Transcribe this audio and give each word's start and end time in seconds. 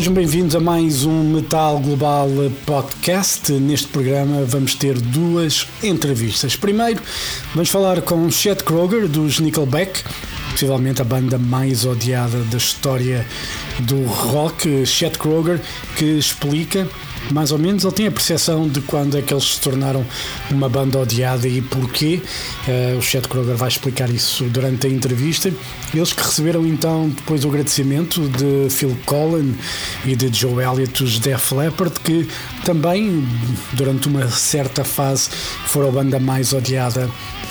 Sejam 0.00 0.14
bem-vindos 0.14 0.56
a 0.56 0.60
mais 0.60 1.04
um 1.04 1.22
Metal 1.24 1.78
Global 1.78 2.30
Podcast. 2.64 3.52
Neste 3.52 3.86
programa 3.88 4.46
vamos 4.46 4.74
ter 4.74 4.98
duas 4.98 5.66
entrevistas. 5.82 6.56
Primeiro, 6.56 7.02
vamos 7.52 7.68
falar 7.68 8.00
com 8.00 8.30
Chet 8.30 8.64
Kroger 8.64 9.06
dos 9.06 9.40
Nickelback, 9.40 10.02
possivelmente 10.52 11.02
a 11.02 11.04
banda 11.04 11.36
mais 11.36 11.84
odiada 11.84 12.38
da 12.44 12.56
história 12.56 13.26
do 13.80 14.02
rock. 14.04 14.86
Chet 14.86 15.18
Kroger 15.18 15.60
que 15.94 16.06
explica 16.16 16.88
mais 17.32 17.52
ou 17.52 17.58
menos, 17.58 17.84
ele 17.84 17.92
tem 17.92 18.06
a 18.06 18.10
percepção 18.10 18.68
de 18.68 18.80
quando 18.80 19.16
é 19.16 19.22
que 19.22 19.32
eles 19.32 19.54
se 19.54 19.60
tornaram 19.60 20.04
uma 20.50 20.68
banda 20.68 20.98
odiada 20.98 21.46
e 21.46 21.60
porquê. 21.62 22.20
Uh, 22.66 22.98
o 22.98 23.02
Chet 23.02 23.28
Kroger 23.28 23.56
vai 23.56 23.68
explicar 23.68 24.10
isso 24.10 24.44
durante 24.44 24.86
a 24.86 24.90
entrevista. 24.90 25.52
Eles 25.94 26.12
que 26.12 26.22
receberam 26.22 26.66
então 26.66 27.08
depois 27.08 27.44
o 27.44 27.48
agradecimento 27.48 28.20
de 28.28 28.70
Phil 28.70 28.96
Collin 29.06 29.56
e 30.04 30.14
de 30.14 30.32
Joe 30.32 30.62
Elliott, 30.62 31.02
os 31.02 31.18
Def 31.18 31.52
Leppard, 31.52 31.98
que 32.00 32.28
também 32.64 33.26
durante 33.72 34.08
uma 34.08 34.28
certa 34.28 34.84
fase 34.84 35.30
foram 35.66 35.88
a 35.88 35.92
banda 35.92 36.18
mais 36.18 36.52
odiada 36.52 37.08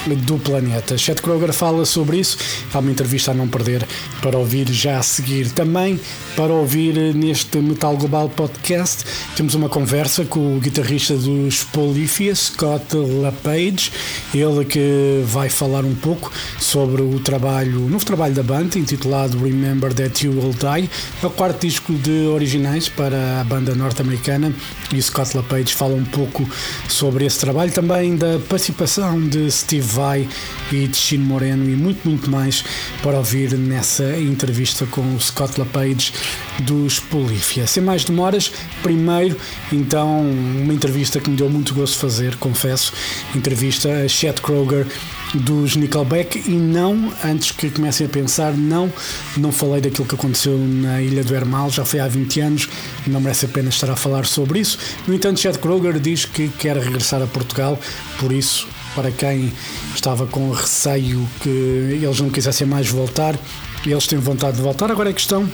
do 0.08 0.38
planeta. 0.38 0.97
Chet 0.97 1.22
Kroger 1.22 1.53
fala 1.53 1.86
sobre 1.86 2.19
isso. 2.19 2.38
Há 2.73 2.80
uma 2.80 2.92
entrevista 2.92 3.31
a 3.31 3.33
não 3.33 3.47
perder 3.47 3.86
para 4.22 4.38
ouvir 4.38 4.72
já 4.72 5.00
a 5.00 5.03
seguir. 5.03 5.52
Também 5.52 6.00
para 6.36 6.53
ouvir 6.53 7.14
neste 7.14 7.58
Metal 7.58 7.95
Global 7.97 8.30
Podcast, 8.30 9.03
temos 9.36 9.55
uma 9.55 9.67
conversa 9.67 10.23
com 10.23 10.55
o 10.55 10.59
guitarrista 10.59 11.16
dos 11.16 11.64
Polyphia, 11.64 12.33
Scott 12.36 12.95
LaPage. 12.95 13.92
Ele 14.33 14.64
que 14.66 15.22
vai 15.25 15.50
falar 15.50 15.83
um 15.83 15.95
pouco 15.95 16.31
sobre 16.59 17.02
o 17.02 17.20
trabalho, 17.20 17.86
o 17.86 17.89
novo 17.89 18.05
trabalho 18.05 18.33
da 18.33 18.44
banda, 18.44 18.80
intitulado 18.80 19.38
Remember 19.38 19.94
That 19.94 20.25
You 20.25 20.33
Will 20.33 20.53
Die. 20.53 20.89
É 21.22 21.25
o 21.25 21.30
quarto 21.30 21.66
disco 21.66 21.94
de 21.94 22.27
originais 22.27 22.88
para 22.88 23.42
a 23.42 23.44
banda 23.44 23.75
norte-americana 23.75 24.53
e 24.94 25.02
Scott 25.02 25.36
LaPage 25.36 25.73
fala 25.73 25.94
um 25.94 26.05
pouco 26.05 26.50
sobre 26.88 27.25
esse 27.25 27.39
trabalho, 27.39 27.72
também 27.72 28.16
da 28.16 28.39
participação 28.47 29.20
de 29.22 29.52
Steve 29.52 29.88
Vai 29.89 30.27
e 30.71 30.87
de 30.87 30.95
Chino 30.95 31.25
Moreno 31.25 31.69
e 31.69 31.75
muito, 31.75 32.07
muito 32.07 32.29
mais 32.29 32.63
para 33.01 33.17
ouvir 33.17 33.53
nessa 33.57 34.17
entrevista 34.17 34.85
com 34.85 35.01
o 35.15 35.19
Scott 35.19 35.59
LaPage 35.59 36.14
dos 36.59 36.99
Polífia. 36.99 37.65
Sem 37.65 37.81
mais 37.81 38.03
demoras, 38.03 38.52
primeiro, 38.83 39.37
então, 39.71 40.21
uma 40.21 40.73
entrevista 40.73 41.19
que 41.19 41.30
me 41.30 41.36
deu 41.36 41.49
muito 41.49 41.73
gosto 41.73 41.97
fazer, 41.97 42.36
confesso, 42.36 42.93
entrevista 43.36 43.89
a 43.89 44.08
Chet 44.08 44.41
Kroger 44.41 44.86
dos 45.33 45.75
Nickelback 45.75 46.43
e 46.47 46.55
não, 46.55 47.14
antes 47.23 47.52
que 47.52 47.69
comecem 47.69 48.08
a 48.08 48.09
pensar, 48.09 48.53
não, 48.53 48.91
não 49.37 49.52
falei 49.52 49.81
daquilo 49.81 50.08
que 50.08 50.15
aconteceu 50.15 50.58
na 50.58 51.02
Ilha 51.02 51.23
do 51.23 51.35
Hermal, 51.35 51.69
já 51.69 51.85
foi 51.85 51.99
há 51.99 52.08
20 52.08 52.41
anos, 52.41 52.69
não 53.05 53.21
merece 53.21 53.45
a 53.45 53.49
pena 53.49 53.69
estar 53.69 53.89
a 53.89 53.95
falar 53.95 54.25
sobre 54.25 54.59
isso. 54.59 54.77
No 55.08 55.14
entanto, 55.14 55.39
Chet 55.39 55.59
Kroger 55.59 55.99
diz 55.99 56.25
que 56.25 56.49
quer 56.49 56.77
regressar 56.77 57.21
a 57.21 57.27
Portugal, 57.27 57.80
por 58.19 58.31
isso, 58.31 58.67
para 58.95 59.11
quem 59.11 59.52
estava 59.94 60.26
com 60.26 60.52
receio 60.52 61.27
que 61.42 61.50
eles 61.50 62.20
não 62.20 62.30
quisessem 62.30 62.67
mais 62.67 62.88
voltar, 62.88 63.38
eles 63.86 64.08
têm 64.08 64.20
vontade 64.20 64.58
de 64.58 64.64
voltar. 64.64 64.92
Agora 64.92 65.10
é 65.10 65.14
questão 65.14 65.50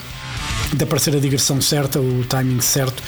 de 0.74 0.84
aparecer 0.84 1.16
a 1.16 1.20
digressão 1.20 1.62
certa, 1.62 2.00
o 2.00 2.26
timing 2.26 2.62
certo 2.62 3.02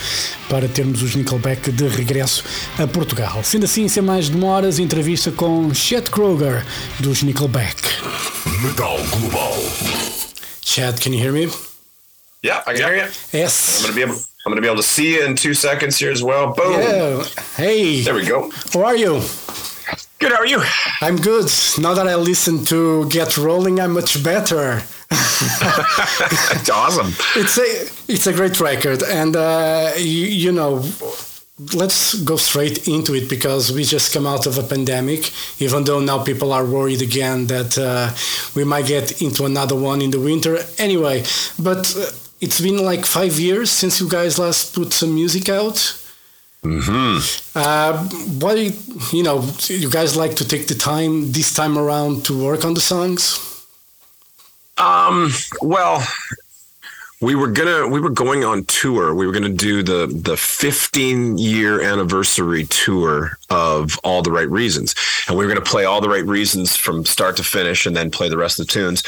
para 0.48 0.68
termos 0.68 1.02
os 1.02 1.14
Nickelback 1.14 1.70
de 1.72 1.88
regresso 1.88 2.44
a 2.78 2.86
Portugal. 2.86 3.42
Sendo 3.42 3.64
assim, 3.64 3.88
sem 3.88 4.02
mais 4.02 4.28
demoras, 4.28 4.78
entrevista 4.78 5.30
com 5.30 5.72
Chet 5.74 6.10
Kroger 6.10 6.64
dos 7.00 7.22
Nickelback. 7.22 7.76
Metal 8.62 8.98
Global. 9.10 9.54
Chet, 10.62 11.00
can 11.00 11.12
you 11.12 11.20
hear 11.20 11.32
me? 11.32 11.50
Yeah, 12.44 12.62
I 12.66 12.74
can 12.74 12.86
hear 12.86 13.04
you. 13.04 13.10
Yes. 13.32 13.78
I'm 13.78 13.82
gonna 13.82 13.94
be 13.94 14.02
able. 14.02 14.14
I'm 14.46 14.52
gonna 14.52 14.60
be 14.60 14.68
able 14.68 14.76
to 14.76 14.82
see 14.82 15.16
you 15.16 15.26
in 15.26 15.34
two 15.34 15.54
seconds 15.54 15.98
here 15.98 16.12
as 16.12 16.22
well. 16.22 16.52
Boom. 16.54 16.80
Yeah. 16.80 17.24
Hey. 17.56 18.02
There 18.02 18.14
we 18.14 18.24
go. 18.24 18.50
How 18.72 18.84
are 18.84 18.96
you? 18.96 19.20
Good. 20.18 20.32
How 20.32 20.38
are 20.38 20.46
you? 20.46 20.62
I'm 21.00 21.16
good. 21.16 21.48
Now 21.78 21.94
that 21.94 22.08
I 22.08 22.16
listen 22.16 22.64
to 22.64 23.08
Get 23.08 23.38
Rollin', 23.38 23.78
I'm 23.78 23.92
much 23.92 24.22
better. 24.24 24.82
It's 25.10 26.68
awesome. 26.70 27.12
it's 27.36 27.56
a 27.56 28.12
it's 28.12 28.26
a 28.26 28.32
great 28.32 28.58
record, 28.58 29.04
and 29.04 29.36
uh, 29.36 29.92
you, 29.96 30.26
you 30.26 30.50
know, 30.50 30.82
let's 31.74 32.14
go 32.22 32.36
straight 32.36 32.88
into 32.88 33.14
it 33.14 33.28
because 33.30 33.72
we 33.72 33.84
just 33.84 34.12
come 34.12 34.26
out 34.26 34.46
of 34.46 34.58
a 34.58 34.64
pandemic. 34.64 35.30
Even 35.60 35.84
though 35.84 36.00
now 36.00 36.24
people 36.24 36.52
are 36.52 36.64
worried 36.64 37.00
again 37.00 37.46
that 37.46 37.78
uh, 37.78 38.10
we 38.56 38.64
might 38.64 38.86
get 38.86 39.22
into 39.22 39.44
another 39.44 39.76
one 39.76 40.02
in 40.02 40.10
the 40.10 40.20
winter. 40.20 40.58
Anyway, 40.78 41.22
but 41.60 41.96
uh, 41.96 42.10
it's 42.40 42.60
been 42.60 42.84
like 42.84 43.06
five 43.06 43.38
years 43.38 43.70
since 43.70 44.00
you 44.00 44.08
guys 44.08 44.36
last 44.36 44.74
put 44.74 44.92
some 44.92 45.14
music 45.14 45.48
out. 45.48 45.78
Mm-hmm. 46.62 47.18
Uh, 47.54 48.04
why, 48.40 48.72
you 49.12 49.22
know, 49.22 49.48
you 49.66 49.88
guys 49.88 50.16
like 50.16 50.34
to 50.36 50.46
take 50.46 50.66
the 50.66 50.74
time 50.74 51.30
this 51.32 51.54
time 51.54 51.78
around 51.78 52.24
to 52.26 52.44
work 52.44 52.64
on 52.64 52.74
the 52.74 52.80
songs? 52.80 53.44
Um. 54.76 55.32
Well, 55.60 56.06
we 57.20 57.34
were 57.34 57.48
gonna. 57.48 57.88
We 57.88 58.00
were 58.00 58.10
going 58.10 58.44
on 58.44 58.64
tour. 58.64 59.14
We 59.14 59.26
were 59.26 59.32
gonna 59.32 59.48
do 59.48 59.82
the 59.82 60.06
the 60.06 60.36
15 60.36 61.38
year 61.38 61.80
anniversary 61.80 62.64
tour 62.64 63.38
of 63.50 63.98
All 64.04 64.22
the 64.22 64.30
Right 64.30 64.48
Reasons, 64.48 64.94
and 65.26 65.36
we 65.36 65.44
were 65.44 65.52
gonna 65.52 65.64
play 65.64 65.84
All 65.84 66.00
the 66.00 66.08
Right 66.08 66.24
Reasons 66.24 66.76
from 66.76 67.04
start 67.04 67.36
to 67.38 67.42
finish, 67.42 67.86
and 67.86 67.96
then 67.96 68.10
play 68.10 68.28
the 68.28 68.38
rest 68.38 68.60
of 68.60 68.66
the 68.66 68.72
tunes. 68.72 69.02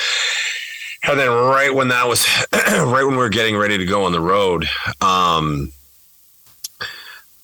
And 1.04 1.18
then 1.18 1.30
right 1.30 1.74
when 1.74 1.88
that 1.88 2.06
was, 2.06 2.26
right 2.52 3.04
when 3.04 3.12
we 3.12 3.16
were 3.16 3.28
getting 3.28 3.56
ready 3.56 3.78
to 3.78 3.86
go 3.86 4.04
on 4.04 4.12
the 4.12 4.20
road, 4.20 4.68
um, 5.00 5.72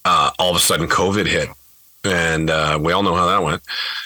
uh, 0.07 0.31
all 0.39 0.51
of 0.51 0.57
a 0.57 0.61
sudden 0.61 0.87
COVID 0.87 1.27
hit, 1.27 1.49
and 2.05 2.49
uh, 2.49 2.79
we 2.81 2.93
all 2.93 3.03
know 3.03 3.17
how 3.17 3.27
that 3.27 3.43
went. 3.43 3.61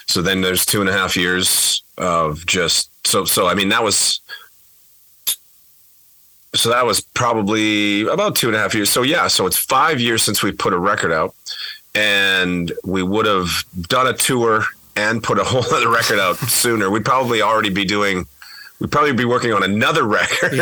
So 0.06 0.22
then 0.22 0.41
there's 0.41 0.65
two 0.65 0.81
and 0.81 0.88
a 0.88 0.93
half 0.94 1.15
years 1.15 1.83
of 1.99 2.47
just 2.47 2.88
so 3.06 3.27
so. 3.27 3.47
I 3.47 3.55
mean 3.55 3.69
that 3.69 3.84
was 3.84 4.21
so 6.55 6.71
that 6.71 6.87
was 6.87 7.03
probably 7.03 8.06
about 8.06 8.34
two 8.34 8.47
and 8.47 8.56
a 8.56 8.59
half 8.59 8.75
years. 8.75 8.91
So 8.91 9.03
yeah, 9.03 9.28
so 9.28 9.47
it's 9.47 9.59
five 9.59 10.00
years 10.00 10.22
since 10.22 10.43
we 10.43 10.53
put 10.53 10.72
a 10.72 10.78
record 10.78 11.12
out, 11.12 11.34
and 11.94 12.72
we 12.83 13.03
would 13.03 13.27
have 13.27 13.50
done 13.83 14.07
a 14.07 14.15
tour 14.15 14.65
and 14.97 15.22
put 15.22 15.39
a 15.39 15.45
whole 15.51 15.65
other 15.75 15.91
record 15.91 16.19
out 16.19 16.36
sooner. 16.36 16.89
We'd 16.91 17.04
probably 17.04 17.42
already 17.42 17.71
be 17.71 17.84
doing. 17.84 18.27
We'd 18.80 18.91
probably 18.91 19.13
be 19.13 19.27
working 19.27 19.53
on 19.53 19.63
another 19.63 20.04
record 20.19 20.59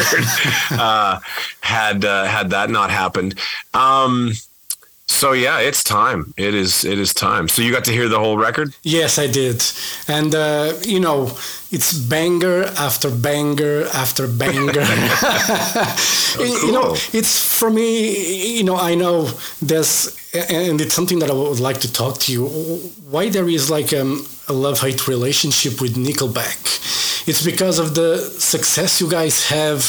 uh, 0.73 1.21
had 1.61 2.05
uh, 2.05 2.25
had 2.25 2.51
that 2.51 2.71
not 2.71 2.91
happened. 2.91 3.39
Um, 3.73 4.33
so 5.19 5.33
yeah, 5.33 5.59
it's 5.59 5.83
time. 5.83 6.33
It 6.37 6.55
is. 6.55 6.85
It 6.85 6.99
is 6.99 7.13
time. 7.13 7.49
So 7.49 7.61
you 7.61 7.73
got 7.73 7.85
to 7.87 7.93
hear 7.93 8.09
the 8.09 8.21
whole 8.21 8.39
record. 8.39 8.73
Yes, 8.85 9.19
I 9.19 9.27
did. 9.27 9.65
And, 10.07 10.33
uh, 10.33 10.75
you 10.83 11.01
know, 11.01 11.37
it's 11.73 11.93
banger 11.93 12.65
after 12.79 13.11
banger 13.11 13.87
after 13.93 14.29
banger. 14.29 14.85
You 16.69 16.73
know, 16.73 16.95
it's 17.13 17.35
for 17.59 17.71
me, 17.71 18.59
you 18.59 18.63
know, 18.63 18.77
I 18.77 18.95
know 18.95 19.29
there's, 19.61 20.17
and 20.35 20.81
it's 20.81 20.95
something 20.95 21.19
that 21.19 21.31
I 21.31 21.35
would 21.35 21.59
like 21.59 21.81
to 21.81 21.93
talk 21.93 22.19
to 22.19 22.33
you. 22.33 22.47
Why 23.11 23.29
there 23.29 23.49
is 23.49 23.71
like 23.71 23.93
um, 23.93 24.25
a 24.47 24.53
love 24.53 24.81
hate 24.81 25.09
relationship 25.09 25.81
with 25.81 25.97
Nickelback? 25.97 26.61
It's 27.29 27.45
because 27.45 27.79
of 27.79 27.95
the 27.95 28.17
success 28.17 29.03
you 29.03 29.11
guys 29.11 29.49
have 29.49 29.81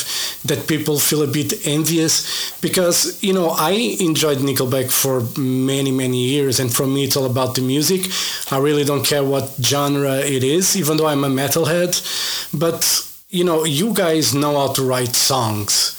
that 0.43 0.67
people 0.67 0.99
feel 0.99 1.23
a 1.23 1.27
bit 1.27 1.65
envious. 1.65 2.51
Because, 2.59 3.23
you 3.23 3.31
know, 3.31 3.51
I 3.51 3.71
enjoyed 4.01 4.39
Nickelback 4.39 4.91
for 4.91 5.21
many, 5.39 5.89
many 5.89 6.25
years. 6.25 6.59
And 6.59 6.69
for 6.69 6.85
me, 6.85 7.05
it's 7.05 7.15
all 7.15 7.25
about 7.25 7.55
the 7.55 7.61
music. 7.61 8.11
I 8.51 8.57
really 8.57 8.83
don't 8.83 9.05
care 9.05 9.23
what 9.23 9.55
genre 9.61 10.17
it 10.17 10.43
is, 10.43 10.75
even 10.75 10.97
though 10.97 11.07
I'm 11.07 11.23
a 11.23 11.29
metalhead. 11.29 11.93
But, 12.53 13.07
you 13.29 13.45
know, 13.45 13.63
you 13.63 13.93
guys 13.93 14.35
know 14.35 14.57
how 14.59 14.73
to 14.73 14.83
write 14.83 15.15
songs. 15.15 15.95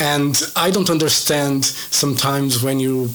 And 0.00 0.34
I 0.56 0.72
don't 0.72 0.90
understand 0.90 1.64
sometimes 1.64 2.64
when 2.64 2.80
you 2.80 3.10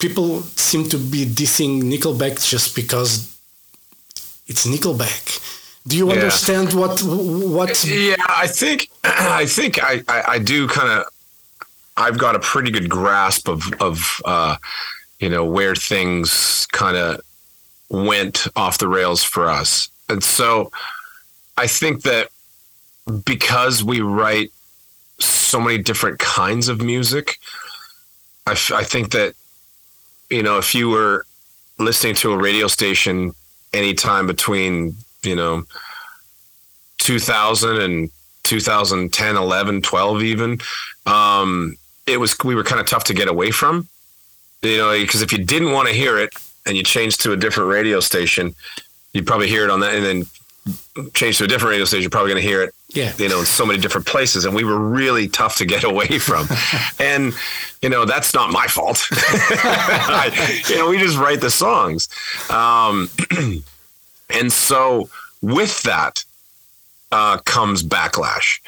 people 0.00 0.42
seem 0.56 0.88
to 0.88 0.98
be 0.98 1.26
dissing 1.26 1.82
Nickelback 1.82 2.44
just 2.44 2.74
because 2.74 3.38
it's 4.48 4.66
Nickelback. 4.66 5.57
Do 5.88 5.96
you 5.96 6.06
Yeah. 6.08 6.14
understand 6.14 6.72
what 6.74 7.00
what? 7.02 7.84
Yeah, 7.84 8.16
I 8.44 8.46
think 8.46 8.88
I 9.04 9.46
think 9.46 9.82
I 9.82 10.02
I, 10.08 10.22
I 10.34 10.38
do 10.38 10.68
kind 10.68 10.88
of. 10.90 11.06
I've 11.96 12.18
got 12.18 12.36
a 12.36 12.38
pretty 12.52 12.70
good 12.70 12.88
grasp 12.88 13.48
of 13.48 13.60
of 13.80 13.96
uh, 14.24 14.56
you 15.18 15.28
know 15.28 15.44
where 15.44 15.74
things 15.74 16.66
kind 16.72 16.96
of 16.96 17.20
went 17.88 18.46
off 18.54 18.78
the 18.78 18.86
rails 18.88 19.24
for 19.24 19.48
us, 19.60 19.88
and 20.08 20.22
so 20.22 20.70
I 21.56 21.66
think 21.66 22.02
that 22.02 22.28
because 23.24 23.82
we 23.82 24.00
write 24.00 24.52
so 25.18 25.60
many 25.60 25.78
different 25.78 26.18
kinds 26.20 26.68
of 26.68 26.80
music, 26.82 27.38
I, 28.46 28.52
f- 28.52 28.70
I 28.72 28.84
think 28.84 29.10
that 29.12 29.34
you 30.30 30.42
know 30.42 30.58
if 30.58 30.74
you 30.74 30.90
were 30.90 31.24
listening 31.78 32.14
to 32.16 32.32
a 32.32 32.36
radio 32.36 32.66
station 32.68 33.32
anytime 33.72 34.26
between 34.28 34.94
you 35.28 35.36
know 35.36 35.64
2000 36.98 37.80
and 37.80 38.10
2010 38.44 39.36
11 39.36 39.82
12 39.82 40.22
even 40.22 40.58
um, 41.06 41.76
it 42.06 42.18
was 42.18 42.36
we 42.44 42.54
were 42.54 42.64
kind 42.64 42.80
of 42.80 42.86
tough 42.88 43.04
to 43.04 43.14
get 43.14 43.28
away 43.28 43.50
from. 43.50 43.88
You 44.62 44.78
know 44.78 44.92
because 44.98 45.22
if 45.22 45.32
you 45.32 45.38
didn't 45.44 45.72
want 45.72 45.88
to 45.88 45.94
hear 45.94 46.18
it 46.18 46.32
and 46.66 46.76
you 46.76 46.82
changed 46.82 47.20
to 47.22 47.32
a 47.32 47.36
different 47.36 47.70
radio 47.70 48.00
station 48.00 48.54
you'd 49.12 49.26
probably 49.26 49.48
hear 49.48 49.64
it 49.64 49.70
on 49.70 49.80
that 49.80 49.94
and 49.94 50.04
then 50.04 50.24
change 51.14 51.38
to 51.38 51.44
a 51.44 51.46
different 51.46 51.70
radio 51.70 51.84
station 51.84 52.02
you're 52.02 52.10
probably 52.10 52.30
going 52.32 52.42
to 52.42 52.46
hear 52.48 52.62
it 52.62 52.74
Yeah. 52.90 53.12
you 53.18 53.28
know 53.28 53.38
in 53.40 53.46
so 53.46 53.64
many 53.64 53.78
different 53.78 54.06
places 54.06 54.44
and 54.44 54.54
we 54.54 54.64
were 54.64 54.78
really 54.78 55.28
tough 55.28 55.56
to 55.58 55.64
get 55.64 55.84
away 55.92 56.18
from. 56.18 56.46
And 57.00 57.32
you 57.82 57.88
know 57.88 58.04
that's 58.04 58.34
not 58.34 58.50
my 58.50 58.66
fault. 58.66 59.06
I, 59.12 60.60
you 60.68 60.76
know 60.76 60.88
we 60.90 60.98
just 60.98 61.16
write 61.18 61.40
the 61.40 61.50
songs. 61.50 62.08
Um, 62.50 63.08
and 64.30 64.52
so 64.52 65.08
with 65.42 65.82
that 65.82 66.24
uh, 67.12 67.38
comes 67.38 67.82
backlash. 67.82 68.60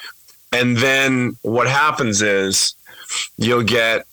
And 0.52 0.76
then 0.76 1.36
what 1.42 1.68
happens 1.68 2.22
is 2.22 2.74
you'll 3.36 3.62
get 3.62 4.06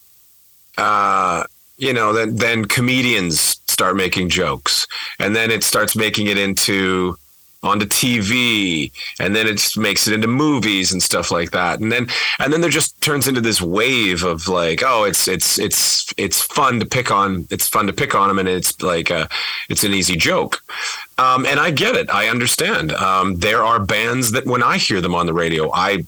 uh, 0.77 1.43
you 1.77 1.93
know 1.93 2.13
then 2.13 2.35
then 2.35 2.65
comedians 2.65 3.61
start 3.67 3.95
making 3.95 4.29
jokes. 4.29 4.87
And 5.19 5.35
then 5.35 5.51
it 5.51 5.63
starts 5.63 5.95
making 5.95 6.27
it 6.27 6.37
into 6.37 7.17
onto 7.63 7.87
TV 7.87 8.91
and 9.19 9.35
then 9.35 9.47
it 9.47 9.75
makes 9.75 10.07
it 10.07 10.13
into 10.13 10.27
movies 10.27 10.91
and 10.91 11.01
stuff 11.01 11.31
like 11.31 11.51
that. 11.51 11.79
And 11.79 11.91
then 11.91 12.07
and 12.39 12.53
then 12.53 12.61
there 12.61 12.69
just 12.69 12.99
turns 13.01 13.27
into 13.27 13.41
this 13.41 13.61
wave 13.61 14.23
of 14.23 14.47
like 14.47 14.83
oh 14.85 15.03
it's 15.03 15.27
it's 15.27 15.57
it's 15.57 16.13
it's 16.17 16.39
fun 16.39 16.79
to 16.79 16.85
pick 16.85 17.11
on 17.11 17.47
it's 17.49 17.67
fun 17.67 17.87
to 17.87 17.93
pick 17.93 18.13
on 18.13 18.27
them 18.27 18.39
and 18.39 18.47
it's 18.47 18.79
like 18.81 19.09
a, 19.09 19.27
it's 19.69 19.83
an 19.83 19.93
easy 19.93 20.15
joke 20.15 20.61
um, 21.17 21.45
and 21.45 21.59
I 21.59 21.71
get 21.71 21.95
it. 21.95 22.09
I 22.09 22.29
understand. 22.29 22.91
Um, 22.93 23.35
there 23.35 23.63
are 23.63 23.79
bands 23.79 24.31
that 24.31 24.45
when 24.45 24.63
I 24.63 24.77
hear 24.77 25.01
them 25.01 25.15
on 25.15 25.25
the 25.25 25.33
radio 25.33 25.71
I 25.71 26.05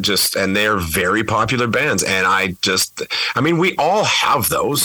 just 0.00 0.34
and 0.34 0.56
they're 0.56 0.76
very 0.76 1.22
popular 1.22 1.66
bands. 1.66 2.02
And 2.02 2.26
I 2.26 2.56
just 2.62 3.02
I 3.34 3.40
mean 3.40 3.58
we 3.58 3.76
all 3.76 4.04
have 4.04 4.48
those. 4.48 4.82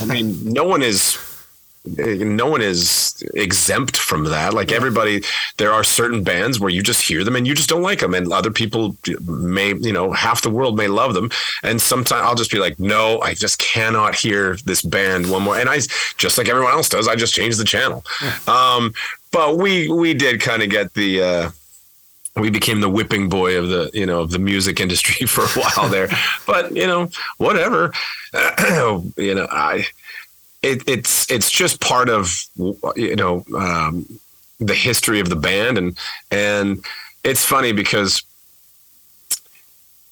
I 0.00 0.06
mean 0.06 0.52
no 0.52 0.64
one 0.64 0.82
is 0.82 1.18
no 1.84 2.46
one 2.46 2.62
is 2.62 3.22
exempt 3.34 3.96
from 3.96 4.24
that. 4.24 4.54
Like 4.54 4.70
everybody, 4.70 5.22
there 5.56 5.72
are 5.72 5.82
certain 5.82 6.22
bands 6.22 6.60
where 6.60 6.70
you 6.70 6.82
just 6.82 7.02
hear 7.02 7.24
them 7.24 7.34
and 7.34 7.46
you 7.46 7.54
just 7.54 7.68
don't 7.68 7.82
like 7.82 8.00
them, 8.00 8.14
and 8.14 8.32
other 8.32 8.50
people 8.50 8.96
may, 9.26 9.74
you 9.74 9.92
know, 9.92 10.12
half 10.12 10.42
the 10.42 10.50
world 10.50 10.76
may 10.76 10.88
love 10.88 11.14
them, 11.14 11.30
and 11.62 11.80
sometimes 11.80 12.22
I'll 12.22 12.34
just 12.34 12.50
be 12.50 12.58
like, 12.58 12.78
no, 12.78 13.20
I 13.20 13.34
just 13.34 13.58
cannot 13.58 14.14
hear 14.14 14.56
this 14.64 14.82
band 14.82 15.30
one 15.30 15.42
more, 15.42 15.58
and 15.58 15.68
I 15.68 15.80
just 16.18 16.38
like 16.38 16.48
everyone 16.48 16.72
else 16.72 16.88
does, 16.88 17.08
I 17.08 17.16
just 17.16 17.34
change 17.34 17.56
the 17.56 17.64
channel. 17.64 18.04
Um, 18.46 18.94
but 19.32 19.56
we 19.56 19.88
we 19.88 20.14
did 20.14 20.40
kind 20.40 20.62
of 20.62 20.70
get 20.70 20.94
the. 20.94 21.22
Uh, 21.22 21.50
we 22.36 22.48
became 22.48 22.80
the 22.80 22.88
whipping 22.88 23.28
boy 23.28 23.58
of 23.58 23.68
the 23.68 23.90
you 23.92 24.06
know 24.06 24.20
of 24.22 24.30
the 24.30 24.38
music 24.38 24.80
industry 24.80 25.26
for 25.26 25.42
a 25.42 25.48
while 25.48 25.88
there 25.88 26.08
but 26.46 26.74
you 26.74 26.86
know 26.86 27.10
whatever 27.36 27.92
you 29.16 29.34
know 29.34 29.46
i 29.50 29.84
it, 30.62 30.88
it's 30.88 31.30
it's 31.30 31.50
just 31.50 31.80
part 31.80 32.08
of 32.08 32.44
you 32.96 33.16
know 33.16 33.44
um, 33.56 34.06
the 34.60 34.74
history 34.74 35.20
of 35.20 35.28
the 35.28 35.36
band. 35.36 35.78
And 35.78 35.98
and 36.30 36.84
it's 37.24 37.44
funny 37.44 37.72
because 37.72 38.22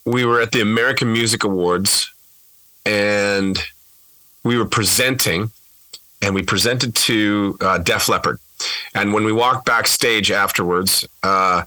we 0.04 0.24
were 0.24 0.40
at 0.40 0.52
the 0.52 0.60
American 0.60 1.12
Music 1.12 1.44
Awards 1.44 2.12
and 2.84 3.58
we 4.42 4.56
were 4.56 4.66
presenting 4.66 5.50
and 6.22 6.34
we 6.34 6.42
presented 6.42 6.94
to 6.94 7.56
uh, 7.60 7.78
Def 7.78 8.08
Leppard. 8.08 8.38
And 8.94 9.12
when 9.12 9.24
we 9.24 9.32
walked 9.32 9.66
backstage 9.66 10.30
afterwards 10.30 11.06
uh, 11.22 11.62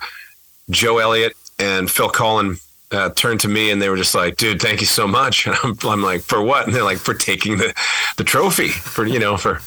Joe 0.70 0.98
Elliott 0.98 1.34
and 1.60 1.90
Phil 1.90 2.10
Collen 2.10 2.62
uh, 2.94 3.10
turned 3.10 3.42
to 3.42 3.48
me 3.48 3.72
and 3.72 3.82
they 3.82 3.90
were 3.90 3.98
just 3.98 4.16
like, 4.16 4.38
"Dude, 4.38 4.62
thank 4.62 4.80
you 4.82 4.88
so 4.88 5.08
much." 5.08 5.48
And 5.54 5.58
I'm, 5.64 5.78
I'm 5.84 6.02
like, 6.04 6.22
"For 6.22 6.42
what?" 6.42 6.66
And 6.66 6.76
they're 6.76 6.84
like, 6.84 6.98
"For 6.98 7.14
taking 7.14 7.58
the 7.58 7.74
the 8.18 8.24
trophy 8.24 8.70
for 8.70 9.06
you 9.06 9.20
know 9.20 9.38
for." 9.38 9.60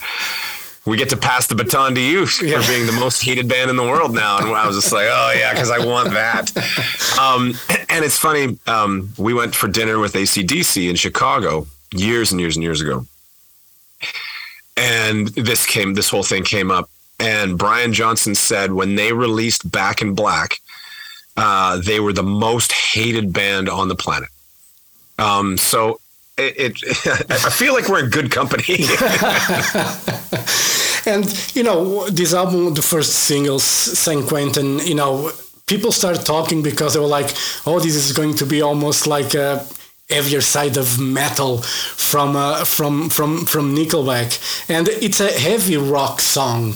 We 0.86 0.96
get 0.96 1.10
to 1.10 1.16
pass 1.16 1.48
the 1.48 1.56
baton 1.56 1.96
to 1.96 2.00
you 2.00 2.26
for 2.26 2.44
being 2.44 2.86
the 2.86 2.96
most 3.00 3.20
hated 3.24 3.48
band 3.48 3.70
in 3.70 3.76
the 3.76 3.82
world 3.82 4.14
now, 4.14 4.38
and 4.38 4.46
I 4.46 4.68
was 4.68 4.76
just 4.76 4.92
like, 4.92 5.08
"Oh 5.10 5.32
yeah," 5.36 5.52
because 5.52 5.68
I 5.68 5.84
want 5.84 6.10
that. 6.10 6.56
Um, 7.18 7.54
and 7.88 8.04
it's 8.04 8.16
funny. 8.16 8.56
Um, 8.68 9.12
we 9.18 9.34
went 9.34 9.52
for 9.52 9.66
dinner 9.66 9.98
with 9.98 10.12
ACDC 10.12 10.88
in 10.88 10.94
Chicago 10.94 11.66
years 11.92 12.30
and 12.30 12.40
years 12.40 12.54
and 12.56 12.62
years 12.62 12.80
ago, 12.80 13.04
and 14.76 15.26
this 15.28 15.66
came. 15.66 15.94
This 15.94 16.08
whole 16.08 16.22
thing 16.22 16.44
came 16.44 16.70
up, 16.70 16.88
and 17.18 17.58
Brian 17.58 17.92
Johnson 17.92 18.36
said 18.36 18.72
when 18.72 18.94
they 18.94 19.12
released 19.12 19.68
Back 19.68 20.02
in 20.02 20.14
Black, 20.14 20.60
uh, 21.36 21.78
they 21.78 22.00
were 22.00 22.12
the 22.12 22.22
most 22.22 22.72
hated 22.72 23.32
band 23.32 23.68
on 23.68 23.88
the 23.88 23.96
planet. 23.96 24.28
Um, 25.18 25.58
so 25.58 26.00
it, 26.36 26.80
it 26.84 27.06
I 27.30 27.50
feel 27.50 27.74
like 27.74 27.88
we're 27.88 28.04
in 28.04 28.10
good 28.10 28.30
company. 28.30 28.64
And 31.06 31.24
you 31.54 31.62
know, 31.62 32.10
this 32.10 32.34
album, 32.34 32.74
the 32.74 32.82
first 32.82 33.12
singles, 33.12 33.62
San 33.62 34.26
Quentin, 34.26 34.80
you 34.80 34.96
know, 34.96 35.30
people 35.66 35.92
started 35.92 36.26
talking 36.26 36.62
because 36.62 36.94
they 36.94 37.00
were 37.00 37.06
like, 37.06 37.32
"Oh, 37.64 37.78
this 37.78 37.94
is 37.94 38.12
going 38.12 38.34
to 38.34 38.46
be 38.46 38.60
almost 38.60 39.06
like 39.06 39.32
a 39.34 39.64
heavier 40.10 40.40
side 40.40 40.76
of 40.76 40.98
metal 40.98 41.62
from 41.62 42.34
uh, 42.34 42.64
from 42.64 43.08
from 43.08 43.46
from 43.46 43.76
Nickelback," 43.76 44.68
and 44.68 44.88
it's 44.88 45.20
a 45.20 45.30
heavy 45.30 45.76
rock 45.76 46.20
song, 46.20 46.74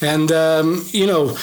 and 0.00 0.32
um, 0.32 0.84
you 0.92 1.06
know. 1.06 1.36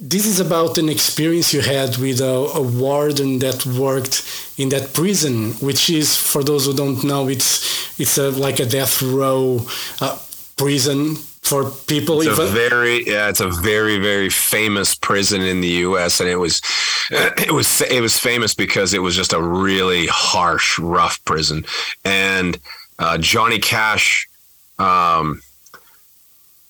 This 0.00 0.26
is 0.26 0.40
about 0.40 0.76
an 0.76 0.88
experience 0.88 1.54
you 1.54 1.60
had 1.60 1.96
with 1.98 2.20
a, 2.20 2.34
a 2.54 2.60
warden 2.60 3.38
that 3.38 3.64
worked 3.64 4.24
in 4.58 4.68
that 4.70 4.92
prison, 4.92 5.52
which 5.54 5.88
is, 5.88 6.16
for 6.16 6.42
those 6.42 6.66
who 6.66 6.74
don't 6.74 7.04
know, 7.04 7.28
it's 7.28 8.00
it's 8.00 8.18
a, 8.18 8.30
like 8.30 8.58
a 8.58 8.66
death 8.66 9.00
row 9.02 9.64
uh, 10.00 10.18
prison 10.56 11.16
for 11.44 11.70
people 11.86 12.22
It's 12.22 12.30
even 12.30 12.46
a 12.46 12.50
very 12.50 13.06
yeah, 13.06 13.28
it's 13.28 13.40
a 13.40 13.50
very 13.50 13.98
very 13.98 14.30
famous 14.30 14.94
prison 14.94 15.42
in 15.42 15.60
the 15.60 15.68
U.S. 15.88 16.20
and 16.20 16.28
it 16.28 16.36
was 16.36 16.62
it 17.10 17.52
was 17.52 17.82
it 17.82 18.00
was 18.00 18.18
famous 18.18 18.54
because 18.54 18.94
it 18.94 19.00
was 19.00 19.14
just 19.14 19.32
a 19.32 19.42
really 19.42 20.06
harsh, 20.06 20.78
rough 20.78 21.22
prison. 21.24 21.64
And 22.04 22.58
uh, 22.98 23.18
Johnny 23.18 23.58
Cash, 23.58 24.26
um, 24.78 25.42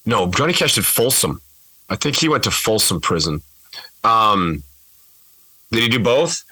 no, 0.05 0.31
Johnny 0.31 0.53
Cash 0.53 0.75
did 0.75 0.85
Folsom. 0.85 1.41
I 1.89 1.97
think 1.97 2.17
he 2.17 2.29
went 2.29 2.45
to 2.45 2.51
Folsom 2.51 3.01
Prison. 3.01 3.43
Um, 4.03 4.63
did 5.71 5.83
he 5.83 5.89
do 5.89 5.99
both? 5.99 6.45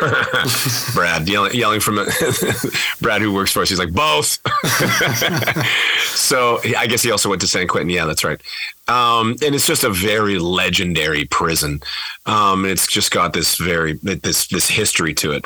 Brad 0.94 1.28
yelling, 1.28 1.52
yelling 1.54 1.80
from 1.80 1.96
Brad, 3.00 3.20
who 3.20 3.34
works 3.34 3.52
for 3.52 3.62
us, 3.62 3.68
he's 3.68 3.78
like 3.78 3.92
both. 3.92 4.38
so 6.04 6.60
I 6.76 6.86
guess 6.86 7.02
he 7.02 7.10
also 7.10 7.28
went 7.28 7.40
to 7.42 7.48
San 7.48 7.66
Quentin. 7.66 7.90
Yeah, 7.90 8.06
that's 8.06 8.24
right. 8.24 8.40
Um, 8.88 9.36
and 9.42 9.54
it's 9.54 9.66
just 9.66 9.84
a 9.84 9.90
very 9.90 10.38
legendary 10.38 11.24
prison. 11.24 11.80
Um, 12.24 12.64
it's 12.64 12.86
just 12.86 13.10
got 13.10 13.32
this 13.32 13.56
very 13.56 13.94
this 13.94 14.46
this 14.46 14.68
history 14.68 15.12
to 15.14 15.32
it. 15.32 15.44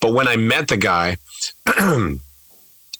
But 0.00 0.12
when 0.12 0.28
I 0.28 0.36
met 0.36 0.68
the 0.68 0.76
guy, 0.76 1.16
I 1.66 2.18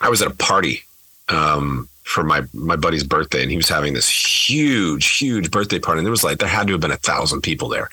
was 0.09 0.23
at 0.23 0.29
a 0.29 0.35
party 0.35 0.83
um, 1.29 1.89
for 2.07 2.23
my 2.23 2.43
my 2.55 2.77
buddy's 2.77 3.05
birthday, 3.05 3.43
and 3.43 3.51
he 3.51 3.57
was 3.57 3.69
having 3.69 3.93
this 3.93 4.09
huge, 4.09 5.19
huge 5.19 5.51
birthday 5.51 5.79
party. 5.79 5.99
And 5.99 6.07
there 6.07 6.13
was 6.13 6.25
like 6.25 6.39
there 6.39 6.49
had 6.49 6.69
to 6.69 6.73
have 6.75 6.81
been 6.81 6.93
a 6.93 6.97
thousand 6.97 7.43
people 7.43 7.69
there. 7.69 7.91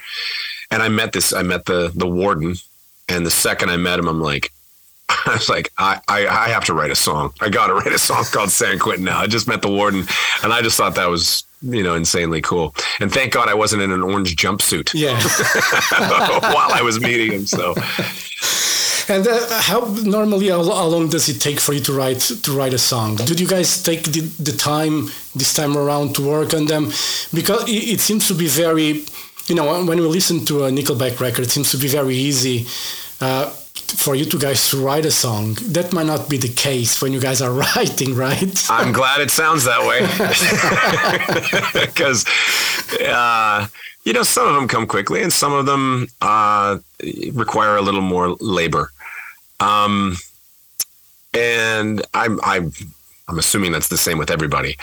And 0.72 0.82
I 0.82 0.88
met 0.88 1.13
this. 1.13 1.34
I 1.34 1.41
met 1.41 1.65
the 1.65 1.91
the 1.93 2.08
warden, 2.08 2.55
and 3.10 3.25
the 3.25 3.32
second 3.32 3.70
I 3.70 3.77
met 3.77 4.00
him, 4.00 4.08
I'm 4.08 4.22
like, 4.22 4.51
I 5.10 5.34
was 5.34 5.50
like, 5.50 5.72
I, 5.77 6.00
I, 6.08 6.27
I 6.27 6.50
have 6.50 6.63
to 6.65 6.74
write 6.74 6.91
a 6.91 6.96
song. 6.96 7.34
I 7.41 7.50
got 7.50 7.67
to 7.67 7.74
write 7.74 7.91
a 7.91 8.00
song 8.00 8.24
called 8.32 8.51
San 8.51 8.77
Quentin 8.77 9.03
now. 9.03 9.20
I 9.20 9.27
just 9.27 9.48
met 9.48 9.62
the 9.62 9.70
warden, 9.70 10.05
and 10.43 10.53
I 10.53 10.62
just 10.62 10.77
thought 10.77 10.96
that 10.96 11.10
was 11.10 11.43
you 11.63 11.82
know 11.82 11.96
insanely 11.96 12.41
cool. 12.41 12.75
And 13.00 13.12
thank 13.12 13.34
God 13.34 13.50
I 13.50 13.55
wasn't 13.55 13.82
in 13.82 13.91
an 13.91 14.03
orange 14.03 14.36
jumpsuit 14.36 14.93
yeah 14.93 15.20
while 16.53 16.72
I 16.72 16.84
was 16.84 17.00
meeting 17.00 17.32
him. 17.32 17.46
So 17.48 17.74
and 19.10 19.27
uh, 19.27 19.62
how 19.62 19.79
normally 20.03 20.50
how, 20.50 20.63
how 20.63 20.86
long 20.86 21.10
does 21.10 21.27
it 21.29 21.39
take 21.39 21.60
for 21.60 21.74
you 21.74 21.81
to 21.81 21.93
write 21.93 22.19
to 22.19 22.51
write 22.51 22.74
a 22.74 22.77
song? 22.77 23.15
Did 23.15 23.39
you 23.39 23.48
guys 23.48 23.81
take 23.83 24.03
the, 24.03 24.22
the 24.39 24.53
time 24.53 25.10
this 25.36 25.53
time 25.53 25.77
around 25.77 26.15
to 26.15 26.27
work 26.27 26.53
on 26.53 26.65
them? 26.65 26.86
Because 27.33 27.67
it, 27.67 27.93
it 27.95 28.00
seems 28.00 28.27
to 28.27 28.33
be 28.33 28.48
very 28.48 29.03
you 29.48 29.55
know 29.55 29.65
when 29.86 30.00
we 30.00 30.07
listen 30.07 30.45
to 30.45 30.63
a 30.65 30.72
nickelback 30.72 31.19
record 31.19 31.45
it 31.45 31.51
seems 31.51 31.72
to 31.72 31.77
be 31.77 31.88
very 31.88 32.15
easy 32.15 32.65
uh, 33.22 33.50
for 33.98 34.15
you 34.15 34.25
two 34.25 34.39
guys 34.39 34.69
to 34.69 34.77
write 34.83 35.05
a 35.05 35.12
song. 35.12 35.55
That 35.72 35.93
might 35.93 36.05
not 36.05 36.29
be 36.29 36.38
the 36.38 36.50
case 36.50 37.01
when 37.01 37.13
you 37.13 37.19
guys 37.19 37.41
are 37.41 37.51
writing 37.75 38.15
right? 38.15 38.67
I'm 38.69 38.91
glad 38.93 39.22
it 39.22 39.31
sounds 39.31 39.65
that 39.65 39.81
way. 39.88 40.00
Because 41.86 42.25
uh, 43.01 43.67
you 44.03 44.13
know 44.13 44.24
some 44.24 44.48
of 44.48 44.55
them 44.55 44.67
come 44.67 44.88
quickly 44.88 45.22
and 45.22 45.31
some 45.31 45.53
of 45.53 45.65
them 45.65 46.07
uh, 46.22 46.77
require 47.33 47.75
a 47.77 47.81
little 47.81 48.01
more 48.01 48.36
labor. 48.39 48.91
Um, 49.63 50.17
and 51.34 52.05
I'm 52.13 52.39
I'm 52.43 52.72
I'm 53.27 53.39
assuming 53.39 53.72
that's 53.72 53.88
the 53.88 53.98
same 53.98 54.17
with 54.17 54.29
everybody. 54.29 54.77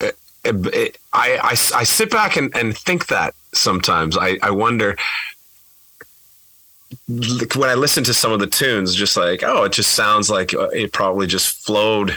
it, 0.00 0.98
I, 1.12 1.38
I 1.42 1.50
I 1.50 1.84
sit 1.84 2.10
back 2.10 2.36
and, 2.36 2.54
and 2.56 2.76
think 2.76 3.06
that 3.08 3.34
sometimes 3.52 4.16
I 4.16 4.38
I 4.42 4.50
wonder 4.50 4.96
when 7.08 7.70
I 7.70 7.74
listen 7.74 8.04
to 8.04 8.14
some 8.14 8.32
of 8.32 8.40
the 8.40 8.46
tunes, 8.46 8.94
just 8.94 9.16
like, 9.16 9.42
oh, 9.42 9.64
it 9.64 9.72
just 9.72 9.94
sounds 9.94 10.30
like 10.30 10.54
uh, 10.54 10.68
it 10.68 10.92
probably 10.92 11.26
just 11.26 11.64
flowed. 11.64 12.16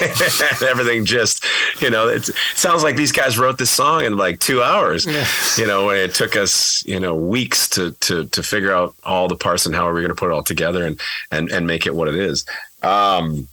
everything 0.62 1.04
just, 1.04 1.44
you 1.80 1.90
know, 1.90 2.08
it 2.08 2.24
sounds 2.54 2.82
like 2.82 2.96
these 2.96 3.12
guys 3.12 3.38
wrote 3.38 3.58
this 3.58 3.70
song 3.70 4.04
in 4.04 4.16
like 4.16 4.40
two 4.40 4.62
hours. 4.62 5.06
Yeah. 5.06 5.26
You 5.56 5.66
know, 5.66 5.90
it 5.90 6.14
took 6.14 6.36
us, 6.36 6.84
you 6.86 7.00
know, 7.00 7.14
weeks 7.14 7.68
to 7.70 7.92
to 7.92 8.26
to 8.26 8.42
figure 8.42 8.72
out 8.72 8.94
all 9.04 9.28
the 9.28 9.36
parts 9.36 9.66
and 9.66 9.74
how 9.74 9.86
are 9.86 9.94
we 9.94 10.00
going 10.00 10.10
to 10.10 10.14
put 10.14 10.30
it 10.30 10.32
all 10.32 10.42
together 10.42 10.84
and 10.86 11.00
and 11.30 11.50
and 11.50 11.66
make 11.66 11.86
it 11.86 11.94
what 11.94 12.08
it 12.08 12.16
is. 12.16 12.44
Um, 12.82 13.48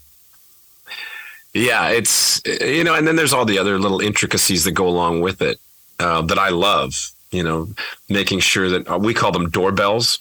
yeah, 1.53 1.89
it's 1.89 2.41
you 2.45 2.83
know, 2.83 2.95
and 2.95 3.07
then 3.07 3.15
there's 3.15 3.33
all 3.33 3.45
the 3.45 3.59
other 3.59 3.79
little 3.79 3.99
intricacies 4.01 4.63
that 4.63 4.71
go 4.71 4.87
along 4.87 5.21
with 5.21 5.41
it 5.41 5.59
uh, 5.99 6.21
that 6.23 6.37
I 6.37 6.49
love. 6.49 7.11
You 7.31 7.43
know, 7.43 7.69
making 8.09 8.39
sure 8.39 8.69
that 8.69 8.89
uh, 8.89 8.97
we 8.97 9.13
call 9.13 9.31
them 9.31 9.49
doorbells 9.49 10.19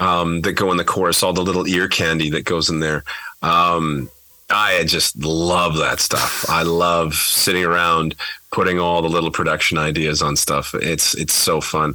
um, 0.00 0.40
that 0.42 0.52
go 0.52 0.70
in 0.70 0.76
the 0.76 0.84
chorus, 0.84 1.22
all 1.22 1.32
the 1.32 1.42
little 1.42 1.66
ear 1.68 1.88
candy 1.88 2.30
that 2.30 2.44
goes 2.44 2.68
in 2.68 2.80
there. 2.80 3.04
Um, 3.42 4.10
I 4.50 4.84
just 4.84 5.16
love 5.16 5.76
that 5.78 6.00
stuff. 6.00 6.44
I 6.48 6.62
love 6.62 7.14
sitting 7.14 7.64
around 7.64 8.16
putting 8.52 8.80
all 8.80 9.00
the 9.00 9.08
little 9.08 9.30
production 9.30 9.78
ideas 9.78 10.22
on 10.22 10.34
stuff. 10.36 10.74
It's 10.74 11.14
it's 11.14 11.34
so 11.34 11.60
fun, 11.60 11.94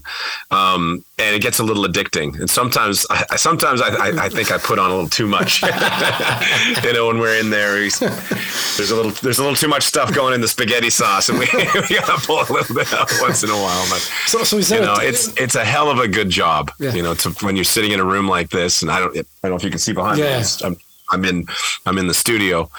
um, 0.52 1.04
and 1.18 1.36
it 1.36 1.42
gets 1.42 1.60
a 1.60 1.64
little 1.64 1.84
addicting. 1.84 2.40
And 2.40 2.50
sometimes, 2.50 3.06
I, 3.10 3.36
sometimes 3.36 3.82
I, 3.82 3.90
I, 3.90 4.26
I, 4.26 4.30
think 4.30 4.52
I 4.52 4.58
put 4.58 4.80
on 4.80 4.90
a 4.90 4.94
little 4.94 5.10
too 5.10 5.28
much. 5.28 5.62
you 6.84 6.94
know, 6.94 7.08
when 7.08 7.20
we're 7.20 7.40
in 7.40 7.50
there, 7.50 7.74
there's 7.76 8.02
a 8.02 8.96
little 8.96 9.12
there's 9.12 9.40
a 9.40 9.42
little 9.42 9.56
too 9.56 9.68
much 9.68 9.84
stuff 9.84 10.14
going 10.14 10.34
in 10.34 10.42
the 10.42 10.48
spaghetti 10.48 10.90
sauce, 10.90 11.30
and 11.30 11.40
we, 11.40 11.46
we 11.54 11.96
gotta 11.96 12.26
pull 12.26 12.40
a 12.40 12.52
little 12.52 12.76
bit 12.76 12.92
out 12.94 13.12
once 13.22 13.44
in 13.44 13.50
a 13.50 13.54
while. 13.54 13.86
But 13.90 14.00
so, 14.28 14.44
so 14.44 14.76
you 14.76 14.82
know, 14.82 14.96
it's 14.96 15.28
it's 15.40 15.56
a 15.56 15.66
hell 15.66 15.90
of 15.90 16.00
a 16.00 16.08
good 16.08 16.30
job. 16.30 16.72
Yeah. 16.80 16.94
You 16.94 17.04
know, 17.04 17.14
to 17.16 17.30
when 17.46 17.56
you're 17.56 17.66
sitting 17.66 17.92
in 17.92 18.00
a 18.00 18.06
room 18.06 18.28
like 18.28 18.50
this, 18.50 18.82
and 18.82 18.92
I 18.92 19.00
don't 19.00 19.18
I 19.18 19.24
don't 19.44 19.52
know 19.52 19.56
if 19.56 19.64
you 19.64 19.70
can 19.70 19.80
see 19.80 19.94
behind 19.94 20.20
yeah. 20.20 20.40
me. 20.40 20.46
I'm, 20.64 20.78
I'm 21.12 21.26
in 21.26 21.46
I'm 21.86 21.98
in 21.98 22.08
the 22.08 22.14
studio. 22.14 22.70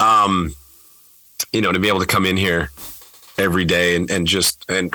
Um, 0.00 0.54
you 1.52 1.60
know, 1.60 1.72
to 1.72 1.78
be 1.78 1.88
able 1.88 2.00
to 2.00 2.06
come 2.06 2.26
in 2.26 2.36
here 2.36 2.70
every 3.38 3.64
day 3.64 3.96
and, 3.96 4.10
and 4.10 4.26
just 4.26 4.64
and 4.68 4.94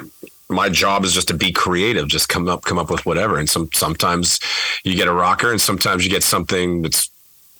my 0.49 0.67
job 0.67 1.05
is 1.05 1.13
just 1.13 1.27
to 1.27 1.33
be 1.33 1.51
creative, 1.51 2.07
just 2.07 2.27
come 2.27 2.47
up 2.47 2.63
come 2.63 2.79
up 2.79 2.89
with 2.89 3.05
whatever. 3.05 3.37
And 3.37 3.49
some 3.49 3.69
sometimes 3.73 4.39
you 4.83 4.95
get 4.95 5.07
a 5.07 5.13
rocker, 5.13 5.51
and 5.51 5.61
sometimes 5.61 6.03
you 6.03 6.11
get 6.11 6.23
something 6.23 6.81
that's 6.81 7.09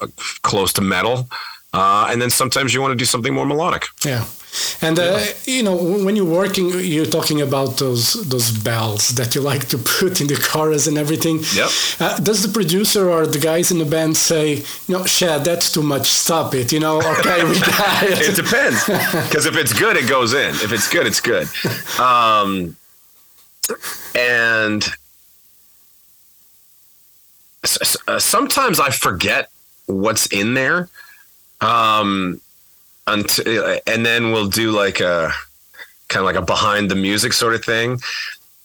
uh, 0.02 0.08
close 0.42 0.74
to 0.74 0.82
metal, 0.82 1.30
uh, 1.74 2.08
and 2.10 2.22
then 2.22 2.30
sometimes 2.30 2.74
you 2.74 2.82
want 2.82 2.92
to 2.92 2.98
do 2.98 3.06
something 3.06 3.34
more 3.34 3.46
melodic. 3.46 3.86
Yeah. 4.04 4.26
And 4.82 4.98
uh, 4.98 5.20
you 5.46 5.64
know, 5.64 5.76
when 5.76 6.16
you're 6.16 6.26
working, 6.26 6.70
you're 6.80 7.06
talking 7.06 7.42
about 7.42 7.78
those 7.78 8.14
those 8.30 8.52
bells 8.52 9.10
that 9.10 9.36
you 9.36 9.42
like 9.52 9.68
to 9.70 9.78
put 9.78 10.22
in 10.22 10.28
the 10.28 10.36
chorus 10.36 10.88
and 10.88 10.98
everything. 10.98 11.40
Yep. 11.54 11.70
Uh, 12.00 12.18
does 12.20 12.42
the 12.44 12.52
producer 12.52 13.10
or 13.10 13.28
the 13.28 13.40
guys 13.40 13.72
in 13.72 13.78
the 13.78 13.86
band 13.86 14.18
say, 14.18 14.64
"No, 14.88 15.00
know, 15.00 15.06
Shad, 15.06 15.44
that's 15.46 15.72
too 15.72 15.84
much. 15.84 16.12
Stop 16.12 16.54
it. 16.56 16.72
You 16.72 16.80
know, 16.80 16.98
okay, 17.20 17.44
we 17.44 17.60
got 17.60 18.04
it. 18.04 18.30
it 18.30 18.36
depends, 18.36 18.86
because 18.86 19.46
if 19.46 19.56
it's 19.56 19.74
good, 19.74 19.98
it 19.98 20.08
goes 20.08 20.34
in. 20.34 20.50
If 20.56 20.72
it's 20.72 20.90
good, 20.90 21.08
it's 21.08 21.22
good. 21.22 21.48
Um, 22.00 22.78
and 24.16 24.88
sometimes 27.66 28.80
I 28.80 28.90
forget 28.90 29.50
what's 29.86 30.28
in 30.28 30.54
there. 30.54 30.88
Um, 31.60 32.40
until, 33.08 33.80
and 33.88 34.06
then 34.06 34.32
we'll 34.32 34.50
do 34.50 34.72
like 34.72 35.00
a 35.00 35.32
kind 36.08 36.22
of 36.22 36.26
like 36.26 36.36
a 36.36 36.42
behind 36.42 36.90
the 36.90 36.96
music 36.96 37.34
sort 37.34 37.54
of 37.54 37.64
thing 37.64 38.00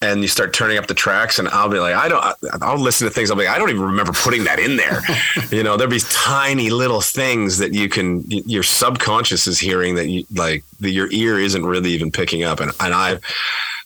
and 0.05 0.23
you 0.23 0.29
start 0.29 0.53
turning 0.53 0.77
up 0.77 0.87
the 0.87 0.95
tracks 0.95 1.39
and 1.39 1.49
I'll 1.49 1.69
be 1.69 1.79
like, 1.79 1.95
I 1.95 2.09
don't, 2.09 2.23
I'll 2.63 2.79
listen 2.79 3.07
to 3.09 3.13
things. 3.13 3.31
I'll 3.31 3.37
be 3.37 3.45
like, 3.45 3.55
I 3.55 3.59
don't 3.59 3.71
even 3.71 3.83
remember 3.83 4.13
putting 4.13 4.45
that 4.45 4.59
in 4.59 4.77
there. 4.77 5.03
you 5.51 5.63
know, 5.63 5.77
there'll 5.77 5.91
be 5.91 6.01
tiny 6.11 6.71
little 6.71 7.01
things 7.01 7.59
that 7.59 7.73
you 7.73 7.89
can, 7.89 8.25
your 8.29 8.63
subconscious 8.63 9.47
is 9.47 9.59
hearing 9.59 9.95
that 9.95 10.09
you 10.09 10.25
like 10.35 10.65
that 10.85 10.91
your 10.91 11.11
ear 11.11 11.39
isn't 11.39 11.67
really 11.67 11.91
even 11.91 12.11
picking 12.11 12.45
up. 12.45 12.61
And, 12.61 12.71
and 12.81 12.95
I, 12.95 13.19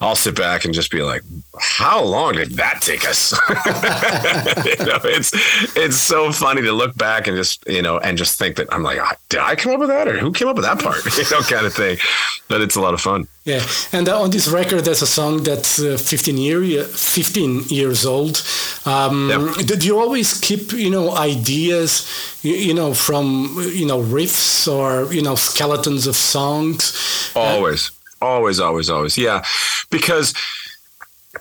I'll 0.00 0.14
sit 0.14 0.36
back 0.36 0.64
and 0.64 0.72
just 0.72 0.92
be 0.92 1.02
like, 1.02 1.22
how 1.58 2.02
long 2.04 2.34
did 2.34 2.52
that 2.52 2.80
take 2.80 3.08
us? 3.08 3.32
you 3.48 4.86
know, 4.86 4.98
it's 5.02 5.32
it's 5.76 5.96
so 5.96 6.30
funny 6.30 6.62
to 6.62 6.72
look 6.72 6.96
back 6.96 7.26
and 7.26 7.36
just 7.36 7.66
you 7.66 7.82
know 7.82 7.98
and 7.98 8.16
just 8.16 8.38
think 8.38 8.56
that 8.56 8.72
I'm 8.72 8.84
like, 8.84 9.00
did 9.28 9.40
I 9.40 9.56
come 9.56 9.72
up 9.72 9.80
with 9.80 9.88
that 9.88 10.06
or 10.06 10.16
who 10.16 10.32
came 10.32 10.46
up 10.46 10.54
with 10.54 10.64
that 10.64 10.78
part? 10.78 11.04
you 11.16 11.24
know, 11.32 11.42
kind 11.42 11.66
of 11.66 11.74
thing. 11.74 11.98
But 12.46 12.60
it's 12.60 12.76
a 12.76 12.80
lot 12.80 12.94
of 12.94 13.00
fun. 13.00 13.26
Yeah, 13.44 13.66
and 13.92 14.08
uh, 14.08 14.22
on 14.22 14.30
this 14.30 14.46
record, 14.46 14.84
there's 14.84 15.02
a 15.02 15.06
song 15.06 15.42
that's 15.42 15.80
uh, 15.80 15.96
15 15.98 16.36
year 16.36 16.84
15 16.84 17.64
years 17.68 18.06
old. 18.06 18.44
Um, 18.86 19.30
yep. 19.30 19.66
Did 19.66 19.84
you 19.84 19.98
always 19.98 20.38
keep 20.38 20.72
you 20.72 20.90
know 20.90 21.16
ideas 21.16 22.06
you, 22.42 22.54
you, 22.54 22.74
know 22.74 22.94
from 22.94 23.56
you 23.72 23.86
know 23.86 24.00
riffs 24.00 24.68
or 24.70 25.12
you 25.12 25.22
know 25.22 25.34
skeletons 25.34 26.06
of 26.06 26.14
songs? 26.14 26.87
Always. 27.34 27.90
Always, 28.20 28.60
always, 28.60 28.90
always. 28.90 29.16
Yeah. 29.16 29.44
Because 29.90 30.34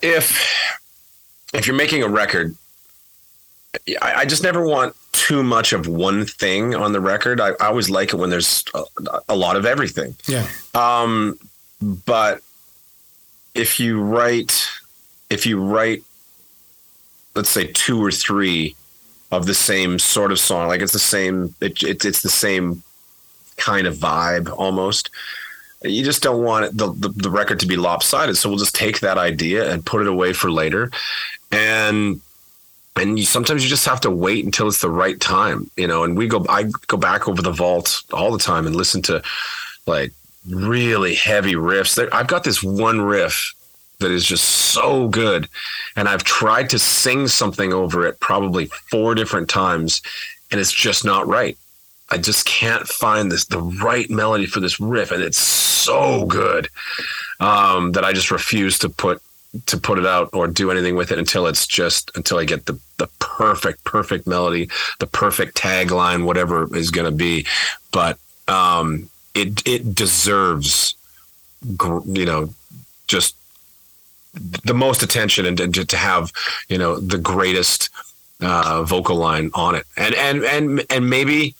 if 0.01 0.39
if 1.53 1.65
you're 1.65 1.75
making 1.75 2.03
a 2.03 2.07
record, 2.07 2.55
I, 4.01 4.13
I 4.15 4.25
just 4.25 4.43
never 4.43 4.65
want 4.65 4.95
too 5.11 5.43
much 5.43 5.73
of 5.73 5.87
one 5.87 6.25
thing 6.25 6.75
on 6.75 6.93
the 6.93 7.01
record. 7.01 7.41
I, 7.41 7.49
I 7.59 7.67
always 7.67 7.89
like 7.89 8.13
it 8.13 8.17
when 8.17 8.29
there's 8.29 8.63
a, 8.73 8.83
a, 9.29 9.35
lot 9.35 9.55
of 9.55 9.65
everything. 9.65 10.15
Yeah. 10.27 10.47
Um, 10.75 11.39
but 11.81 12.41
if 13.55 13.79
you 13.79 14.01
write, 14.01 14.69
if 15.29 15.45
you 15.45 15.61
write, 15.61 16.03
let's 17.35 17.49
say 17.49 17.67
two 17.67 18.03
or 18.03 18.11
three 18.11 18.75
of 19.31 19.45
the 19.45 19.53
same 19.53 19.99
sort 19.99 20.31
of 20.31 20.39
song, 20.39 20.67
like 20.67 20.81
it's 20.81 20.93
the 20.93 20.99
same, 20.99 21.55
it, 21.61 21.81
it 21.83 22.05
it's 22.05 22.21
the 22.21 22.29
same 22.29 22.83
kind 23.57 23.87
of 23.87 23.95
vibe 23.95 24.53
almost 24.57 25.09
you 25.91 26.03
just 26.03 26.23
don't 26.23 26.43
want 26.43 26.77
the, 26.77 26.91
the, 26.93 27.09
the 27.09 27.29
record 27.29 27.59
to 27.61 27.67
be 27.67 27.75
lopsided. 27.75 28.37
So 28.37 28.49
we'll 28.49 28.57
just 28.57 28.75
take 28.75 28.99
that 29.01 29.17
idea 29.17 29.71
and 29.71 29.85
put 29.85 30.01
it 30.01 30.07
away 30.07 30.33
for 30.33 30.51
later. 30.51 30.91
And 31.51 32.21
and 32.95 33.19
you, 33.19 33.25
sometimes 33.25 33.63
you 33.63 33.69
just 33.69 33.85
have 33.85 34.01
to 34.01 34.11
wait 34.11 34.43
until 34.43 34.67
it's 34.67 34.81
the 34.81 34.89
right 34.89 35.19
time, 35.19 35.69
you 35.77 35.87
know. 35.87 36.03
And 36.03 36.17
we 36.17 36.27
go, 36.27 36.45
I 36.49 36.63
go 36.87 36.97
back 36.97 37.27
over 37.27 37.41
the 37.41 37.51
vault 37.51 38.03
all 38.11 38.31
the 38.31 38.39
time 38.39 38.65
and 38.65 38.75
listen 38.75 39.01
to 39.03 39.21
like 39.85 40.11
really 40.49 41.15
heavy 41.15 41.53
riffs. 41.53 41.95
There, 41.95 42.13
I've 42.13 42.27
got 42.27 42.43
this 42.43 42.63
one 42.63 43.01
riff 43.01 43.53
that 43.99 44.11
is 44.11 44.25
just 44.25 44.45
so 44.45 45.07
good, 45.07 45.47
and 45.95 46.07
I've 46.07 46.23
tried 46.23 46.69
to 46.71 46.79
sing 46.79 47.27
something 47.27 47.73
over 47.73 48.05
it 48.05 48.19
probably 48.19 48.65
four 48.91 49.15
different 49.15 49.49
times, 49.49 50.01
and 50.51 50.59
it's 50.59 50.73
just 50.73 51.05
not 51.05 51.27
right. 51.27 51.57
I 52.09 52.17
just 52.17 52.45
can't 52.45 52.87
find 52.87 53.31
this 53.31 53.45
the 53.45 53.61
right 53.61 54.09
melody 54.09 54.45
for 54.45 54.59
this 54.59 54.79
riff, 54.79 55.11
and 55.11 55.21
it's 55.21 55.37
so 55.37 56.25
good 56.25 56.69
um, 57.39 57.91
that 57.93 58.05
I 58.05 58.13
just 58.13 58.31
refuse 58.31 58.79
to 58.79 58.89
put 58.89 59.21
to 59.65 59.77
put 59.77 59.97
it 59.97 60.05
out 60.05 60.29
or 60.33 60.47
do 60.47 60.71
anything 60.71 60.95
with 60.95 61.11
it 61.11 61.19
until 61.19 61.47
it's 61.47 61.65
just 61.65 62.11
until 62.15 62.37
I 62.37 62.45
get 62.45 62.65
the 62.65 62.79
the 62.97 63.07
perfect 63.19 63.83
perfect 63.83 64.27
melody, 64.27 64.69
the 64.99 65.07
perfect 65.07 65.55
tagline, 65.57 66.25
whatever 66.25 66.73
is 66.75 66.91
going 66.91 67.05
to 67.05 67.15
be. 67.15 67.45
But 67.91 68.17
um, 68.47 69.09
it 69.33 69.61
it 69.67 69.93
deserves, 69.93 70.95
you 71.61 72.25
know, 72.25 72.53
just 73.07 73.35
the 74.33 74.73
most 74.73 75.03
attention 75.03 75.45
and, 75.45 75.59
and 75.59 75.89
to 75.89 75.97
have 75.97 76.31
you 76.69 76.77
know 76.77 76.99
the 76.99 77.17
greatest 77.17 77.89
uh, 78.41 78.83
vocal 78.83 79.15
line 79.15 79.51
on 79.53 79.75
it, 79.75 79.85
and 79.97 80.15
and 80.15 80.43
and 80.43 80.85
and 80.89 81.09
maybe 81.09 81.55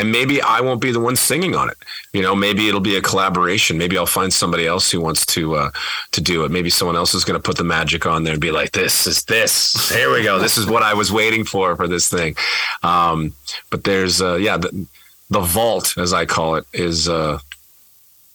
and 0.00 0.10
maybe 0.10 0.40
I 0.40 0.62
won't 0.62 0.80
be 0.80 0.92
the 0.92 0.98
one 0.98 1.14
singing 1.14 1.54
on 1.54 1.68
it. 1.68 1.76
You 2.14 2.22
know, 2.22 2.34
maybe 2.34 2.68
it'll 2.68 2.80
be 2.80 2.96
a 2.96 3.02
collaboration. 3.02 3.76
Maybe 3.76 3.98
I'll 3.98 4.06
find 4.06 4.32
somebody 4.32 4.66
else 4.66 4.90
who 4.90 4.98
wants 4.98 5.26
to 5.26 5.56
uh, 5.56 5.70
to 6.12 6.20
do 6.22 6.44
it. 6.44 6.50
Maybe 6.50 6.70
someone 6.70 6.96
else 6.96 7.14
is 7.14 7.24
going 7.24 7.38
to 7.38 7.42
put 7.42 7.58
the 7.58 7.64
magic 7.64 8.06
on 8.06 8.24
there 8.24 8.32
and 8.32 8.40
be 8.40 8.50
like, 8.50 8.72
"This 8.72 9.06
is 9.06 9.24
this. 9.24 9.90
Here 9.94 10.10
we 10.10 10.22
go. 10.22 10.38
This 10.38 10.56
is 10.56 10.66
what 10.66 10.82
I 10.82 10.94
was 10.94 11.12
waiting 11.12 11.44
for 11.44 11.76
for 11.76 11.86
this 11.86 12.08
thing." 12.08 12.34
Um, 12.82 13.34
but 13.68 13.84
there's, 13.84 14.22
uh, 14.22 14.36
yeah, 14.36 14.56
the, 14.56 14.86
the 15.28 15.40
vault, 15.40 15.98
as 15.98 16.14
I 16.14 16.24
call 16.24 16.56
it, 16.56 16.64
is 16.72 17.06
uh, 17.06 17.38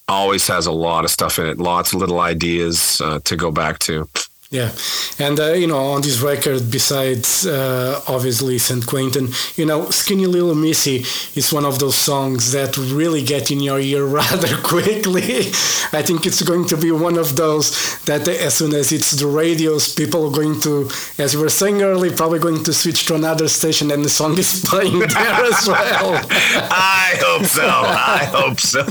always 0.07 0.47
has 0.47 0.67
a 0.67 0.71
lot 0.71 1.03
of 1.03 1.09
stuff 1.09 1.39
in 1.39 1.47
it. 1.47 1.57
Lots 1.57 1.93
of 1.93 1.99
little 1.99 2.19
ideas 2.19 3.01
uh, 3.03 3.19
to 3.23 3.35
go 3.35 3.51
back 3.51 3.79
to. 3.79 4.07
Yeah, 4.55 4.71
and 5.19 5.37
uh, 5.37 5.51
you 5.51 5.67
know, 5.67 5.91
on 5.95 6.01
this 6.01 6.21
record, 6.21 6.71
besides 6.71 7.45
uh, 7.45 8.01
obviously 8.07 8.57
San 8.57 8.81
Quentin, 8.83 9.27
you 9.57 9.65
know, 9.65 9.89
"Skinny 9.89 10.27
Little 10.27 10.55
Missy" 10.55 11.03
is 11.35 11.51
one 11.51 11.65
of 11.65 11.79
those 11.79 11.97
songs 11.97 12.53
that 12.53 12.77
really 12.77 13.21
get 13.21 13.51
in 13.51 13.59
your 13.59 13.81
ear 13.81 14.05
rather 14.21 14.55
quickly. 14.61 15.51
I 15.91 16.01
think 16.03 16.25
it's 16.25 16.41
going 16.41 16.67
to 16.67 16.77
be 16.77 16.89
one 16.91 17.17
of 17.17 17.35
those 17.35 17.99
that, 18.05 18.29
as 18.29 18.53
soon 18.53 18.73
as 18.73 18.93
it's 18.93 19.11
the 19.11 19.27
radios, 19.27 19.93
people 19.93 20.25
are 20.27 20.31
going 20.31 20.61
to, 20.61 20.89
as 21.17 21.33
you 21.33 21.41
were 21.41 21.49
saying 21.49 21.81
earlier, 21.81 22.15
probably 22.15 22.39
going 22.39 22.63
to 22.63 22.71
switch 22.73 23.05
to 23.07 23.15
another 23.15 23.49
station, 23.49 23.91
and 23.91 24.05
the 24.05 24.09
song 24.09 24.37
is 24.37 24.63
playing 24.69 24.99
there 24.99 25.45
as 25.51 25.67
well. 25.67 26.15
I 26.29 27.19
hope 27.19 27.45
so. 27.45 27.67
I 27.67 28.23
hope 28.31 28.59
so. 28.61 28.85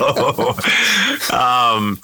um, 1.34 2.00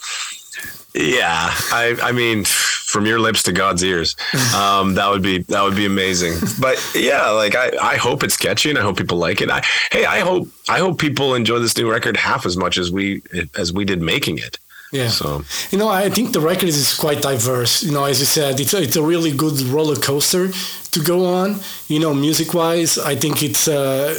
yeah, 0.94 1.50
I, 1.72 1.96
I 2.02 2.12
mean, 2.12 2.44
from 2.90 3.06
your 3.06 3.20
lips 3.20 3.42
to 3.44 3.52
God's 3.52 3.82
ears, 3.82 4.16
um, 4.54 4.94
that 4.94 5.08
would 5.10 5.22
be 5.22 5.38
that 5.44 5.62
would 5.62 5.76
be 5.76 5.86
amazing. 5.86 6.34
But 6.60 6.78
yeah, 6.94 7.30
like 7.30 7.54
I, 7.54 7.70
I 7.80 7.96
hope 7.96 8.22
it's 8.22 8.36
catchy 8.36 8.70
and 8.70 8.78
I 8.78 8.82
hope 8.82 8.96
people 8.96 9.18
like 9.18 9.40
it. 9.40 9.50
I, 9.50 9.62
hey, 9.92 10.04
I 10.04 10.20
hope 10.20 10.48
I 10.68 10.78
hope 10.78 10.98
people 10.98 11.34
enjoy 11.34 11.58
this 11.58 11.76
new 11.76 11.90
record 11.90 12.16
half 12.16 12.46
as 12.46 12.56
much 12.56 12.78
as 12.78 12.90
we 12.90 13.22
as 13.56 13.72
we 13.72 13.84
did 13.84 14.00
making 14.00 14.38
it. 14.38 14.58
Yeah. 14.92 15.08
So 15.08 15.42
you 15.70 15.78
know, 15.78 15.88
I 15.88 16.10
think 16.10 16.32
the 16.32 16.40
record 16.40 16.68
is 16.68 16.94
quite 16.94 17.22
diverse. 17.22 17.82
You 17.84 17.92
know, 17.92 18.04
as 18.04 18.18
you 18.18 18.26
said, 18.26 18.58
it's 18.58 18.74
a, 18.74 18.82
it's 18.82 18.96
a 18.96 19.02
really 19.02 19.30
good 19.30 19.60
roller 19.62 19.94
coaster 19.96 20.48
to 20.90 21.00
go 21.00 21.26
on. 21.26 21.60
You 21.86 22.00
know, 22.00 22.12
music 22.12 22.54
wise, 22.54 22.98
I 22.98 23.14
think 23.14 23.40
it's 23.42 23.68
uh, 23.68 24.12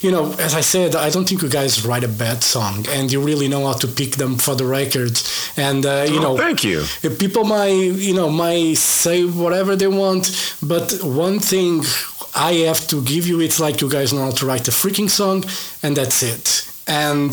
you 0.00 0.10
know, 0.10 0.32
as 0.40 0.54
I 0.54 0.62
said, 0.62 0.96
I 0.96 1.10
don't 1.10 1.28
think 1.28 1.42
you 1.42 1.48
guys 1.48 1.84
write 1.86 2.02
a 2.02 2.08
bad 2.08 2.42
song, 2.42 2.86
and 2.88 3.12
you 3.12 3.20
really 3.20 3.46
know 3.46 3.66
how 3.66 3.74
to 3.74 3.86
pick 3.86 4.16
them 4.16 4.36
for 4.36 4.56
the 4.56 4.64
records. 4.66 5.22
And 5.56 5.86
uh, 5.86 6.06
you 6.08 6.18
Oh, 6.18 6.22
know, 6.22 6.36
thank 6.36 6.64
you. 6.64 6.82
People 7.18 7.44
might 7.44 7.68
you 8.08 8.14
know 8.14 8.28
might 8.28 8.78
say 8.78 9.24
whatever 9.24 9.76
they 9.76 9.86
want, 9.88 10.56
but 10.60 10.92
one 11.04 11.38
thing 11.38 11.84
I 12.34 12.52
have 12.66 12.86
to 12.88 13.00
give 13.02 13.28
you, 13.28 13.40
it's 13.40 13.60
like 13.60 13.80
you 13.80 13.88
guys 13.88 14.12
know 14.12 14.24
how 14.24 14.32
to 14.32 14.44
write 14.46 14.66
a 14.66 14.72
freaking 14.72 15.08
song, 15.08 15.44
and 15.84 15.96
that's 15.96 16.22
it. 16.24 16.72
And 16.88 17.30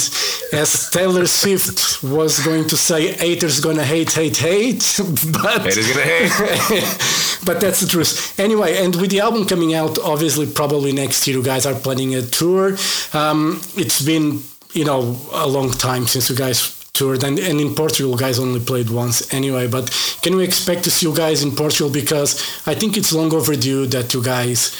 as 0.51 0.89
Taylor 0.89 1.27
Swift 1.27 2.01
was 2.03 2.39
going 2.39 2.67
to 2.69 2.77
say, 2.77 3.13
haters 3.13 3.59
gonna 3.59 3.83
hate, 3.83 4.13
hate, 4.13 4.37
hate. 4.37 4.99
But 5.31 5.61
Haters 5.61 5.87
gonna 5.93 6.05
hate. 6.05 7.39
but 7.45 7.61
that's 7.61 7.81
the 7.81 7.87
truth. 7.87 8.39
Anyway, 8.39 8.83
and 8.83 8.95
with 8.95 9.11
the 9.11 9.19
album 9.19 9.45
coming 9.45 9.73
out, 9.73 9.99
obviously, 9.99 10.47
probably 10.47 10.91
next 10.91 11.27
year, 11.27 11.37
you 11.37 11.43
guys 11.43 11.65
are 11.65 11.75
planning 11.75 12.15
a 12.15 12.21
tour. 12.21 12.75
Um, 13.13 13.61
it's 13.75 14.01
been, 14.01 14.41
you 14.73 14.85
know, 14.85 15.17
a 15.31 15.47
long 15.47 15.71
time 15.71 16.07
since 16.07 16.29
you 16.29 16.35
guys 16.35 16.79
toured, 16.93 17.23
and, 17.23 17.39
and 17.39 17.59
in 17.59 17.73
Portugal, 17.75 18.15
guys 18.15 18.39
only 18.39 18.59
played 18.59 18.89
once 18.89 19.33
anyway. 19.33 19.67
But 19.67 19.89
can 20.21 20.35
we 20.35 20.43
expect 20.43 20.83
to 20.85 20.91
see 20.91 21.07
you 21.07 21.15
guys 21.15 21.43
in 21.43 21.51
Portugal? 21.55 21.91
Because 21.91 22.35
I 22.67 22.75
think 22.75 22.97
it's 22.97 23.11
long 23.13 23.33
overdue 23.33 23.87
that 23.87 24.13
you 24.13 24.23
guys, 24.23 24.71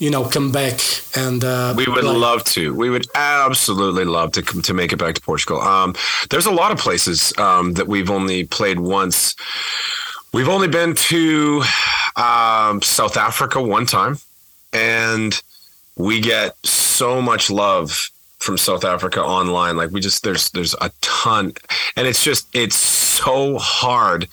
you 0.00 0.10
know, 0.10 0.24
come 0.24 0.50
back 0.50 0.80
and. 1.14 1.44
Uh, 1.44 1.74
We 1.76 1.86
would 1.86 2.02
play. 2.04 2.16
love 2.16 2.42
to. 2.56 2.74
We 2.74 2.90
would 2.90 3.06
absolutely 3.14 4.04
love 4.04 4.32
to 4.32 4.42
to 4.42 4.74
make 4.74 4.92
it 4.92 4.96
back 4.96 5.14
to 5.14 5.20
Portugal. 5.20 5.60
Um, 5.60 5.94
there's 6.30 6.46
a 6.46 6.50
lot 6.50 6.72
of 6.72 6.78
places 6.78 7.32
um, 7.38 7.74
that 7.74 7.86
we've 7.86 8.10
only 8.10 8.44
played 8.44 8.80
once. 8.80 9.36
We've 10.32 10.48
only 10.48 10.68
been 10.68 10.94
to 10.94 11.62
um, 12.16 12.82
South 12.82 13.16
Africa 13.16 13.60
one 13.62 13.86
time, 13.86 14.18
and 14.72 15.40
we 15.96 16.20
get 16.20 16.56
so 16.64 17.20
much 17.20 17.50
love 17.50 18.10
from 18.38 18.56
South 18.56 18.84
Africa 18.84 19.22
online. 19.22 19.76
Like 19.76 19.90
we 19.90 20.00
just 20.00 20.22
there's 20.22 20.50
there's 20.50 20.74
a 20.80 20.90
ton, 21.02 21.52
and 21.96 22.06
it's 22.06 22.24
just 22.24 22.48
it's 22.54 22.76
so 22.76 23.58
hard 23.58 24.28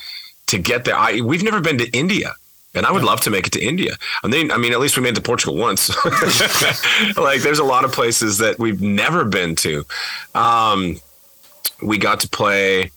to 0.47 0.57
get 0.57 0.85
there. 0.85 0.95
I 0.95 1.19
we've 1.21 1.43
never 1.43 1.59
been 1.59 1.77
to 1.79 1.89
India. 1.91 2.35
And 2.77 2.85
I 2.85 2.91
would 2.91 3.03
love 3.03 3.21
to 3.21 3.29
make 3.29 3.47
it 3.47 3.53
to 3.53 3.61
India. 3.63 3.95
I 4.23 4.27
mean, 4.27 4.51
I 4.51 4.57
mean, 4.57 4.71
at 4.71 4.79
least 4.79 4.97
we 4.97 5.03
made 5.03 5.09
it 5.09 5.15
to 5.15 5.21
Portugal 5.21 5.55
once. 5.55 5.89
like, 7.17 7.41
there's 7.41 7.59
a 7.59 7.63
lot 7.63 7.85
of 7.85 7.91
places 7.91 8.37
that 8.37 8.59
we've 8.59 8.81
never 8.81 9.25
been 9.25 9.55
to. 9.55 9.83
Um, 10.35 10.99
we 11.81 11.97
got 11.97 12.21
to 12.21 12.29
play. 12.29 12.91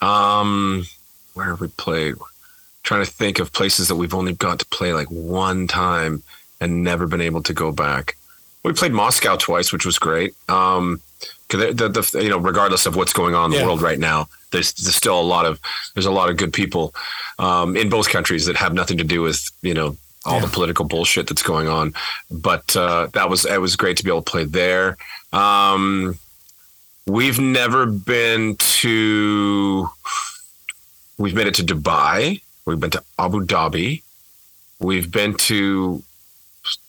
Um, 0.00 0.86
where 1.34 1.46
have 1.46 1.60
we 1.60 1.68
played? 1.68 2.14
trying 2.82 3.04
to 3.04 3.10
think 3.10 3.38
of 3.38 3.52
places 3.52 3.88
that 3.88 3.96
we've 3.96 4.14
only 4.14 4.32
got 4.32 4.58
to 4.58 4.66
play 4.66 4.92
like 4.92 5.08
one 5.08 5.66
time 5.66 6.22
and 6.60 6.82
never 6.82 7.06
been 7.06 7.20
able 7.20 7.42
to 7.42 7.52
go 7.52 7.72
back. 7.72 8.16
We 8.62 8.72
played 8.72 8.92
Moscow 8.92 9.36
twice, 9.36 9.72
which 9.72 9.86
was 9.86 9.98
great. 9.98 10.34
Um, 10.48 11.00
the, 11.50 11.72
the, 11.72 11.88
the, 11.88 12.22
you 12.22 12.28
know, 12.28 12.38
regardless 12.38 12.86
of 12.86 12.96
what's 12.96 13.12
going 13.12 13.34
on 13.34 13.46
in 13.46 13.50
the 13.52 13.56
Yeah. 13.58 13.66
world 13.66 13.82
right 13.82 13.98
now, 13.98 14.28
there's, 14.52 14.72
there's 14.74 14.96
still 14.96 15.18
a 15.20 15.22
lot 15.22 15.46
of 15.46 15.60
there's 15.94 16.06
a 16.06 16.10
lot 16.10 16.28
of 16.30 16.36
good 16.36 16.52
people 16.52 16.94
um, 17.38 17.76
in 17.76 17.88
both 17.88 18.08
countries 18.08 18.46
that 18.46 18.56
have 18.56 18.72
nothing 18.74 18.98
to 18.98 19.04
do 19.04 19.22
with 19.22 19.48
you 19.62 19.74
know 19.74 19.96
all 20.24 20.34
Yeah. 20.40 20.46
the 20.46 20.52
political 20.52 20.84
bullshit 20.84 21.26
that's 21.28 21.42
going 21.42 21.68
on. 21.68 21.94
But 22.30 22.74
uh, 22.76 23.08
that 23.12 23.30
was 23.30 23.44
it 23.44 23.60
was 23.60 23.76
great 23.76 23.96
to 23.98 24.04
be 24.04 24.10
able 24.10 24.22
to 24.22 24.30
play 24.30 24.44
there. 24.44 24.96
Um, 25.32 26.18
we've 27.06 27.38
never 27.40 27.86
been 27.86 28.56
to. 28.56 29.88
We've 31.18 31.34
made 31.34 31.46
it 31.46 31.54
to 31.56 31.62
Dubai. 31.62 32.40
We've 32.66 32.80
been 32.80 32.90
to 32.90 33.02
Abu 33.18 33.44
Dhabi. 33.46 34.02
We've 34.80 35.10
been 35.10 35.34
to 35.34 36.02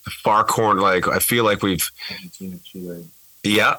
the 0.05 0.11
far 0.11 0.43
corner. 0.43 0.81
Like 0.81 1.07
I 1.07 1.19
feel 1.19 1.43
like 1.43 1.61
we've. 1.61 1.89
Argentina, 2.09 2.97
Yeah. 3.43 3.75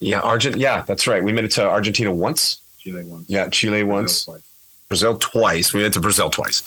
Yeah, 0.00 0.20
Argent. 0.20 0.56
Yeah, 0.56 0.82
that's 0.82 1.06
right. 1.06 1.22
We 1.24 1.32
made 1.32 1.44
it 1.44 1.52
to 1.52 1.66
Argentina 1.68 2.12
once. 2.12 2.60
Chile 2.78 3.04
once. 3.04 3.28
Yeah, 3.28 3.48
Chile 3.48 3.82
once. 3.82 4.24
Brazil 4.26 4.34
twice. 4.34 4.42
Brazil 4.88 5.18
twice. 5.18 5.72
We 5.74 5.82
went 5.82 5.94
to 5.94 6.00
Brazil 6.00 6.30
twice. 6.30 6.62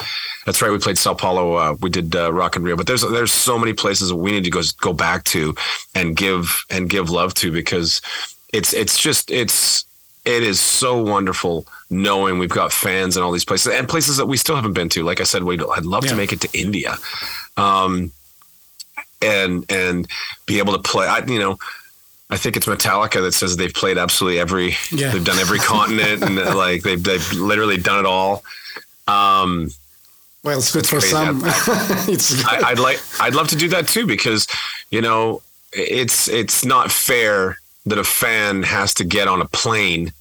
That's 0.46 0.62
right. 0.62 0.72
We 0.72 0.78
played 0.80 0.98
Sao 0.98 1.14
Paulo. 1.14 1.54
Uh, 1.54 1.76
we 1.80 1.90
did 1.90 2.16
uh, 2.16 2.34
Rock 2.34 2.56
in 2.56 2.64
Rio. 2.64 2.76
But 2.76 2.88
there's 2.88 3.02
there's 3.02 3.32
so 3.32 3.58
many 3.58 3.72
places 3.74 4.10
that 4.10 4.16
we 4.18 4.32
need 4.32 4.44
to 4.44 4.50
go 4.50 4.62
go 4.82 4.92
back 4.94 5.24
to 5.26 5.56
and 5.96 6.16
give 6.18 6.64
and 6.70 6.90
give 6.90 7.10
love 7.10 7.34
to 7.36 7.52
because 7.52 8.02
it's 8.52 8.74
it's 8.74 9.00
just 9.00 9.32
it's 9.32 9.86
it 10.26 10.44
is 10.44 10.60
so 10.60 11.02
wonderful 11.02 11.66
knowing 11.90 12.40
we've 12.40 12.50
got 12.50 12.74
fans 12.74 13.16
in 13.16 13.24
all 13.24 13.32
these 13.32 13.46
places 13.46 13.72
and 13.74 13.88
places 13.88 14.18
that 14.18 14.26
we 14.26 14.36
still 14.38 14.56
haven't 14.56 14.74
been 14.74 14.90
to. 14.90 15.04
Like 15.04 15.22
I 15.22 15.24
said, 15.24 15.44
we 15.44 15.58
I'd 15.58 15.86
love 15.86 16.04
Yeah. 16.04 16.12
to 16.12 16.18
make 16.18 16.34
it 16.34 16.42
to 16.42 16.50
India, 16.60 16.98
um, 17.56 18.12
and 19.22 19.66
and 19.72 20.08
be 20.46 20.58
able 20.58 20.74
to 20.74 20.80
play. 20.80 21.08
I 21.08 21.20
you 21.26 21.40
know. 21.40 21.58
I 22.32 22.38
think 22.38 22.56
it's 22.56 22.68
Metallica 22.68 23.22
that 23.22 23.32
says 23.34 23.58
they've 23.58 23.74
played 23.74 23.98
absolutely 23.98 24.40
every. 24.40 24.76
Yeah. 24.92 25.12
They've 25.12 25.24
done 25.24 25.40
every 25.40 25.60
continent 25.74 26.22
and 26.24 26.38
uh, 26.38 26.56
like 26.56 26.84
they've 26.84 27.02
they've 27.04 27.32
literally 27.34 27.78
done 27.78 28.00
it 28.00 28.06
all. 28.06 28.44
Um, 29.08 29.70
Well, 30.44 30.58
it's 30.60 30.72
good 30.72 30.86
for 30.86 31.00
crazy. 31.00 31.10
some. 31.14 31.42
it's. 31.46 32.46
I, 32.46 32.70
I'd 32.70 32.80
like 32.80 33.00
I'd 33.20 33.34
love 33.36 33.48
to 33.50 33.56
do 33.56 33.68
that 33.70 33.88
too 33.88 34.06
because 34.06 34.48
you 34.92 35.02
know 35.02 35.42
it's 35.74 36.28
it's 36.30 36.64
not 36.64 36.92
fair 36.92 37.58
that 37.86 37.98
a 37.98 38.04
fan 38.04 38.64
has 38.64 38.94
to 38.96 39.04
get 39.04 39.28
on 39.28 39.42
a 39.42 39.46
plane 39.46 40.12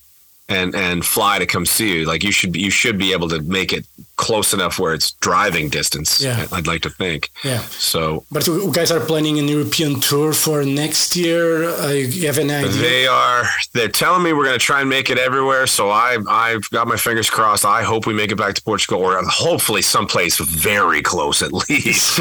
and 0.48 0.74
and 0.74 1.04
fly 1.04 1.38
to 1.38 1.46
come 1.46 1.66
see 1.66 1.98
you. 1.98 2.04
Like 2.06 2.22
you 2.24 2.32
should 2.32 2.52
be, 2.52 2.60
you 2.60 2.70
should 2.70 2.98
be 2.98 3.12
able 3.12 3.28
to 3.28 3.40
make 3.42 3.72
it 3.72 3.86
close 4.16 4.52
enough 4.52 4.80
where 4.80 4.94
it's 4.94 5.12
driving 5.20 5.68
distance. 5.68 6.20
Yeah. 6.20 6.46
I'd 6.50 6.66
like 6.66 6.82
to 6.82 6.90
think. 6.90 7.30
yeah. 7.44 7.60
So 7.70 8.24
But 8.32 8.46
you 8.48 8.72
guys 8.72 8.90
are 8.90 8.98
planning 8.98 9.38
an 9.38 9.46
European 9.46 10.00
tour 10.00 10.32
for 10.32 10.64
next 10.64 11.14
year. 11.14 11.64
Uh, 11.70 11.90
you 11.90 12.26
have 12.26 12.38
an 12.38 12.50
idea? 12.50 12.70
They 12.70 13.06
are. 13.06 13.44
They're 13.74 13.88
telling 13.88 14.24
me 14.24 14.32
we're 14.32 14.44
going 14.44 14.58
to 14.58 14.64
try 14.64 14.80
and 14.80 14.88
make 14.90 15.08
it 15.10 15.18
everywhere. 15.18 15.68
So 15.68 15.90
I, 15.90 16.16
I've 16.28 16.68
got 16.70 16.88
my 16.88 16.96
fingers 16.96 17.30
crossed. 17.30 17.64
I 17.64 17.82
hope 17.84 18.06
we 18.06 18.14
make 18.14 18.32
it 18.32 18.36
back 18.36 18.54
to 18.56 18.62
Portugal, 18.62 19.00
or 19.04 19.22
hopefully 19.24 19.82
someplace 19.82 20.38
very 20.38 21.00
close 21.00 21.40
at 21.42 21.52
least. 21.68 22.16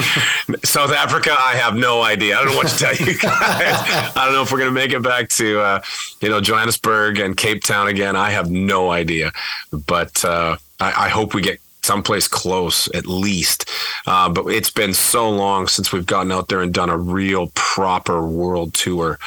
South 0.66 0.92
Africa, 0.92 1.36
I 1.40 1.56
have 1.56 1.76
no 1.76 2.04
idea. 2.04 2.38
I 2.38 2.44
don't 2.44 2.52
know 2.52 2.58
what 2.58 2.68
to 2.68 2.78
tell 2.78 2.96
you 2.96 3.18
guys. 3.20 4.14
I 4.16 4.22
don't 4.26 4.34
know 4.34 4.44
if 4.44 4.52
we're 4.52 4.60
going 4.60 4.70
to 4.70 4.80
make 4.80 4.92
it 4.94 5.02
back 5.02 5.30
to, 5.30 5.60
uh, 5.62 5.82
you 6.22 6.30
know, 6.30 6.42
Johannesburg 6.42 7.18
and 7.20 7.36
Cape 7.36 7.64
Town 7.64 7.88
again. 7.88 8.16
I 8.18 8.32
have 8.32 8.50
no 8.50 8.92
idea, 8.92 9.32
but 9.72 10.24
uh, 10.26 10.58
I, 10.80 11.06
I 11.06 11.10
hope 11.10 11.34
we 11.34 11.42
get 11.42 11.60
someplace 11.88 12.28
close 12.28 12.94
at 12.94 13.06
least. 13.08 13.70
Uh, 14.06 14.30
but 14.30 14.46
it's 14.48 14.70
been 14.70 14.94
so 14.94 15.30
long 15.30 15.68
since 15.68 15.94
we've 15.94 16.06
gotten 16.06 16.32
out 16.32 16.50
there 16.50 16.62
and 16.62 16.74
done 16.74 16.90
a 16.90 16.98
real 16.98 17.50
proper 17.56 18.28
world 18.28 18.74
tour, 18.74 19.18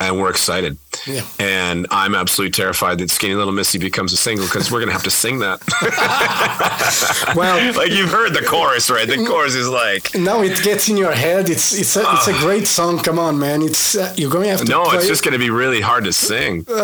and 0.00 0.18
we're 0.18 0.30
excited. 0.30 0.76
Yeah. 1.06 1.24
And 1.38 1.86
I'm 1.90 2.14
absolutely 2.16 2.52
terrified 2.52 2.98
that 2.98 3.10
Skinny 3.10 3.34
Little 3.34 3.52
Missy 3.52 3.78
becomes 3.78 4.12
a 4.12 4.16
single 4.16 4.46
because 4.46 4.70
we're 4.70 4.80
gonna 4.80 4.92
have 4.92 5.04
to 5.04 5.10
sing 5.10 5.38
that. 5.38 5.62
Well, 7.34 7.74
like 7.76 7.92
you've 7.92 8.10
heard 8.10 8.32
the 8.34 8.42
chorus, 8.42 8.90
right? 8.90 9.06
The 9.06 9.24
chorus 9.26 9.54
is 9.54 9.68
like. 9.68 10.14
now 10.14 10.40
it 10.40 10.62
gets 10.62 10.88
in 10.88 10.96
your 10.96 11.12
head. 11.12 11.50
It's 11.50 11.78
it's 11.78 11.96
a, 11.96 12.02
it's 12.14 12.28
a 12.28 12.32
great 12.32 12.66
song. 12.66 12.98
Come 12.98 13.18
on, 13.18 13.38
man. 13.38 13.62
It's 13.62 13.96
uh, 13.96 14.12
you're 14.16 14.30
going 14.30 14.44
to 14.44 14.50
have 14.50 14.60
to 14.60 14.66
No, 14.66 14.90
it's 14.92 15.06
just 15.06 15.22
going 15.22 15.32
to 15.32 15.38
be 15.38 15.50
really 15.50 15.80
hard 15.80 16.04
to 16.04 16.12
sing. 16.12 16.66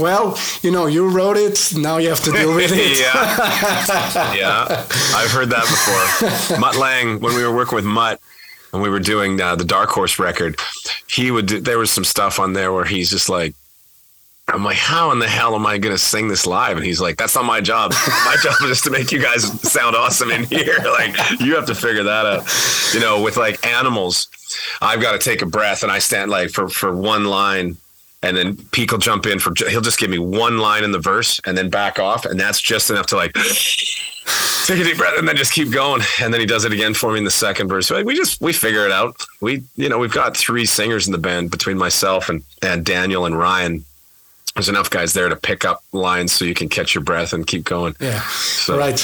well, 0.00 0.38
you 0.62 0.70
know, 0.70 0.86
you 0.86 1.08
wrote 1.08 1.36
it. 1.36 1.72
Now 1.76 1.98
you 1.98 2.08
have 2.08 2.20
to 2.24 2.32
deal 2.32 2.54
with 2.54 2.72
it. 2.72 2.98
yeah, 3.00 4.34
yeah, 4.34 4.86
I've 5.14 5.30
heard 5.30 5.50
that 5.50 5.66
before. 6.48 6.58
Mutt 6.58 6.76
Lange, 6.76 7.20
when 7.20 7.34
we 7.34 7.44
were 7.44 7.54
working 7.54 7.76
with 7.76 7.84
Mutt 7.84 8.20
and 8.72 8.82
we 8.82 8.88
were 8.88 9.00
doing 9.00 9.40
uh, 9.40 9.56
the 9.56 9.64
Dark 9.64 9.90
Horse 9.90 10.18
record, 10.18 10.58
he 11.06 11.30
would. 11.30 11.46
Do, 11.46 11.60
there 11.60 11.78
was 11.78 11.90
some 11.90 12.04
stuff 12.04 12.38
on 12.38 12.52
there 12.52 12.72
where 12.72 12.84
he's 12.84 13.10
just 13.10 13.28
like, 13.28 13.54
I'm 14.52 14.64
like, 14.64 14.76
how 14.76 15.12
in 15.12 15.18
the 15.18 15.28
hell 15.28 15.54
am 15.54 15.66
I 15.66 15.78
going 15.78 15.94
to 15.94 15.98
sing 15.98 16.28
this 16.28 16.46
live? 16.46 16.76
And 16.76 16.84
he's 16.84 17.00
like, 17.00 17.16
that's 17.16 17.34
not 17.34 17.44
my 17.44 17.60
job. 17.60 17.92
my 17.92 18.36
job 18.42 18.54
is 18.62 18.68
just 18.68 18.84
to 18.84 18.90
make 18.90 19.12
you 19.12 19.20
guys 19.20 19.44
sound 19.62 19.96
awesome 19.96 20.30
in 20.30 20.44
here. 20.44 20.78
Like, 20.90 21.40
you 21.40 21.54
have 21.54 21.66
to 21.66 21.74
figure 21.74 22.02
that 22.02 22.26
out. 22.26 22.92
You 22.92 23.00
know, 23.00 23.22
with 23.22 23.36
like 23.36 23.64
animals, 23.66 24.28
I've 24.80 25.00
got 25.00 25.12
to 25.12 25.18
take 25.18 25.40
a 25.40 25.46
breath 25.46 25.82
and 25.82 25.90
I 25.90 25.98
stand 25.98 26.30
like 26.30 26.50
for, 26.50 26.68
for 26.68 26.94
one 26.94 27.24
line 27.24 27.76
and 28.22 28.36
then 28.36 28.56
Pete 28.72 28.92
will 28.92 28.98
jump 28.98 29.26
in 29.26 29.38
for 29.38 29.52
he'll 29.68 29.80
just 29.80 29.98
give 29.98 30.10
me 30.10 30.18
one 30.18 30.58
line 30.58 30.84
in 30.84 30.92
the 30.92 30.98
verse 30.98 31.40
and 31.46 31.56
then 31.56 31.70
back 31.70 31.98
off, 31.98 32.24
and 32.24 32.38
that's 32.38 32.60
just 32.60 32.90
enough 32.90 33.06
to 33.06 33.16
like 33.16 33.32
take 34.66 34.80
a 34.80 34.84
deep 34.84 34.98
breath 34.98 35.18
and 35.18 35.26
then 35.26 35.36
just 35.36 35.52
keep 35.52 35.70
going. 35.70 36.02
And 36.20 36.32
then 36.32 36.40
he 36.40 36.46
does 36.46 36.64
it 36.64 36.72
again 36.72 36.94
for 36.94 37.12
me 37.12 37.18
in 37.18 37.24
the 37.24 37.30
second 37.30 37.68
verse. 37.68 37.86
So 37.86 38.02
we 38.02 38.14
just 38.14 38.40
we 38.40 38.52
figure 38.52 38.84
it 38.84 38.92
out. 38.92 39.24
We 39.40 39.64
you 39.76 39.88
know 39.88 39.98
we've 39.98 40.12
got 40.12 40.36
three 40.36 40.66
singers 40.66 41.06
in 41.06 41.12
the 41.12 41.18
band 41.18 41.50
between 41.50 41.78
myself 41.78 42.28
and 42.28 42.42
and 42.62 42.84
Daniel 42.84 43.26
and 43.26 43.38
Ryan 43.38 43.84
there's 44.54 44.68
enough 44.68 44.90
guys 44.90 45.12
there 45.12 45.28
to 45.28 45.36
pick 45.36 45.64
up 45.64 45.84
lines 45.92 46.32
so 46.32 46.44
you 46.44 46.54
can 46.54 46.68
catch 46.68 46.94
your 46.94 47.04
breath 47.04 47.32
and 47.32 47.46
keep 47.46 47.64
going. 47.64 47.94
Yeah. 48.00 48.20
So. 48.20 48.76
Right. 48.76 48.96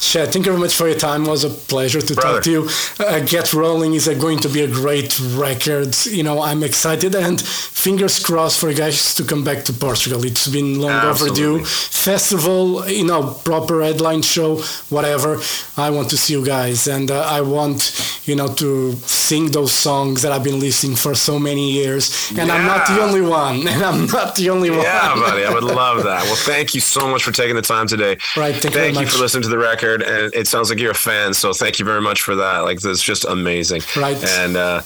Chad, 0.00 0.32
thank 0.32 0.46
you 0.46 0.52
very 0.52 0.58
much 0.58 0.76
for 0.76 0.88
your 0.88 0.98
time. 0.98 1.24
It 1.24 1.28
was 1.28 1.42
a 1.44 1.50
pleasure 1.50 2.00
to 2.00 2.14
Brother. 2.14 2.34
talk 2.36 2.44
to 2.44 2.50
you. 2.50 2.68
Uh, 3.00 3.20
Get 3.20 3.52
Rollin' 3.52 3.94
is 3.94 4.08
going 4.08 4.38
to 4.38 4.48
be 4.48 4.60
a 4.60 4.68
great 4.68 5.18
record. 5.34 5.96
You 6.06 6.22
know, 6.22 6.40
I'm 6.40 6.62
excited 6.62 7.14
and 7.16 7.40
fingers 7.40 8.24
crossed 8.24 8.60
for 8.60 8.70
you 8.70 8.76
guys 8.76 9.14
to 9.16 9.24
come 9.24 9.42
back 9.42 9.64
to 9.64 9.72
Portugal. 9.72 10.24
It's 10.24 10.46
been 10.46 10.80
long 10.80 10.92
Absolutely. 10.92 11.44
overdue. 11.44 11.64
Festival, 11.66 12.88
you 12.88 13.04
know, 13.04 13.34
proper 13.44 13.82
headline 13.82 14.22
show, 14.22 14.58
whatever. 14.88 15.40
I 15.76 15.90
want 15.90 16.10
to 16.10 16.16
see 16.16 16.34
you 16.34 16.44
guys 16.46 16.86
and 16.86 17.10
uh, 17.10 17.22
I 17.22 17.40
want, 17.40 18.20
you 18.24 18.36
know, 18.36 18.48
to 18.54 18.92
sing 18.92 19.50
those 19.50 19.72
songs 19.72 20.22
that 20.22 20.30
I've 20.30 20.44
been 20.44 20.60
listening 20.60 20.94
for 20.96 21.14
so 21.14 21.40
many 21.40 21.72
years. 21.72 22.30
And 22.30 22.48
yeah. 22.48 22.54
I'm 22.54 22.66
not 22.66 22.86
the 22.86 23.02
only 23.02 23.20
one. 23.20 23.66
And 23.72 23.82
I'm 23.82 24.06
not 24.06 24.36
the 24.36 24.50
only 24.50 24.70
one. 24.70 24.84
Yeah, 24.92 25.14
buddy. 25.14 25.44
I 25.44 25.52
would 25.52 25.64
love 25.64 26.04
that. 26.04 26.22
Well, 26.24 26.36
thank 26.36 26.74
you 26.74 26.80
so 26.80 27.08
much 27.08 27.24
for 27.24 27.32
taking 27.32 27.56
the 27.56 27.62
time 27.62 27.86
today. 27.86 28.18
Right. 28.36 28.54
Thank, 28.54 28.74
thank 28.74 28.94
you, 28.94 29.02
you 29.02 29.06
for 29.06 29.18
listening 29.18 29.42
to 29.44 29.48
the 29.48 29.58
record. 29.58 30.02
And 30.02 30.32
it 30.34 30.46
sounds 30.46 30.70
like 30.70 30.78
you're 30.78 30.92
a 30.92 30.94
fan. 30.94 31.34
So 31.34 31.52
thank 31.52 31.78
you 31.78 31.84
very 31.84 32.00
much 32.00 32.22
for 32.22 32.34
that. 32.36 32.58
Like, 32.60 32.84
it's 32.84 33.02
just 33.02 33.24
amazing. 33.24 33.82
Right. 33.96 34.22
And, 34.22 34.56
uh, 34.56 34.82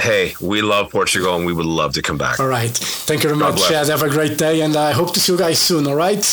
hey, 0.00 0.34
we 0.40 0.62
love 0.62 0.90
Portugal 0.90 1.36
and 1.36 1.46
we 1.46 1.52
would 1.52 1.66
love 1.66 1.94
to 1.94 2.02
come 2.02 2.18
back. 2.18 2.38
All 2.38 2.48
right. 2.48 2.70
Thank 2.70 3.22
you 3.22 3.30
very 3.30 3.40
God 3.40 3.58
much, 3.58 3.68
Chad. 3.68 3.88
Have 3.88 4.02
a 4.02 4.10
great 4.10 4.38
day. 4.38 4.60
And 4.60 4.76
I 4.76 4.92
hope 4.92 5.14
to 5.14 5.20
see 5.20 5.32
you 5.32 5.38
guys 5.38 5.58
soon. 5.58 5.86
All 5.86 5.96
right. 5.96 6.24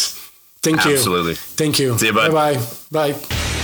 Thank 0.62 0.86
you. 0.86 0.94
Absolutely. 0.94 1.36
Thank 1.36 1.80
you. 1.80 1.98
See 1.98 2.08
you, 2.08 2.14
bud. 2.14 2.32
Bye-bye. 2.32 3.14
Bye. 3.14 3.63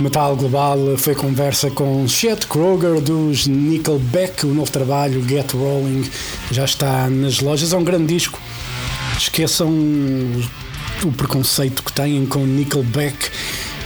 Metal 0.00 0.34
Global 0.34 0.96
foi 0.96 1.14
conversa 1.14 1.70
com 1.70 2.08
Chet 2.08 2.46
Kroger 2.46 3.02
dos 3.02 3.46
Nickelback. 3.46 4.46
O 4.46 4.54
novo 4.54 4.70
trabalho, 4.70 5.22
Get 5.28 5.52
Rolling, 5.52 6.08
já 6.50 6.64
está 6.64 7.08
nas 7.10 7.40
lojas. 7.40 7.74
É 7.74 7.76
um 7.76 7.84
grande 7.84 8.14
disco. 8.14 8.40
Esqueçam 9.18 9.68
o 11.04 11.12
preconceito 11.12 11.82
que 11.82 11.92
têm 11.92 12.24
com 12.24 12.46
Nickelback. 12.46 13.30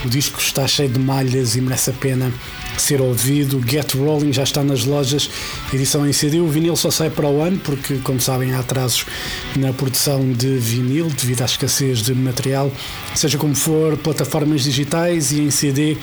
O 0.05 0.09
disco 0.09 0.39
está 0.39 0.69
cheio 0.69 0.89
de 0.89 1.01
malhas 1.01 1.57
e 1.57 1.61
merece 1.61 1.91
a 1.91 1.95
pena 1.95 2.33
ser 2.79 3.01
ouvido. 3.01 3.61
Get 3.67 3.95
Rolling 3.95 4.33
já 4.33 4.43
está 4.43 4.63
nas 4.63 4.85
lojas, 4.85 5.31
edição 5.73 6.07
em 6.07 6.13
CD. 6.13 6.41
O 6.41 6.49
vinil 6.49 6.77
só 6.77 6.91
sai 6.91 7.11
para 7.11 7.29
o 7.29 7.41
ano, 7.41 7.59
porque, 7.59 7.97
como 7.99 8.21
sabem, 8.21 8.53
há 8.53 8.61
atrasos 8.61 9.07
na 9.57 9.73
produção 9.73 10.33
de 10.33 10.57
vinil 10.59 11.07
devido 11.09 11.43
à 11.43 11.45
escassez 11.45 12.03
de 12.03 12.15
material. 12.15 12.71
Seja 13.15 13.39
como 13.39 13.55
for, 13.55 13.97
plataformas 13.97 14.63
digitais 14.63 15.33
e 15.33 15.41
em 15.41 15.51
CD, 15.51 15.97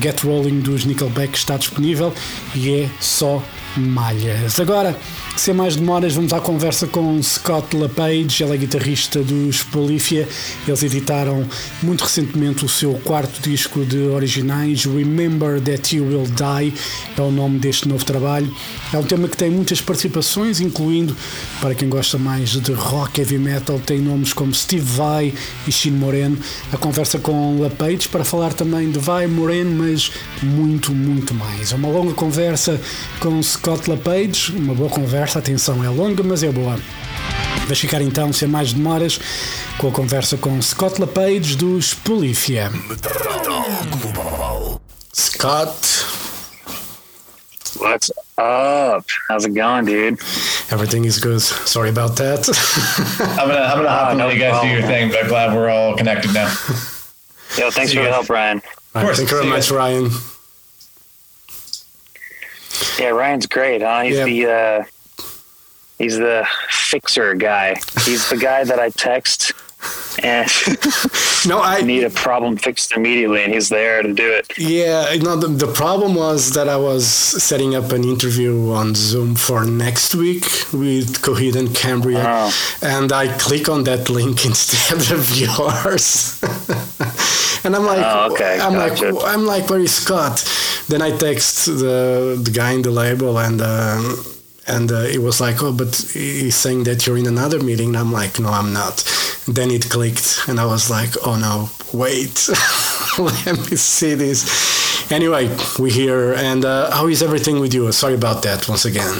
Get 0.00 0.20
Rolling 0.20 0.60
dos 0.60 0.84
Nickelback 0.84 1.36
está 1.36 1.56
disponível 1.56 2.12
e 2.54 2.70
é 2.70 2.90
só 3.00 3.42
malhas. 3.76 4.58
Agora, 4.60 4.96
sem 5.36 5.52
mais 5.52 5.76
demoras, 5.76 6.14
vamos 6.14 6.32
à 6.32 6.40
conversa 6.40 6.86
com 6.86 7.20
Scott 7.22 7.76
LaPage, 7.76 8.42
ele 8.42 8.54
é 8.54 8.56
guitarrista 8.56 9.22
dos 9.22 9.62
Polyphia. 9.62 10.28
Eles 10.66 10.82
editaram 10.82 11.46
muito 11.82 12.04
recentemente 12.04 12.64
o 12.64 12.68
seu 12.68 12.94
quarto 13.04 13.40
disco 13.42 13.84
de 13.84 13.98
originais, 13.98 14.84
Remember 14.84 15.60
That 15.60 15.96
You 15.96 16.06
Will 16.06 16.26
Die, 16.26 16.74
é 17.16 17.20
o 17.20 17.30
nome 17.30 17.58
deste 17.58 17.88
novo 17.88 18.04
trabalho. 18.04 18.54
É 18.92 18.98
um 18.98 19.02
tema 19.02 19.28
que 19.28 19.36
tem 19.36 19.50
muitas 19.50 19.80
participações, 19.80 20.60
incluindo, 20.60 21.16
para 21.60 21.74
quem 21.74 21.88
gosta 21.88 22.16
mais 22.16 22.50
de 22.50 22.72
rock 22.72 23.20
heavy 23.20 23.38
metal, 23.38 23.78
tem 23.78 23.98
nomes 23.98 24.32
como 24.32 24.54
Steve 24.54 24.84
Vai 24.84 25.34
e 25.66 25.72
Shin 25.72 25.90
Moreno. 25.90 26.38
A 26.72 26.76
conversa 26.76 27.18
com 27.18 27.60
LaPage 27.60 28.08
para 28.08 28.24
falar 28.24 28.52
também 28.52 28.90
de 28.90 28.98
Vai 28.98 29.26
Moreno, 29.26 29.84
mas 29.84 30.12
muito, 30.42 30.92
muito 30.92 31.34
mais. 31.34 31.72
É 31.72 31.74
uma 31.74 31.88
longa 31.88 32.14
conversa 32.14 32.80
com 33.18 33.42
Scott 33.42 33.63
LaPage, 33.88 34.52
uma 34.56 34.74
boa 34.74 34.90
conversa 34.90 35.14
conversa. 35.14 35.38
Atenção, 35.38 35.84
é 35.84 35.88
longa, 35.88 36.22
mas 36.22 36.42
é 36.42 36.50
boa. 36.50 36.78
Vais 37.66 37.78
ficar 37.78 38.02
então, 38.02 38.32
sem 38.32 38.48
mais 38.48 38.72
demoras, 38.72 39.18
com 39.78 39.88
a 39.88 39.92
conversa 39.92 40.36
com 40.36 40.60
Scott 40.60 41.00
LaPage 41.00 41.56
dos 41.56 41.94
Polífia. 41.94 42.70
Scott. 45.12 45.74
What's 47.76 48.10
up? 48.38 49.04
How's 49.28 49.44
it 49.44 49.54
going, 49.54 49.84
dude? 49.84 50.18
Everything 50.70 51.04
is 51.06 51.18
good. 51.18 51.40
Sorry 51.40 51.90
about 51.90 52.16
that. 52.16 52.48
I'm 53.38 53.48
gonna 53.48 53.60
I'm 53.60 53.76
gonna 53.78 53.88
hop 53.88 54.12
oh, 54.12 54.16
no 54.16 54.28
you 54.28 54.38
guys 54.38 54.52
problem. 54.52 54.68
do 54.68 54.78
your 54.78 54.86
thing, 54.86 55.10
but 55.10 55.28
glad 55.28 55.54
we're 55.54 55.68
all 55.68 55.96
connected 55.96 56.32
now. 56.32 56.48
Yo, 57.58 57.70
thanks 57.70 57.92
for 57.92 58.02
the 58.02 58.10
help, 58.10 58.28
Ryan. 58.28 58.62
Of 58.94 59.02
course. 59.02 59.16
Thank 59.18 59.30
you 59.30 59.36
very 59.38 59.48
much, 59.48 59.70
Ryan. 59.70 60.10
Yeah, 62.98 63.10
Ryan's 63.10 63.46
great, 63.46 63.82
huh? 63.82 64.02
He's 64.02 64.16
yeah. 64.16 64.24
the 64.24 64.46
uh, 64.46 64.84
He's 65.98 66.18
the 66.18 66.46
fixer 66.68 67.34
guy. 67.34 67.76
He's 68.04 68.28
the 68.28 68.36
guy 68.36 68.64
that 68.64 68.78
I 68.78 68.90
text 68.90 69.52
and 70.22 70.48
no, 71.46 71.60
I 71.60 71.82
need 71.82 72.04
a 72.04 72.10
problem 72.10 72.56
fixed 72.56 72.92
immediately, 72.92 73.42
and 73.42 73.52
he's 73.52 73.68
there 73.68 74.02
to 74.02 74.12
do 74.12 74.30
it. 74.32 74.52
Yeah, 74.58 75.14
no, 75.20 75.36
the, 75.36 75.48
the 75.48 75.72
problem 75.72 76.14
was 76.14 76.52
that 76.54 76.68
I 76.68 76.76
was 76.76 77.06
setting 77.06 77.74
up 77.74 77.92
an 77.92 78.04
interview 78.04 78.70
on 78.72 78.94
Zoom 78.94 79.34
for 79.34 79.64
next 79.64 80.14
week 80.14 80.44
with 80.72 81.20
Coheed 81.22 81.56
and 81.56 81.74
Cambria, 81.74 82.24
oh. 82.26 82.78
and 82.82 83.12
I 83.12 83.28
click 83.38 83.68
on 83.68 83.84
that 83.84 84.08
link 84.08 84.44
instead 84.50 85.12
of 85.12 85.36
yours. 85.36 86.40
and 87.64 87.74
I'm 87.74 87.84
like, 87.84 88.04
oh, 88.04 88.32
okay, 88.32 88.58
I'm 88.60 88.74
gotcha. 88.74 89.10
like, 89.10 89.24
I'm 89.26 89.46
like, 89.46 89.68
where 89.68 89.80
is 89.80 89.94
Scott? 89.94 90.44
Then 90.88 91.02
I 91.02 91.16
text 91.16 91.66
the 91.66 92.38
the 92.42 92.50
guy 92.50 92.72
in 92.72 92.82
the 92.82 92.90
label 92.90 93.38
and. 93.38 93.60
Um, 93.60 94.33
and 94.66 94.90
uh, 94.90 95.00
it 95.00 95.18
was 95.18 95.40
like, 95.40 95.62
oh, 95.62 95.72
but 95.72 95.94
he's 96.12 96.56
saying 96.56 96.84
that 96.84 97.06
you're 97.06 97.18
in 97.18 97.26
another 97.26 97.60
meeting. 97.62 97.88
And 97.88 97.98
I'm 97.98 98.12
like, 98.12 98.40
no, 98.40 98.48
I'm 98.48 98.72
not. 98.72 99.04
then 99.46 99.70
it 99.70 99.90
clicked, 99.90 100.40
and 100.48 100.58
I 100.58 100.66
was 100.66 100.90
like, 100.90 101.14
oh 101.26 101.36
no, 101.36 101.70
wait, 101.92 102.48
let 103.18 103.58
me 103.70 103.76
see 103.76 104.14
this. 104.14 105.12
Anyway, 105.12 105.54
we're 105.78 105.92
here, 105.92 106.32
and 106.34 106.64
uh, 106.64 106.90
how 106.90 107.06
is 107.08 107.22
everything 107.22 107.60
with 107.60 107.74
you? 107.74 107.90
Sorry 107.92 108.14
about 108.14 108.42
that 108.42 108.68
once 108.68 108.84
again. 108.84 109.14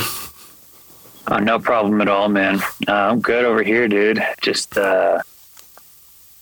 Oh, 1.28 1.38
no 1.38 1.59
problem 1.59 2.00
at 2.00 2.09
all, 2.09 2.28
man. 2.28 2.61
Uh, 2.87 2.92
I'm 2.92 3.20
good 3.20 3.44
over 3.44 3.62
here, 3.62 3.88
dude. 3.88 4.22
Just 4.42 4.76
uh, 4.76 5.20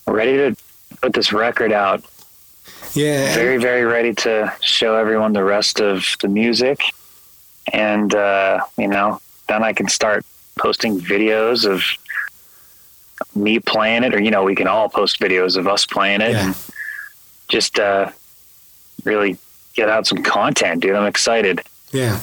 ready 0.06 0.36
to 0.36 0.56
put 1.00 1.12
this 1.12 1.32
record 1.32 1.72
out. 1.72 2.04
Yeah. 2.94 3.34
Very, 3.34 3.58
very 3.58 3.84
ready 3.84 4.12
to 4.14 4.52
show 4.60 4.96
everyone 4.96 5.32
the 5.32 5.44
rest 5.44 5.80
of 5.80 6.04
the 6.20 6.28
music 6.28 6.80
and 7.72 8.14
uh, 8.14 8.60
you 8.78 8.88
know, 8.88 9.20
then 9.48 9.62
I 9.62 9.72
can 9.72 9.88
start 9.88 10.24
posting 10.58 11.00
videos 11.00 11.68
of 11.70 11.82
me 13.34 13.58
playing 13.58 14.04
it, 14.04 14.14
or 14.14 14.20
you 14.20 14.30
know, 14.30 14.44
we 14.44 14.54
can 14.54 14.66
all 14.66 14.88
post 14.88 15.20
videos 15.20 15.56
of 15.56 15.66
us 15.68 15.86
playing 15.86 16.20
it, 16.20 16.32
yeah. 16.32 16.46
and 16.46 16.70
just 17.48 17.78
uh, 17.78 18.10
really 19.04 19.38
get 19.74 19.88
out 19.88 20.06
some 20.06 20.22
content, 20.22 20.82
dude. 20.82 20.94
I'm 20.94 21.06
excited. 21.06 21.62
Yeah, 21.92 22.20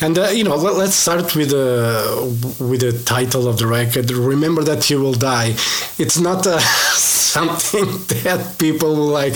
and 0.00 0.18
uh, 0.18 0.28
you 0.28 0.44
know, 0.44 0.56
let, 0.56 0.76
us 0.76 0.94
start 0.94 1.34
with 1.34 1.50
the 1.50 2.18
uh, 2.18 2.64
with 2.64 2.80
the 2.80 2.92
title 3.04 3.48
of 3.48 3.58
the 3.58 3.66
record. 3.66 4.10
Remember 4.10 4.62
that 4.62 4.90
you 4.90 5.00
will 5.00 5.14
die. 5.14 5.54
It's 5.98 6.18
not 6.18 6.46
uh, 6.46 6.58
something 6.92 7.84
that 8.24 8.56
people 8.58 8.94
like. 8.94 9.34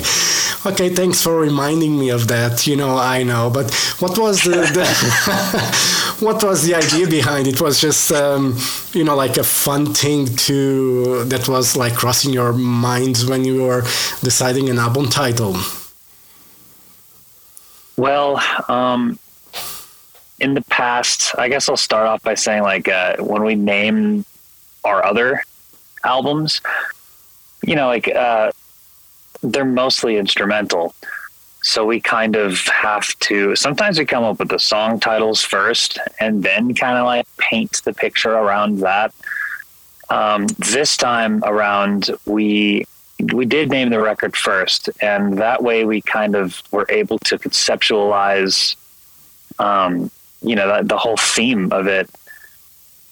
Okay, 0.67 0.91
thanks 0.91 1.23
for 1.23 1.41
reminding 1.41 1.99
me 1.99 2.11
of 2.11 2.29
that. 2.29 2.67
You 2.67 2.77
know, 2.77 2.99
I 2.99 3.23
know, 3.23 3.49
but 3.49 3.73
what 3.99 4.19
was 4.19 4.43
the, 4.43 4.51
the 4.77 6.17
what 6.25 6.45
was 6.45 6.65
the 6.67 6.75
idea 6.75 7.07
behind 7.07 7.47
it? 7.47 7.63
Was 7.63 7.81
just 7.81 8.13
um, 8.13 8.59
you 8.93 9.03
know 9.03 9.17
like 9.17 9.39
a 9.39 9.43
fun 9.43 9.95
thing 9.95 10.27
to 10.27 11.25
that 11.25 11.49
was 11.49 11.79
like 11.79 11.95
crossing 11.95 12.35
your 12.35 12.53
minds 12.53 13.25
when 13.25 13.43
you 13.47 13.63
were 13.63 13.81
deciding 14.23 14.69
an 14.69 14.79
album 14.79 15.09
title. 15.09 15.57
Well, 17.97 18.43
um, 18.69 19.19
in 20.41 20.53
the 20.53 20.63
past, 20.63 21.35
I 21.39 21.49
guess 21.49 21.71
I'll 21.71 21.79
start 21.79 22.07
off 22.07 22.23
by 22.23 22.35
saying 22.35 22.63
like 22.63 22.87
uh, 22.87 23.17
when 23.17 23.45
we 23.45 23.55
named 23.55 24.27
our 24.85 25.03
other 25.07 25.43
albums, 26.05 26.61
you 27.65 27.77
know, 27.77 27.87
like 27.87 28.09
uh, 28.09 28.53
they're 29.43 29.65
mostly 29.65 30.17
instrumental. 30.17 30.95
So 31.63 31.85
we 31.85 32.01
kind 32.01 32.37
of 32.37 32.59
have 32.69 33.19
to 33.21 33.55
sometimes 33.55 33.99
we 33.99 34.07
come 34.07 34.25
up 34.25 34.39
with 34.39 34.49
the 34.49 34.59
song 34.59 34.99
titles 34.99 35.43
first 35.43 35.99
and 36.19 36.43
then 36.43 36.75
kind 36.75 36.97
of 36.97 37.05
like 37.05 37.27
paint 37.37 37.83
the 37.85 37.93
picture 37.93 38.33
around 38.33 38.79
that. 38.79 39.13
Um, 40.09 40.47
this 40.59 40.97
time 40.97 41.43
around, 41.45 42.11
we 42.27 42.85
we 43.35 43.45
did 43.45 43.71
name 43.71 43.91
the 43.91 44.01
record 44.01 44.37
first, 44.37 44.89
and 45.03 45.39
that 45.39 45.63
way 45.63 45.85
we 45.85 46.01
kind 46.01 46.35
of 46.35 46.63
were 46.73 46.87
able 46.89 47.19
to 47.21 47.39
conceptualize, 47.39 48.75
um, 49.59 50.11
you 50.43 50.57
know, 50.57 50.79
the, 50.79 50.89
the, 50.89 50.97
whole 50.97 51.19
theme 51.19 51.71
of 51.71 51.87
it, 51.87 52.09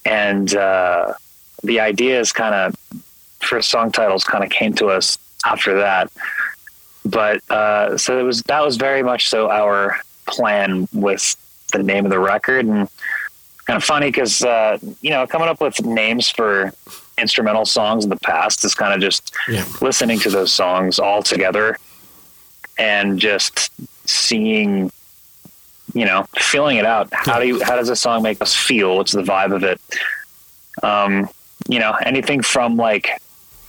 and 0.07 0.55
uh, 0.57 1.13
the 1.63 1.79
ideas 1.79 2.33
kind 2.33 2.55
of 2.55 2.75
for 3.41 3.61
song 3.61 3.93
titles 3.93 4.25
kind 4.25 4.43
of 4.43 4.51
came 4.51 4.73
to 4.73 4.89
us 4.89 5.19
after 5.45 5.79
that. 5.79 6.11
But 7.05 7.49
uh, 7.51 7.97
so 7.97 8.19
it 8.19 8.23
was 8.23 8.43
that 8.43 8.65
was 8.65 8.77
very 8.77 9.03
much 9.03 9.29
so 9.29 9.51
our 9.51 9.99
plan 10.27 10.89
with 10.93 11.37
the 11.73 11.83
name 11.83 12.05
of 12.05 12.11
the 12.11 12.19
record, 12.19 12.67
and 12.67 12.89
kind 13.67 13.77
of 13.77 13.85
funny 13.85 14.09
because 14.09 14.43
uh, 14.43 14.79
you 15.01 15.11
know 15.11 15.27
coming 15.27 15.49
up 15.49 15.61
with 15.61 15.85
names 15.85 16.29
for 16.29 16.73
instrumental 17.19 17.67
songs 17.67 18.05
in 18.05 18.11
the 18.11 18.17
past 18.17 18.65
is 18.65 18.75
kind 18.75 18.95
of 18.95 19.01
just 19.01 19.35
yeah. 19.49 19.65
listening 19.81 20.19
to 20.21 20.31
those 20.31 20.53
songs 20.53 20.99
all 20.99 21.23
together 21.23 21.77
and 22.79 23.19
just 23.19 23.71
seeing 24.09 24.91
you 25.95 26.05
know 26.05 26.25
feeling 26.37 26.77
it 26.77 26.85
out 26.85 27.09
how 27.13 27.39
do 27.41 27.47
you 27.47 27.63
how 27.65 27.77
does 27.77 27.89
a 27.89 27.97
song 27.97 28.23
make 28.23 28.41
us 28.41 28.55
feel 28.55 28.97
what's 28.97 29.13
the 29.13 29.23
vibe 29.23 29.55
of 29.55 29.65
it 29.65 29.81
um 30.83 31.29
you 31.69 31.79
know 31.79 31.93
anything 32.05 32.43
from 32.43 32.77
like 32.77 33.21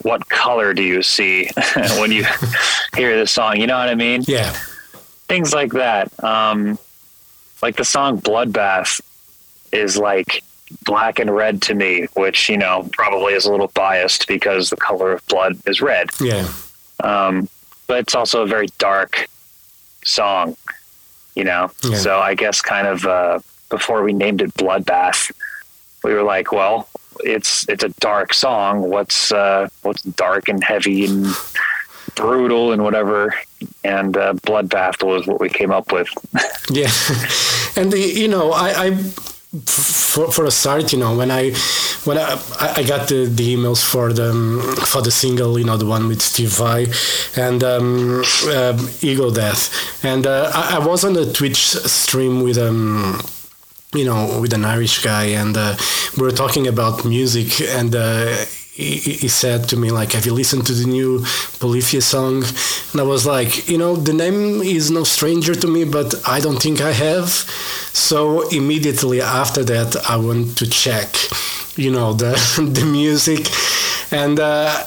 what 0.02 0.28
color 0.30 0.74
do 0.74 0.84
you 0.84 1.02
see 1.02 1.50
when 2.00 2.12
you 2.12 2.26
hear 2.96 3.18
this 3.18 3.32
song 3.32 3.60
you 3.60 3.68
know 3.68 3.78
what 3.78 3.90
i 3.90 3.96
mean 3.96 4.24
yeah 4.28 4.52
things 5.28 5.54
like 5.54 5.72
that 5.74 6.12
um 6.24 6.78
like 7.62 7.76
the 7.76 7.86
song 7.86 8.20
bloodbath 8.20 9.02
is 9.72 9.98
like 9.98 10.44
black 10.84 11.20
and 11.20 11.34
red 11.34 11.62
to 11.64 11.74
me, 11.74 12.08
which, 12.14 12.50
you 12.50 12.58
know, 12.58 12.88
probably 12.94 13.34
is 13.34 13.46
a 13.46 13.52
little 13.52 13.72
biased 13.74 14.28
because 14.28 14.70
the 14.70 14.76
color 14.76 15.14
of 15.14 15.26
blood 15.28 15.58
is 15.66 15.82
red. 15.82 16.10
Yeah. 16.20 16.48
Um, 17.04 17.50
but 17.88 18.00
it's 18.00 18.16
also 18.16 18.44
a 18.44 18.48
very 18.48 18.68
dark 18.78 19.28
song, 20.04 20.56
you 21.36 21.44
know? 21.44 21.72
Yeah. 21.84 21.98
So 21.98 22.20
I 22.20 22.36
guess 22.36 22.62
kind 22.62 22.88
of, 22.88 23.06
uh, 23.06 23.40
before 23.70 24.04
we 24.04 24.14
named 24.14 24.42
it 24.42 24.54
Bloodbath, 24.56 25.32
we 26.04 26.14
were 26.14 26.24
like, 26.24 26.52
well, 26.52 26.88
it's, 27.20 27.68
it's 27.70 27.84
a 27.84 27.90
dark 28.00 28.34
song. 28.34 28.90
What's, 28.90 29.32
uh, 29.32 29.70
what's 29.82 30.02
dark 30.04 30.50
and 30.50 30.64
heavy 30.64 31.06
and 31.06 31.28
brutal 32.16 32.72
and 32.72 32.84
whatever. 32.84 33.34
And, 33.84 34.18
uh, 34.18 34.34
Bloodbath 34.34 35.04
was 35.04 35.28
what 35.28 35.40
we 35.40 35.50
came 35.50 35.72
up 35.72 35.92
with. 35.92 36.10
yeah. 36.70 36.90
And 37.76 37.94
the, 37.94 38.00
you 38.00 38.28
know, 38.28 38.52
I, 38.52 38.88
I 38.88 39.04
for, 39.66 40.32
for 40.32 40.46
a 40.46 40.52
start, 40.52 40.94
you 40.94 41.00
know, 41.00 41.18
when 41.18 41.32
I 41.32 41.52
when 42.06 42.18
I, 42.18 42.40
I 42.60 42.84
got 42.84 43.10
the, 43.10 43.26
the 43.26 43.56
emails 43.56 43.84
for 43.84 44.14
the 44.14 44.32
for 44.86 45.02
the 45.02 45.10
single, 45.12 45.58
you 45.58 45.66
know, 45.66 45.76
the 45.76 45.88
one 45.88 46.08
with 46.08 46.22
Steve 46.22 46.50
Vai 46.50 46.88
and 47.36 47.64
um, 47.64 48.24
uh, 48.46 48.78
Ego 49.02 49.32
Death, 49.32 50.06
and 50.06 50.28
uh, 50.28 50.52
I, 50.54 50.76
I, 50.76 50.86
was 50.86 51.04
on 51.04 51.16
a 51.16 51.32
Twitch 51.32 51.58
stream 51.58 52.44
with 52.44 52.60
um 52.60 53.20
you 53.94 54.06
know 54.06 54.40
with 54.42 54.54
an 54.54 54.66
Irish 54.66 55.04
guy, 55.04 55.26
and 55.26 55.58
uh, 55.58 55.76
we 56.18 56.24
were 56.24 56.32
talking 56.32 56.68
about 56.68 57.06
music, 57.06 57.62
and 57.62 57.96
uh, 57.96 58.46
he, 58.80 58.96
he, 58.96 59.28
said 59.28 59.68
to 59.70 59.76
me 59.76 59.92
like 59.92 60.14
have 60.14 60.26
you 60.26 60.34
listened 60.34 60.66
to 60.68 60.74
the 60.74 60.86
new 60.86 61.26
Polyphia 61.60 62.02
song? 62.02 62.44
And 62.92 63.02
I 63.02 63.04
was 63.04 63.26
like 63.26 63.68
you 63.68 63.78
know 63.78 63.96
the 63.96 64.14
name 64.14 64.62
is 64.62 64.90
no 64.90 65.04
stranger 65.04 65.54
to 65.54 65.68
me 65.68 65.84
but 65.84 66.16
I 66.26 66.40
don't 66.40 66.62
think 66.62 66.80
I 66.82 66.92
have. 66.92 67.30
So 67.30 68.48
immediately 68.50 69.22
after 69.22 69.64
that 69.66 69.98
I 70.10 70.16
went 70.16 70.58
to 70.60 70.70
check 70.70 71.10
you 71.76 71.92
know 71.92 72.14
the 72.14 72.32
the 72.74 72.86
music 72.86 73.48
and 74.12 74.40
uh, 74.40 74.84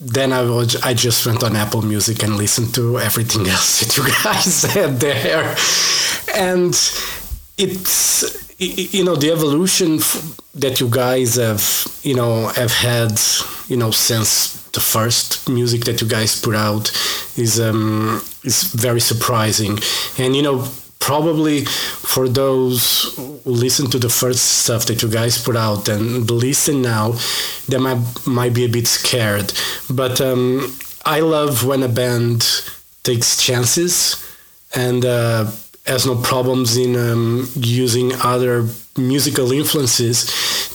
then 0.00 0.32
I 0.32 0.42
was 0.42 0.76
I 0.82 0.94
just 0.94 1.26
went 1.26 1.42
on 1.42 1.56
Apple 1.56 1.82
Music 1.82 2.22
and 2.22 2.36
listened 2.36 2.74
to 2.74 2.98
everything 2.98 3.46
else 3.56 3.80
that 3.80 3.96
you 3.96 4.04
guys 4.22 4.62
had 4.74 5.00
there. 5.00 5.56
And 6.34 6.74
it's 7.58 8.41
you 8.62 9.04
know 9.04 9.16
the 9.16 9.30
evolution 9.30 9.98
that 10.54 10.80
you 10.80 10.88
guys 10.88 11.36
have 11.36 11.62
you 12.02 12.14
know 12.14 12.48
have 12.48 12.72
had 12.72 13.12
you 13.68 13.76
know 13.76 13.90
since 13.90 14.62
the 14.72 14.80
first 14.80 15.48
music 15.48 15.84
that 15.84 16.00
you 16.00 16.08
guys 16.08 16.40
put 16.40 16.54
out 16.54 16.90
is 17.36 17.60
um 17.60 18.22
is 18.44 18.62
very 18.74 19.00
surprising. 19.00 19.78
And 20.18 20.34
you 20.36 20.42
know 20.42 20.68
probably 20.98 21.64
for 21.64 22.28
those 22.28 23.14
who 23.16 23.40
listen 23.44 23.90
to 23.90 23.98
the 23.98 24.08
first 24.08 24.62
stuff 24.62 24.86
that 24.86 25.02
you 25.02 25.08
guys 25.08 25.42
put 25.42 25.56
out 25.56 25.88
and 25.88 26.30
listen 26.30 26.80
now 26.80 27.12
they 27.68 27.76
might 27.78 27.98
might 28.26 28.54
be 28.54 28.64
a 28.64 28.68
bit 28.68 28.86
scared. 28.86 29.52
But 29.90 30.20
um 30.20 30.74
i 31.04 31.18
love 31.18 31.64
when 31.66 31.82
a 31.82 31.88
band 31.88 32.46
takes 33.02 33.42
chances 33.44 34.16
and 34.74 35.04
uh 35.04 35.50
has 35.86 36.06
no 36.06 36.16
problems 36.16 36.76
in 36.76 36.94
um, 36.96 37.48
using 37.56 38.12
other 38.22 38.66
musical 38.96 39.50
influences 39.52 40.26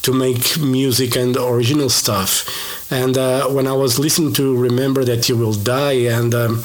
to 0.01 0.13
make 0.13 0.57
music 0.59 1.15
and 1.15 1.37
original 1.37 1.89
stuff. 1.89 2.91
And 2.91 3.17
uh, 3.17 3.47
when 3.47 3.67
I 3.67 3.73
was 3.73 3.99
listening 3.99 4.33
to 4.33 4.57
Remember 4.57 5.05
That 5.05 5.29
You 5.29 5.37
Will 5.37 5.53
Die, 5.53 6.07
and 6.11 6.33
um, 6.33 6.63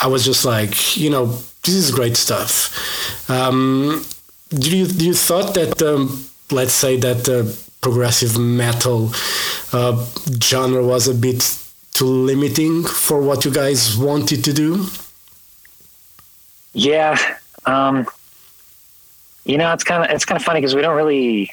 I 0.00 0.06
was 0.06 0.24
just 0.24 0.44
like, 0.44 0.96
you 0.96 1.10
know, 1.10 1.26
this 1.64 1.74
is 1.74 1.90
great 1.90 2.16
stuff. 2.16 3.30
Um, 3.30 4.04
do 4.50 4.76
you 4.76 4.86
do 4.86 5.06
you 5.06 5.14
thought 5.14 5.54
that 5.54 5.80
um, 5.82 6.26
let's 6.50 6.74
say 6.74 6.96
that 6.98 7.28
uh, 7.28 7.50
progressive 7.80 8.38
metal 8.38 9.12
uh, 9.72 10.06
genre 10.42 10.84
was 10.84 11.08
a 11.08 11.14
bit 11.14 11.58
too 11.92 12.06
limiting 12.06 12.84
for 12.84 13.20
what 13.20 13.44
you 13.44 13.50
guys 13.50 13.96
wanted 13.96 14.44
to 14.44 14.52
do? 14.52 14.86
Yeah, 16.74 17.16
um, 17.66 18.06
you 19.44 19.58
know, 19.58 19.72
it's 19.72 19.84
kind 19.84 20.04
of 20.04 20.10
it's 20.10 20.24
kind 20.24 20.40
of 20.40 20.44
funny 20.44 20.60
because 20.60 20.74
we 20.74 20.82
don't 20.82 20.96
really. 20.96 21.52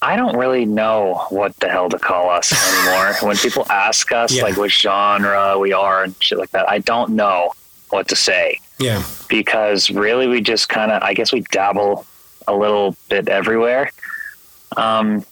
I 0.00 0.14
don't 0.14 0.36
really 0.36 0.64
know 0.64 1.26
what 1.30 1.56
the 1.56 1.68
hell 1.68 1.88
to 1.88 1.98
call 1.98 2.30
us 2.30 2.52
anymore. 2.86 3.14
when 3.20 3.36
people 3.36 3.66
ask 3.68 4.12
us 4.12 4.32
yeah. 4.32 4.44
like 4.44 4.56
which 4.56 4.80
genre 4.80 5.58
we 5.58 5.72
are 5.72 6.04
and 6.04 6.14
shit 6.22 6.38
like 6.38 6.50
that, 6.50 6.68
I 6.68 6.78
don't 6.78 7.10
know 7.10 7.52
what 7.90 8.06
to 8.08 8.16
say. 8.16 8.60
Yeah. 8.78 9.02
Because 9.28 9.90
really, 9.90 10.28
we 10.28 10.40
just 10.40 10.68
kind 10.68 10.92
of, 10.92 11.02
I 11.02 11.14
guess, 11.14 11.32
we 11.32 11.40
dabble 11.40 12.06
a 12.46 12.54
little 12.54 12.96
bit 13.08 13.28
everywhere. 13.28 13.90
Um, 14.76 15.24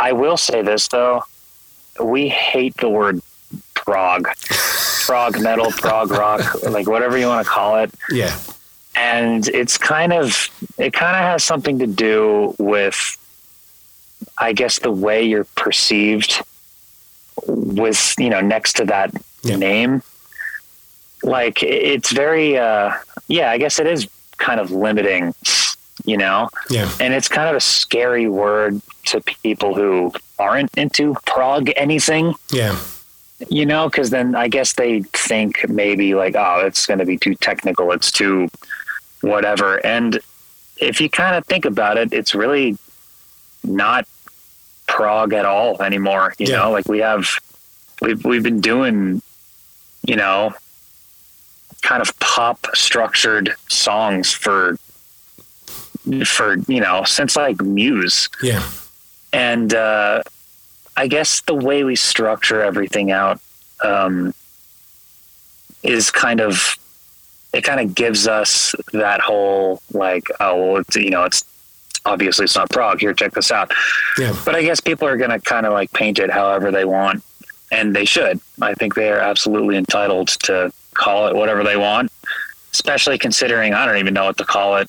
I 0.00 0.12
will 0.12 0.36
say 0.36 0.62
this 0.62 0.88
though, 0.88 1.22
we 2.02 2.28
hate 2.28 2.76
the 2.78 2.88
word 2.88 3.20
prog, 3.86 4.28
prog 5.06 5.40
metal, 5.40 5.70
prog 5.70 6.10
rock, 6.10 6.62
like 6.64 6.88
whatever 6.88 7.16
you 7.16 7.26
want 7.28 7.46
to 7.46 7.50
call 7.50 7.76
it. 7.78 7.90
Yeah. 8.10 8.36
And 8.96 9.46
it's 9.48 9.78
kind 9.78 10.12
of, 10.12 10.48
it 10.76 10.92
kind 10.92 11.16
of 11.16 11.22
has 11.22 11.44
something 11.44 11.78
to 11.78 11.86
do 11.86 12.54
with, 12.58 13.16
I 14.36 14.52
guess, 14.52 14.80
the 14.80 14.90
way 14.90 15.22
you're 15.22 15.44
perceived 15.44 16.42
with, 17.46 18.14
you 18.18 18.28
know, 18.28 18.40
next 18.40 18.74
to 18.76 18.84
that 18.86 19.12
yeah. 19.42 19.56
name. 19.56 20.02
Like 21.22 21.62
it's 21.62 22.10
very, 22.10 22.58
uh, 22.58 22.92
yeah, 23.28 23.50
I 23.50 23.58
guess 23.58 23.78
it 23.78 23.86
is 23.86 24.08
kind 24.38 24.58
of 24.58 24.70
limiting, 24.72 25.34
you 26.04 26.16
know? 26.16 26.48
Yeah. 26.70 26.90
And 26.98 27.14
it's 27.14 27.28
kind 27.28 27.48
of 27.48 27.54
a 27.54 27.60
scary 27.60 28.28
word 28.28 28.80
to 29.06 29.20
people 29.20 29.74
who 29.74 30.12
aren't 30.38 30.74
into 30.76 31.14
prog 31.24 31.70
anything. 31.76 32.34
Yeah 32.50 32.76
you 33.48 33.66
know, 33.66 33.88
because 33.88 34.10
then 34.10 34.34
I 34.34 34.48
guess 34.48 34.72
they 34.74 35.02
think 35.02 35.68
maybe 35.68 36.14
like, 36.14 36.34
oh, 36.36 36.62
it's 36.64 36.86
going 36.86 36.98
to 36.98 37.04
be 37.04 37.18
too 37.18 37.34
technical, 37.34 37.92
it's 37.92 38.10
too 38.10 38.48
whatever. 39.20 39.84
And 39.84 40.18
if 40.78 41.00
you 41.00 41.10
kind 41.10 41.36
of 41.36 41.44
think 41.46 41.64
about 41.64 41.98
it, 41.98 42.12
it's 42.12 42.34
really 42.34 42.76
not 43.64 44.06
prog 44.86 45.32
at 45.32 45.44
all 45.44 45.82
anymore. 45.82 46.34
You 46.38 46.46
yeah. 46.46 46.58
know, 46.58 46.70
like 46.70 46.88
we 46.88 46.98
have, 47.00 47.28
we've 48.00 48.24
we've 48.24 48.42
been 48.42 48.60
doing, 48.60 49.20
you 50.06 50.16
know, 50.16 50.54
kind 51.82 52.02
of 52.02 52.18
pop 52.18 52.66
structured 52.74 53.54
songs 53.68 54.32
for 54.32 54.76
for 56.24 56.56
you 56.68 56.80
know 56.80 57.04
since 57.04 57.36
like 57.36 57.60
Muse. 57.60 58.28
Yeah. 58.42 58.66
And 59.32 59.74
uh, 59.74 60.22
I 60.96 61.06
guess 61.08 61.40
the 61.42 61.54
way 61.54 61.84
we 61.84 61.96
structure 61.96 62.62
everything 62.62 63.10
out 63.10 63.40
um, 63.84 64.34
is 65.82 66.10
kind 66.10 66.40
of 66.40 66.76
it 67.52 67.62
kind 67.62 67.80
of 67.80 67.94
gives 67.94 68.26
us 68.26 68.74
that 68.92 69.20
whole 69.20 69.80
like 69.92 70.24
oh 70.40 70.56
well 70.56 70.76
it's 70.78 70.96
you 70.96 71.10
know 71.10 71.24
it's 71.24 71.44
obviously 72.06 72.44
it's 72.44 72.56
not 72.56 72.70
prog. 72.70 73.00
Here, 73.00 73.12
check 73.12 73.32
this 73.32 73.50
out. 73.50 73.72
Yeah. 74.18 74.34
But 74.44 74.54
I 74.54 74.62
guess 74.62 74.80
people 74.80 75.06
are 75.08 75.16
going 75.16 75.30
to 75.30 75.40
kind 75.40 75.66
of 75.66 75.72
like 75.72 75.92
paint 75.92 76.18
it 76.18 76.30
however 76.30 76.70
they 76.70 76.84
want, 76.84 77.22
and 77.70 77.94
they 77.94 78.04
should. 78.04 78.40
I 78.62 78.74
think 78.74 78.94
they 78.94 79.10
are 79.10 79.18
absolutely 79.18 79.76
entitled 79.76 80.28
to 80.44 80.72
call 80.94 81.28
it 81.28 81.34
whatever 81.34 81.62
they 81.62 81.76
want, 81.76 82.10
especially 82.72 83.18
considering 83.18 83.74
I 83.74 83.84
don't 83.84 83.98
even 83.98 84.14
know 84.14 84.24
what 84.24 84.38
to 84.38 84.44
call 84.44 84.76
it. 84.76 84.88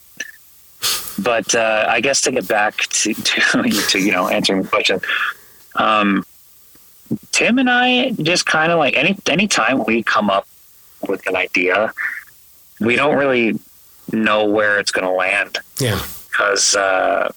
But 1.20 1.56
uh, 1.56 1.88
I 1.90 2.00
guess 2.00 2.22
to 2.22 2.32
get 2.32 2.48
back 2.48 2.78
to, 2.78 3.14
to, 3.14 3.64
to 3.90 4.00
you 4.00 4.12
know 4.12 4.28
answering 4.28 4.62
the 4.62 4.70
question, 4.70 5.02
um, 5.78 6.26
Tim 7.32 7.58
and 7.60 7.70
I 7.70 8.12
just 8.12 8.46
kind 8.46 8.72
of 8.72 8.80
like 8.80 8.96
any 8.98 9.18
anytime 9.28 9.84
we 9.86 10.04
come 10.04 10.30
up 10.30 10.48
with 11.08 11.26
an 11.28 11.36
idea, 11.36 11.94
we 12.82 12.96
don't 12.96 13.16
really 13.16 13.58
know 14.12 14.46
where 14.46 14.80
it's 14.80 14.92
going 14.92 15.06
to 15.06 15.12
land 15.12 15.58
Yeah. 15.80 16.02
because 16.30 16.76
uh, 16.76 17.32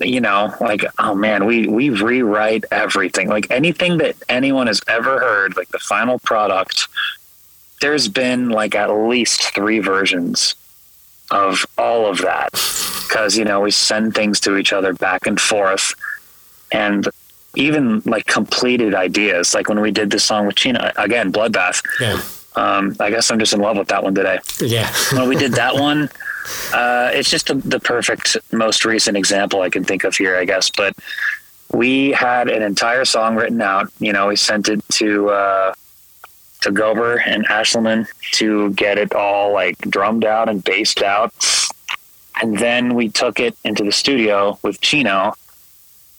you 0.00 0.20
know, 0.20 0.52
like 0.60 0.84
oh 0.98 1.14
man, 1.14 1.46
we 1.46 1.66
we 1.66 1.90
rewrite 1.90 2.64
everything. 2.70 3.28
Like 3.28 3.50
anything 3.50 3.98
that 3.98 4.16
anyone 4.28 4.66
has 4.66 4.82
ever 4.88 5.20
heard, 5.20 5.56
like 5.56 5.68
the 5.68 5.78
final 5.78 6.18
product, 6.18 6.88
there's 7.80 8.08
been 8.08 8.50
like 8.50 8.74
at 8.74 8.90
least 8.90 9.54
three 9.54 9.78
versions 9.78 10.54
of 11.30 11.64
all 11.78 12.06
of 12.06 12.18
that 12.18 12.50
because 13.08 13.36
you 13.36 13.44
know 13.44 13.60
we 13.60 13.70
send 13.70 14.14
things 14.14 14.40
to 14.40 14.56
each 14.56 14.72
other 14.72 14.92
back 14.92 15.26
and 15.26 15.40
forth, 15.40 15.94
and 16.72 17.08
even 17.56 18.00
like 18.04 18.26
completed 18.26 18.94
ideas. 18.94 19.54
Like 19.54 19.68
when 19.68 19.80
we 19.80 19.90
did 19.90 20.10
this 20.10 20.24
song 20.24 20.46
with 20.46 20.56
Chino 20.56 20.90
again, 20.96 21.32
Bloodbath. 21.32 21.82
Yeah. 22.00 22.20
Um, 22.54 22.96
I 23.00 23.10
guess 23.10 23.30
I'm 23.30 23.38
just 23.38 23.52
in 23.52 23.60
love 23.60 23.76
with 23.76 23.88
that 23.88 24.02
one 24.02 24.14
today 24.14 24.38
Yeah. 24.62 24.90
when 25.12 25.28
we 25.28 25.36
did 25.36 25.52
that 25.54 25.74
one, 25.88 26.08
uh, 26.72 27.10
it's 27.12 27.28
just 27.30 27.48
the, 27.48 27.54
the 27.56 27.78
perfect, 27.80 28.36
most 28.52 28.84
recent 28.86 29.16
example 29.16 29.60
I 29.60 29.68
can 29.68 29.84
think 29.84 30.04
of 30.04 30.16
here, 30.16 30.36
I 30.38 30.46
guess. 30.46 30.70
But 30.70 30.94
we 31.72 32.12
had 32.12 32.48
an 32.48 32.62
entire 32.62 33.04
song 33.04 33.34
written 33.36 33.60
out. 33.60 33.92
You 33.98 34.12
know, 34.14 34.28
we 34.28 34.36
sent 34.36 34.68
it 34.68 34.80
to 34.92 35.28
uh, 35.30 35.74
to 36.62 36.70
Gober 36.70 37.20
and 37.26 37.46
Aeschliman 37.48 38.06
to 38.32 38.70
get 38.70 38.96
it 38.96 39.12
all 39.14 39.52
like 39.52 39.76
drummed 39.78 40.24
out 40.24 40.48
and 40.48 40.64
bassed 40.64 41.02
out, 41.02 41.34
and 42.40 42.56
then 42.58 42.94
we 42.94 43.08
took 43.10 43.38
it 43.40 43.54
into 43.64 43.82
the 43.84 43.92
studio 43.92 44.58
with 44.62 44.80
Chino, 44.80 45.34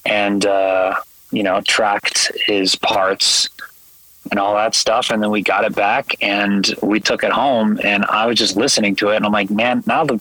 and 0.05 0.45
uh, 0.45 0.95
you 1.31 1.43
know, 1.43 1.61
tracked 1.61 2.31
his 2.45 2.75
parts 2.75 3.49
and 4.31 4.39
all 4.39 4.55
that 4.55 4.75
stuff. 4.75 5.09
And 5.09 5.21
then 5.21 5.31
we 5.31 5.41
got 5.41 5.65
it 5.65 5.75
back 5.75 6.15
and 6.21 6.73
we 6.81 6.99
took 6.99 7.23
it 7.23 7.31
home 7.31 7.79
and 7.83 8.05
I 8.05 8.25
was 8.25 8.37
just 8.37 8.55
listening 8.55 8.95
to 8.97 9.09
it 9.09 9.17
and 9.17 9.25
I'm 9.25 9.31
like, 9.31 9.49
man, 9.49 9.83
now 9.85 10.03
the 10.03 10.19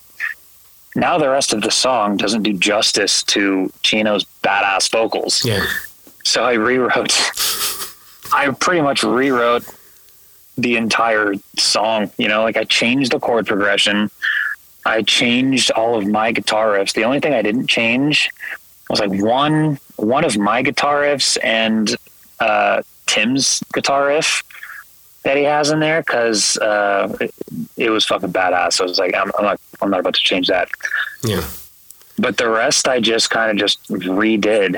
now 0.95 1.19
the 1.19 1.29
rest 1.29 1.53
of 1.53 1.61
the 1.61 1.71
song 1.71 2.17
doesn't 2.17 2.43
do 2.43 2.55
justice 2.55 3.23
to 3.25 3.71
Chino's 3.83 4.25
badass 4.43 4.91
vocals. 4.91 5.45
Yeah. 5.45 5.65
So 6.25 6.43
I 6.43 6.55
rewrote 6.55 7.13
I 8.33 8.51
pretty 8.51 8.81
much 8.81 9.03
rewrote 9.03 9.65
the 10.59 10.77
entire 10.77 11.35
song, 11.59 12.11
you 12.17 12.29
know, 12.29 12.43
like 12.43 12.57
I 12.57 12.65
changed 12.65 13.13
the 13.13 13.21
chord 13.21 13.47
progression. 13.47 14.11
I 14.87 15.03
changed 15.03 15.71
all 15.73 15.97
of 15.97 16.07
my 16.07 16.33
guitar 16.33 16.69
riffs. 16.69 16.95
The 16.95 17.05
only 17.05 17.21
thing 17.21 17.35
I 17.35 17.43
didn't 17.43 17.67
change 17.67 18.31
was 18.91 19.01
like 19.01 19.23
one 19.23 19.79
one 19.97 20.25
of 20.25 20.37
my 20.39 20.63
guitar 20.63 21.03
riffs 21.03 21.39
and 21.43 21.97
uh, 22.41 22.83
Tim's 23.07 23.63
guitar 23.73 24.09
riff 24.09 24.43
that 25.27 25.37
he 25.37 25.43
has 25.43 25.71
in 25.71 25.81
there 25.81 26.03
because 26.03 26.57
uh, 26.59 27.17
it, 27.21 27.35
it 27.77 27.91
was 27.91 28.05
fucking 28.05 28.33
badass. 28.33 28.75
So 28.75 28.85
I 28.85 28.87
was 28.87 28.99
like, 28.99 29.15
I'm, 29.15 29.33
I'm 29.37 29.45
not, 29.45 29.61
I'm 29.81 29.91
not 29.91 30.01
about 30.01 30.15
to 30.15 30.21
change 30.21 30.47
that. 30.47 30.69
Yeah. 31.25 31.45
But 32.17 32.37
the 32.37 32.49
rest, 32.49 32.87
I 32.87 33.01
just 33.01 33.29
kind 33.31 33.51
of 33.51 33.57
just 33.57 33.83
redid, 33.89 34.77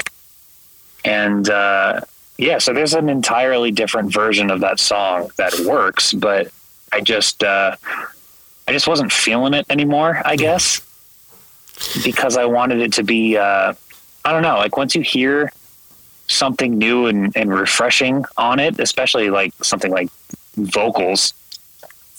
and 1.05 1.49
uh, 1.49 2.01
yeah. 2.39 2.59
So 2.59 2.73
there's 2.73 2.95
an 2.95 3.09
entirely 3.09 3.71
different 3.71 4.13
version 4.13 4.51
of 4.51 4.61
that 4.61 4.81
song 4.81 5.31
that 5.37 5.55
works, 5.61 6.13
but 6.13 6.51
I 6.93 7.01
just, 7.01 7.45
uh, 7.45 7.77
I 8.67 8.73
just 8.73 8.89
wasn't 8.89 9.13
feeling 9.13 9.55
it 9.55 9.67
anymore. 9.71 10.21
I 10.25 10.35
guess 10.35 10.81
because 12.03 12.37
I 12.37 12.47
wanted 12.47 12.81
it 12.81 12.95
to 12.95 13.05
be, 13.05 13.37
uh, 13.37 13.75
I 14.25 14.33
don't 14.33 14.43
know, 14.43 14.57
like 14.57 14.77
once 14.77 14.95
you 14.95 15.03
hear 15.03 15.53
something 16.27 16.77
new 16.77 17.07
and, 17.07 17.35
and 17.37 17.53
refreshing 17.53 18.25
on 18.37 18.61
it, 18.61 18.79
especially 18.79 19.31
like 19.31 19.53
something 19.63 19.91
like 19.91 20.11
vocals, 20.57 21.33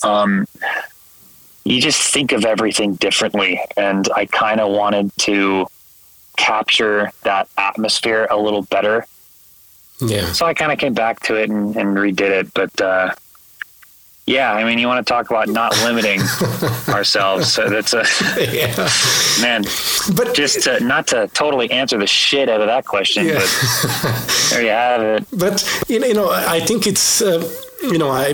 um, 0.03 0.47
you 1.63 1.79
just 1.79 2.01
think 2.01 2.31
of 2.31 2.45
everything 2.45 2.95
differently. 2.95 3.61
And 3.77 4.09
I 4.15 4.25
kind 4.25 4.59
of 4.59 4.71
wanted 4.71 5.15
to 5.19 5.67
capture 6.37 7.11
that 7.23 7.47
atmosphere 7.57 8.27
a 8.31 8.37
little 8.37 8.63
better. 8.63 9.05
Yeah. 10.01 10.31
So 10.31 10.45
I 10.45 10.53
kind 10.53 10.71
of 10.71 10.79
came 10.79 10.93
back 10.93 11.19
to 11.23 11.35
it 11.35 11.49
and, 11.49 11.75
and 11.75 11.97
redid 11.97 12.31
it. 12.31 12.53
But 12.53 12.81
uh, 12.81 13.13
yeah, 14.29 14.53
I 14.53 14.63
mean, 14.63 14.77
you 14.77 14.87
want 14.87 15.05
to 15.05 15.13
talk 15.13 15.29
about 15.31 15.47
not 15.49 15.71
limiting 15.83 16.21
ourselves. 16.87 17.51
So 17.51 17.67
that's 17.67 17.93
a 17.93 18.03
yeah. 18.37 18.89
man. 19.41 19.63
But 20.15 20.35
Just 20.35 20.63
to, 20.65 20.79
not 20.81 21.07
to 21.07 21.27
totally 21.33 21.71
answer 21.71 21.97
the 21.97 22.05
shit 22.05 22.47
out 22.47 22.61
of 22.61 22.67
that 22.67 22.85
question, 22.85 23.25
Yeah. 23.25 23.39
but 23.39 23.49
there 24.51 24.61
you 24.61 24.69
have 24.69 25.01
it. 25.01 25.27
But 25.33 25.83
you 25.87 26.13
know, 26.13 26.29
I 26.29 26.59
think 26.59 26.85
it's 26.85 27.21
uh, 27.21 27.41
you 27.81 27.97
know, 27.97 28.09
I 28.11 28.29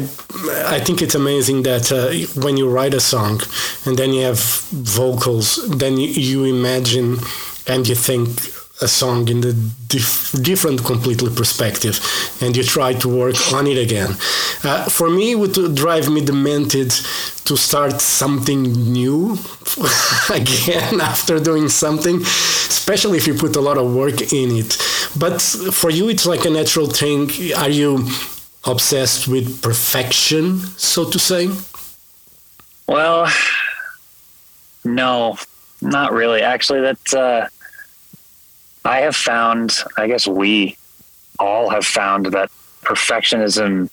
I 0.76 0.80
think 0.86 1.02
it's 1.02 1.16
amazing 1.16 1.64
that 1.64 1.92
uh, 1.92 2.12
when 2.42 2.58
you 2.58 2.70
write 2.70 2.94
a 2.94 3.00
song 3.00 3.42
and 3.86 3.98
then 3.98 4.14
you 4.14 4.24
have 4.26 4.40
vocals, 4.72 5.56
then 5.78 5.98
you, 5.98 6.10
you 6.10 6.44
imagine 6.44 7.20
and 7.68 7.88
you 7.88 7.96
think 7.96 8.30
a 8.82 8.88
song 8.88 9.28
in 9.30 9.42
the 9.42 9.54
dif- 9.88 10.34
different 10.42 10.84
completely 10.84 11.34
perspective 11.34 12.00
and 12.42 12.58
you 12.58 12.64
try 12.64 12.94
to 12.94 13.08
work 13.08 13.36
on 13.54 13.68
it 13.68 13.78
again. 13.78 14.10
Uh, 14.64 14.84
for 14.90 15.10
me 15.10 15.32
it 15.32 15.36
would 15.36 15.76
drive 15.76 16.10
me 16.10 16.24
demented 16.24 16.92
to 17.46 17.56
start 17.56 18.02
something 18.02 18.64
new 18.64 19.38
again 20.30 21.00
after 21.12 21.40
doing 21.40 21.70
something 21.70 22.22
especially 22.22 23.18
if 23.18 23.28
you 23.28 23.34
put 23.34 23.56
a 23.56 23.62
lot 23.62 23.78
of 23.78 23.96
work 23.96 24.34
in 24.34 24.52
it. 24.52 24.78
But 25.18 25.42
for 25.42 25.90
you 25.90 26.10
it's 26.10 26.26
like 26.26 26.44
a 26.46 26.50
natural 26.50 26.88
thing. 26.88 27.30
Are 27.58 27.70
you 27.70 28.08
obsessed 28.66 29.28
with 29.28 29.62
perfection 29.62 30.60
so 30.78 31.10
to 31.10 31.18
say? 31.20 31.50
Well, 32.88 33.32
no, 34.84 35.38
not 35.82 36.12
really. 36.12 36.42
Actually, 36.42 36.82
that's 36.82 37.14
uh, 37.14 37.48
I 38.86 39.00
have 39.00 39.16
found. 39.16 39.80
I 39.98 40.08
guess 40.08 40.28
we 40.28 40.78
all 41.40 41.70
have 41.70 41.86
found 41.86 42.28
that 42.28 42.50
perfectionism 42.82 43.90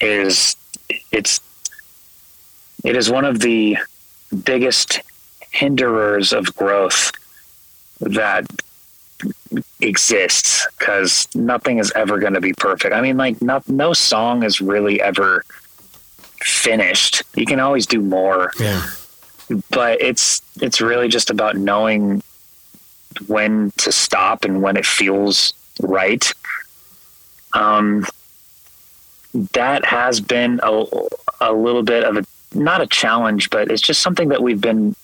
is 0.00 0.56
it's 1.10 1.40
it 2.84 2.96
is 2.96 3.10
one 3.10 3.24
of 3.24 3.40
the 3.40 3.76
biggest 4.44 5.00
hinderers 5.50 6.32
of 6.32 6.54
growth 6.54 7.10
that 8.00 8.46
exists 9.80 10.66
because 10.78 11.26
nothing 11.34 11.78
is 11.78 11.90
ever 11.96 12.18
going 12.18 12.34
to 12.34 12.40
be 12.40 12.52
perfect. 12.52 12.94
I 12.94 13.00
mean, 13.00 13.16
like, 13.16 13.42
no, 13.42 13.60
no 13.66 13.92
song 13.92 14.44
is 14.44 14.60
really 14.60 15.00
ever 15.00 15.42
finished. 16.40 17.24
You 17.34 17.46
can 17.46 17.58
always 17.58 17.86
do 17.86 18.00
more, 18.00 18.52
yeah 18.60 18.86
but 19.70 20.00
it's 20.00 20.42
it's 20.60 20.80
really 20.80 21.08
just 21.08 21.30
about 21.30 21.56
knowing 21.56 22.22
when 23.26 23.72
to 23.78 23.92
stop 23.92 24.44
and 24.44 24.62
when 24.62 24.76
it 24.76 24.86
feels 24.86 25.52
right. 25.82 26.32
Um, 27.52 28.06
that 29.52 29.84
has 29.84 30.20
been 30.20 30.60
a, 30.62 30.84
a 31.40 31.52
little 31.52 31.82
bit 31.82 32.04
of 32.04 32.16
a 32.16 32.24
not 32.54 32.80
a 32.80 32.86
challenge, 32.86 33.50
but 33.50 33.70
it's 33.70 33.82
just 33.82 34.00
something 34.00 34.28
that 34.28 34.42
we've 34.42 34.60
been 34.60 34.94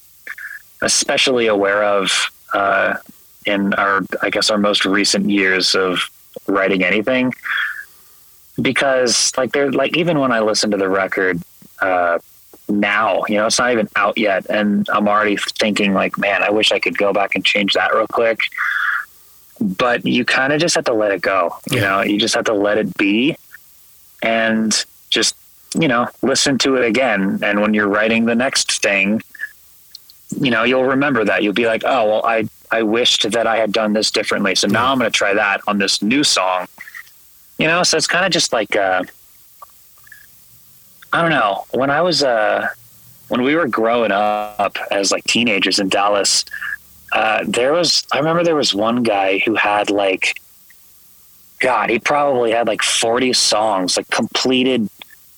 especially 0.82 1.46
aware 1.46 1.84
of 1.84 2.30
uh, 2.52 2.94
in 3.44 3.74
our, 3.74 4.00
I 4.22 4.30
guess, 4.30 4.50
our 4.50 4.58
most 4.58 4.84
recent 4.84 5.28
years 5.28 5.74
of 5.74 6.10
writing 6.46 6.82
anything. 6.82 7.32
Because, 8.60 9.32
like, 9.36 9.52
they're 9.52 9.72
like, 9.72 9.96
even 9.96 10.20
when 10.20 10.32
I 10.32 10.40
listen 10.40 10.70
to 10.70 10.76
the 10.76 10.88
record 10.88 11.42
uh, 11.80 12.18
now, 12.68 13.22
you 13.28 13.36
know, 13.36 13.46
it's 13.46 13.58
not 13.58 13.72
even 13.72 13.88
out 13.96 14.16
yet, 14.18 14.46
and 14.48 14.88
I'm 14.90 15.06
already 15.08 15.36
thinking, 15.58 15.92
like, 15.92 16.16
man, 16.18 16.42
I 16.42 16.50
wish 16.50 16.72
I 16.72 16.78
could 16.78 16.96
go 16.96 17.12
back 17.12 17.34
and 17.34 17.44
change 17.44 17.74
that 17.74 17.94
real 17.94 18.06
quick. 18.06 18.38
But 19.60 20.04
you 20.04 20.24
kind 20.24 20.52
of 20.52 20.60
just 20.60 20.74
have 20.74 20.84
to 20.86 20.92
let 20.94 21.12
it 21.12 21.22
go. 21.22 21.56
You 21.70 21.78
Yeah. 21.80 21.84
know, 21.88 22.00
you 22.02 22.18
just 22.18 22.34
have 22.34 22.44
to 22.46 22.54
let 22.54 22.78
it 22.78 22.96
be, 22.96 23.36
and 24.22 24.84
just 25.10 25.36
you 25.78 25.88
know 25.88 26.08
listen 26.22 26.58
to 26.58 26.76
it 26.76 26.84
again. 26.84 27.38
And 27.42 27.60
when 27.60 27.74
you're 27.74 27.88
writing 27.88 28.24
the 28.24 28.34
next 28.34 28.82
thing, 28.82 29.22
you 30.40 30.50
know, 30.50 30.64
you'll 30.64 30.84
remember 30.84 31.24
that. 31.24 31.42
You'll 31.42 31.52
be 31.52 31.66
like, 31.66 31.82
oh, 31.84 32.08
well, 32.08 32.26
I, 32.26 32.48
I 32.72 32.82
wished 32.82 33.30
that 33.30 33.46
I 33.46 33.56
had 33.56 33.72
done 33.72 33.92
this 33.92 34.10
differently. 34.10 34.54
So 34.56 34.66
now 34.66 34.90
I'm 34.90 34.98
going 34.98 35.10
to 35.10 35.16
try 35.16 35.34
that 35.34 35.60
on 35.68 35.78
this 35.78 36.02
new 36.02 36.24
song. 36.24 36.66
You 37.58 37.68
know, 37.68 37.84
so 37.84 37.96
it's 37.96 38.08
kind 38.08 38.26
of 38.26 38.32
just 38.32 38.52
like, 38.52 38.74
uh, 38.74 39.04
I 41.14 41.22
don't 41.22 41.30
know. 41.30 41.64
When 41.70 41.90
I 41.90 42.02
was, 42.02 42.24
uh, 42.24 42.68
when 43.28 43.42
we 43.42 43.54
were 43.54 43.68
growing 43.68 44.10
up 44.10 44.76
as 44.90 45.12
like 45.12 45.24
teenagers 45.24 45.78
in 45.78 45.88
Dallas, 45.88 46.44
Uh, 47.12 47.44
there 47.46 47.72
was, 47.72 48.02
I 48.12 48.18
remember 48.18 48.42
there 48.42 48.56
was 48.56 48.74
one 48.74 49.04
guy 49.04 49.38
who 49.38 49.54
had 49.54 49.88
like, 49.88 50.40
God, 51.60 51.88
he 51.88 52.00
probably 52.00 52.50
had 52.50 52.66
like 52.66 52.82
40 52.82 53.32
songs, 53.32 53.96
like 53.96 54.10
completed 54.10 54.90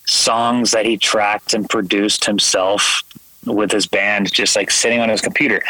songs 0.07 0.71
that 0.71 0.87
he 0.87 0.97
tracked 0.97 1.53
and 1.53 1.69
produced 1.69 2.25
himself 2.25 3.03
with 3.45 3.71
his 3.71 3.85
band, 3.85 4.33
just 4.33 4.55
like 4.55 4.71
sitting 4.71 4.99
on 4.99 5.09
his 5.09 5.21
computer. 5.21 5.61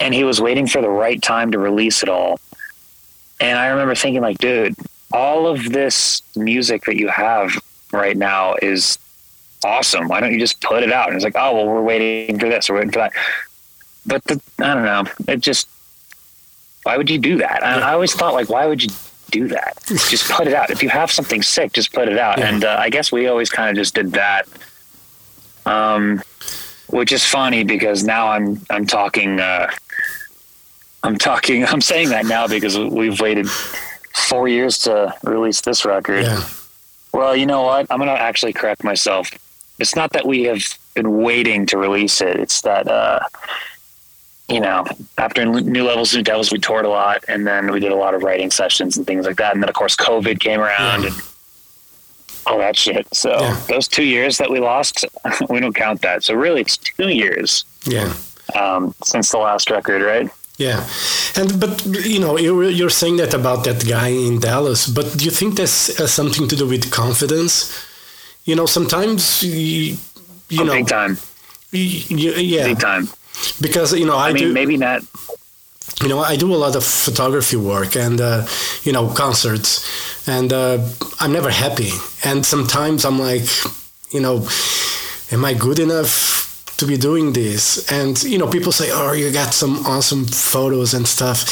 And 0.00 0.14
he 0.14 0.24
was 0.24 0.40
waiting 0.40 0.66
for 0.66 0.80
the 0.80 0.88
right 0.88 1.20
time 1.20 1.52
to 1.52 1.58
release 1.58 2.02
it 2.02 2.08
all. 2.08 2.40
And 3.38 3.58
I 3.58 3.66
remember 3.66 3.94
thinking, 3.94 4.22
like, 4.22 4.38
dude, 4.38 4.74
all 5.12 5.46
of 5.46 5.72
this 5.72 6.22
music 6.34 6.86
that 6.86 6.96
you 6.96 7.08
have 7.08 7.52
right 7.92 8.16
now 8.16 8.54
is 8.62 8.96
awesome. 9.64 10.08
Why 10.08 10.20
don't 10.20 10.32
you 10.32 10.38
just 10.38 10.60
put 10.60 10.82
it 10.82 10.92
out? 10.92 11.08
And 11.08 11.16
it's 11.16 11.24
like, 11.24 11.36
oh, 11.36 11.54
well, 11.54 11.66
we're 11.66 11.82
waiting 11.82 12.38
for 12.38 12.48
this, 12.48 12.68
we're 12.68 12.76
waiting 12.76 12.92
for 12.92 13.00
that. 13.00 13.12
But 14.04 14.24
the, 14.24 14.40
I 14.58 14.74
don't 14.74 14.84
know. 14.84 15.04
It 15.32 15.40
just, 15.40 15.68
why 16.82 16.96
would 16.96 17.08
you 17.08 17.18
do 17.18 17.38
that? 17.38 17.64
I, 17.64 17.80
I 17.80 17.92
always 17.92 18.12
thought, 18.12 18.34
like, 18.34 18.48
why 18.48 18.66
would 18.66 18.82
you 18.82 18.88
do 19.30 19.48
that? 19.48 19.78
just 19.86 20.30
put 20.30 20.46
it 20.46 20.54
out. 20.54 20.70
If 20.70 20.82
you 20.82 20.88
have 20.88 21.10
something 21.10 21.42
sick, 21.42 21.72
just 21.72 21.92
put 21.92 22.08
it 22.08 22.18
out. 22.18 22.38
Yeah. 22.38 22.48
And 22.48 22.64
uh, 22.64 22.76
I 22.78 22.90
guess 22.90 23.12
we 23.12 23.28
always 23.28 23.50
kind 23.50 23.70
of 23.70 23.76
just 23.76 23.94
did 23.94 24.12
that. 24.12 24.46
Um, 25.64 26.22
which 26.92 27.10
is 27.10 27.24
funny 27.24 27.64
because 27.64 28.04
now 28.04 28.28
I'm 28.28 28.60
I'm 28.68 28.86
talking 28.86 29.40
uh, 29.40 29.70
I'm 31.02 31.16
talking 31.16 31.64
I'm 31.68 31.80
saying 31.80 32.10
that 32.10 32.26
now 32.26 32.46
because 32.46 32.78
we've 32.78 33.20
waited 33.20 33.48
four 33.48 34.46
years 34.46 34.78
to 34.80 35.14
release 35.24 35.62
this 35.62 35.84
record. 35.84 36.24
Yeah. 36.24 36.44
Well, 37.12 37.34
you 37.36 37.46
know 37.46 37.62
what? 37.62 37.86
I'm 37.90 37.98
gonna 37.98 38.12
actually 38.12 38.52
correct 38.52 38.84
myself. 38.84 39.30
It's 39.82 39.96
not 39.96 40.12
that 40.12 40.24
we 40.26 40.44
have 40.44 40.62
been 40.94 41.10
waiting 41.28 41.66
to 41.66 41.76
release 41.86 42.20
it. 42.20 42.36
It's 42.44 42.62
that 42.62 42.88
uh, 42.88 43.20
you 44.48 44.60
know, 44.60 44.84
after 45.18 45.44
New 45.44 45.84
Levels, 45.84 46.14
New 46.14 46.22
Devils, 46.22 46.52
we 46.52 46.58
toured 46.58 46.84
a 46.84 46.88
lot, 46.88 47.18
and 47.28 47.46
then 47.46 47.70
we 47.72 47.80
did 47.80 47.92
a 47.92 48.00
lot 48.04 48.14
of 48.14 48.22
writing 48.22 48.50
sessions 48.50 48.96
and 48.96 49.06
things 49.06 49.24
like 49.26 49.36
that. 49.36 49.54
And 49.54 49.62
then, 49.62 49.68
of 49.68 49.74
course, 49.74 49.96
COVID 49.96 50.40
came 50.40 50.60
around 50.60 51.02
Yeah. 51.02 51.08
and 51.10 51.16
all 52.46 52.58
that 52.58 52.76
shit. 52.76 53.06
So 53.14 53.30
Yeah. 53.40 53.56
those 53.68 53.86
two 53.96 54.04
years 54.16 54.36
that 54.38 54.50
we 54.50 54.58
lost, 54.60 54.96
we 55.48 55.58
don't 55.60 55.74
count 55.74 56.00
that. 56.02 56.18
So 56.24 56.34
really, 56.34 56.60
it's 56.62 56.76
two 56.76 57.08
years 57.08 57.64
Yeah. 57.84 58.12
um, 58.60 58.94
since 59.04 59.30
the 59.30 59.38
last 59.38 59.70
record, 59.70 60.02
right? 60.02 60.28
Yeah, 60.58 60.84
and 61.40 61.58
but 61.58 61.74
you 62.14 62.20
know 62.24 62.34
you're 62.44 62.64
you're 62.78 62.96
saying 63.02 63.16
that 63.22 63.32
about 63.34 63.60
that 63.64 63.80
guy 63.96 64.08
in 64.28 64.38
Dallas, 64.38 64.86
but 64.86 65.06
do 65.16 65.24
you 65.24 65.30
think 65.38 65.56
that's 65.56 65.76
something 66.20 66.46
to 66.48 66.56
do 66.56 66.66
with 66.66 66.84
confidence? 66.90 67.54
You 68.44 68.56
know, 68.56 68.66
sometimes 68.66 69.42
you, 69.42 69.96
you 70.48 70.60
Oh, 70.60 70.64
know, 70.64 70.72
big 70.72 70.88
time, 70.88 71.16
y- 71.72 72.04
y- 72.10 72.40
yeah, 72.40 72.64
big 72.64 72.80
time. 72.80 73.08
because 73.60 73.92
you 73.94 74.04
know 74.06 74.16
I, 74.16 74.28
I 74.28 74.32
mean, 74.32 74.44
do 74.48 74.52
maybe 74.52 74.76
not. 74.76 75.02
you 76.02 76.08
know 76.08 76.18
I 76.20 76.36
do 76.36 76.52
a 76.54 76.58
lot 76.58 76.74
of 76.76 76.84
photography 76.84 77.56
work 77.56 77.96
and 77.96 78.20
uh, 78.20 78.46
you 78.82 78.92
know 78.92 79.08
concerts, 79.14 79.86
and 80.28 80.52
uh, 80.52 80.78
I'm 81.20 81.32
never 81.32 81.50
happy, 81.50 81.90
and 82.24 82.44
sometimes 82.44 83.04
I'm 83.04 83.18
like, 83.18 83.46
you 84.10 84.20
know, 84.20 84.46
am 85.30 85.44
I 85.44 85.54
good 85.54 85.78
enough? 85.78 86.40
to 86.78 86.86
be 86.88 86.96
doing 86.96 87.32
this 87.32 87.86
and 87.92 88.20
you 88.24 88.38
know 88.38 88.48
people 88.48 88.72
say 88.72 88.88
oh 88.90 89.12
you 89.12 89.30
got 89.30 89.54
some 89.54 89.86
awesome 89.86 90.24
photos 90.24 90.94
and 90.94 91.06
stuff 91.06 91.44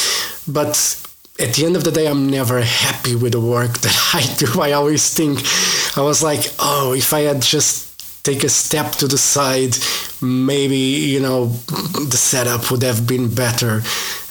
but 0.48 0.74
at 1.40 1.54
the 1.54 1.64
end 1.64 1.76
of 1.76 1.84
the 1.84 1.90
day 1.90 2.06
i'm 2.06 2.28
never 2.28 2.60
happy 2.60 3.14
with 3.14 3.32
the 3.32 3.40
work 3.40 3.78
that 3.78 3.96
i 4.14 4.22
do. 4.36 4.60
I 4.60 4.72
always 4.72 5.14
think 5.14 5.38
i 5.96 6.02
was 6.02 6.22
like 6.22 6.52
oh 6.58 6.94
if 6.94 7.12
i 7.12 7.20
had 7.20 7.42
just 7.42 7.90
take 8.22 8.44
a 8.44 8.48
step 8.48 8.92
to 8.92 9.06
the 9.06 9.16
side 9.16 9.74
maybe 10.22 10.76
you 10.76 11.20
know 11.20 11.46
the 11.46 12.16
setup 12.16 12.70
would 12.70 12.82
have 12.82 13.06
been 13.06 13.34
better. 13.34 13.82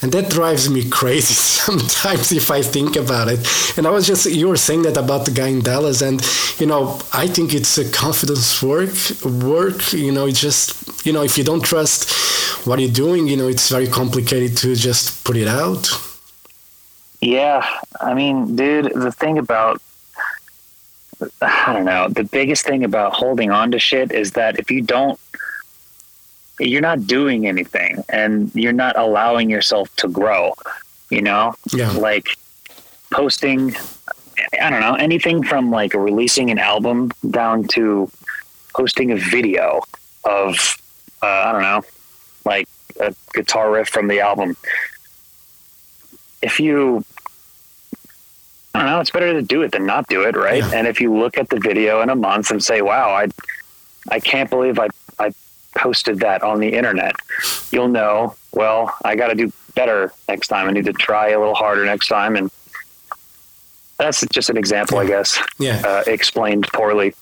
And 0.02 0.12
that 0.12 0.30
drives 0.30 0.70
me 0.70 0.88
crazy 1.00 1.34
sometimes 1.34 2.32
if 2.32 2.50
i 2.50 2.62
think 2.62 2.96
about 2.96 3.28
it. 3.28 3.40
And 3.76 3.86
i 3.86 3.90
was 3.90 4.06
just 4.06 4.26
you 4.26 4.48
were 4.48 4.56
saying 4.56 4.82
that 4.82 4.96
about 4.96 5.24
the 5.24 5.32
guy 5.32 5.48
in 5.48 5.60
dallas 5.60 6.02
and 6.02 6.20
you 6.58 6.66
know 6.66 7.00
i 7.12 7.26
think 7.26 7.54
it's 7.54 7.76
a 7.78 7.90
confidence 7.90 8.62
work 8.62 8.94
work 9.24 9.92
you 9.92 10.12
know 10.12 10.26
it's 10.26 10.40
just 10.40 11.04
you 11.06 11.12
know 11.12 11.22
if 11.22 11.36
you 11.36 11.44
don't 11.44 11.64
trust 11.64 12.10
what 12.66 12.78
you're 12.78 12.90
doing 12.90 13.26
you 13.26 13.36
know 13.36 13.48
it's 13.48 13.68
very 13.68 13.88
complicated 13.88 14.56
to 14.58 14.74
just 14.74 15.24
put 15.24 15.36
it 15.36 15.48
out 15.48 15.88
Yeah, 17.20 17.66
I 18.00 18.14
mean, 18.14 18.56
dude, 18.56 18.92
the 18.94 19.12
thing 19.12 19.38
about 19.38 19.80
I 21.42 21.72
don't 21.72 21.84
know, 21.84 22.08
the 22.08 22.24
biggest 22.24 22.64
thing 22.64 22.82
about 22.82 23.12
holding 23.12 23.50
on 23.50 23.70
to 23.72 23.78
shit 23.78 24.10
is 24.10 24.32
that 24.32 24.58
if 24.58 24.70
you 24.70 24.80
don't 24.80 25.20
you're 26.58 26.80
not 26.80 27.06
doing 27.06 27.46
anything 27.46 28.04
and 28.10 28.54
you're 28.54 28.72
not 28.72 28.98
allowing 28.98 29.48
yourself 29.48 29.94
to 29.96 30.08
grow, 30.08 30.54
you 31.10 31.22
know? 31.22 31.54
Yeah. 31.72 31.90
Like 31.92 32.28
posting 33.10 33.74
I 34.60 34.70
don't 34.70 34.80
know, 34.80 34.94
anything 34.94 35.42
from 35.42 35.70
like 35.70 35.94
releasing 35.94 36.50
an 36.50 36.58
album 36.58 37.10
down 37.28 37.64
to 37.68 38.10
posting 38.74 39.10
a 39.10 39.16
video 39.16 39.82
of 40.24 40.76
uh, 41.22 41.26
I 41.26 41.52
don't 41.52 41.62
know, 41.62 41.82
like 42.46 42.68
a 42.98 43.14
guitar 43.34 43.70
riff 43.70 43.88
from 43.88 44.08
the 44.08 44.20
album. 44.20 44.56
If 46.42 46.60
you 46.60 47.04
I 48.74 48.80
don't 48.80 48.90
know. 48.90 49.00
It's 49.00 49.10
better 49.10 49.32
to 49.32 49.42
do 49.42 49.62
it 49.62 49.72
than 49.72 49.84
not 49.84 50.06
do 50.08 50.22
it, 50.22 50.36
right? 50.36 50.62
Yeah. 50.62 50.70
And 50.74 50.86
if 50.86 51.00
you 51.00 51.14
look 51.16 51.36
at 51.36 51.48
the 51.48 51.58
video 51.58 52.02
in 52.02 52.08
a 52.08 52.14
month 52.14 52.50
and 52.50 52.62
say, 52.62 52.82
"Wow, 52.82 53.10
I, 53.10 53.28
I 54.08 54.20
can't 54.20 54.48
believe 54.48 54.78
I, 54.78 54.88
I 55.18 55.32
posted 55.76 56.20
that 56.20 56.42
on 56.42 56.60
the 56.60 56.68
internet," 56.68 57.16
you'll 57.72 57.88
know. 57.88 58.36
Well, 58.52 58.94
I 59.04 59.16
got 59.16 59.28
to 59.28 59.34
do 59.34 59.52
better 59.74 60.12
next 60.28 60.48
time. 60.48 60.68
I 60.68 60.70
need 60.70 60.84
to 60.84 60.92
try 60.92 61.30
a 61.30 61.38
little 61.38 61.54
harder 61.54 61.84
next 61.84 62.06
time, 62.06 62.36
and 62.36 62.48
that's 63.98 64.24
just 64.28 64.50
an 64.50 64.56
example, 64.56 64.98
I 64.98 65.06
guess. 65.06 65.38
yeah 65.58 65.82
Uh, 65.84 66.04
explained 66.06 66.68
poorly, 66.72 67.12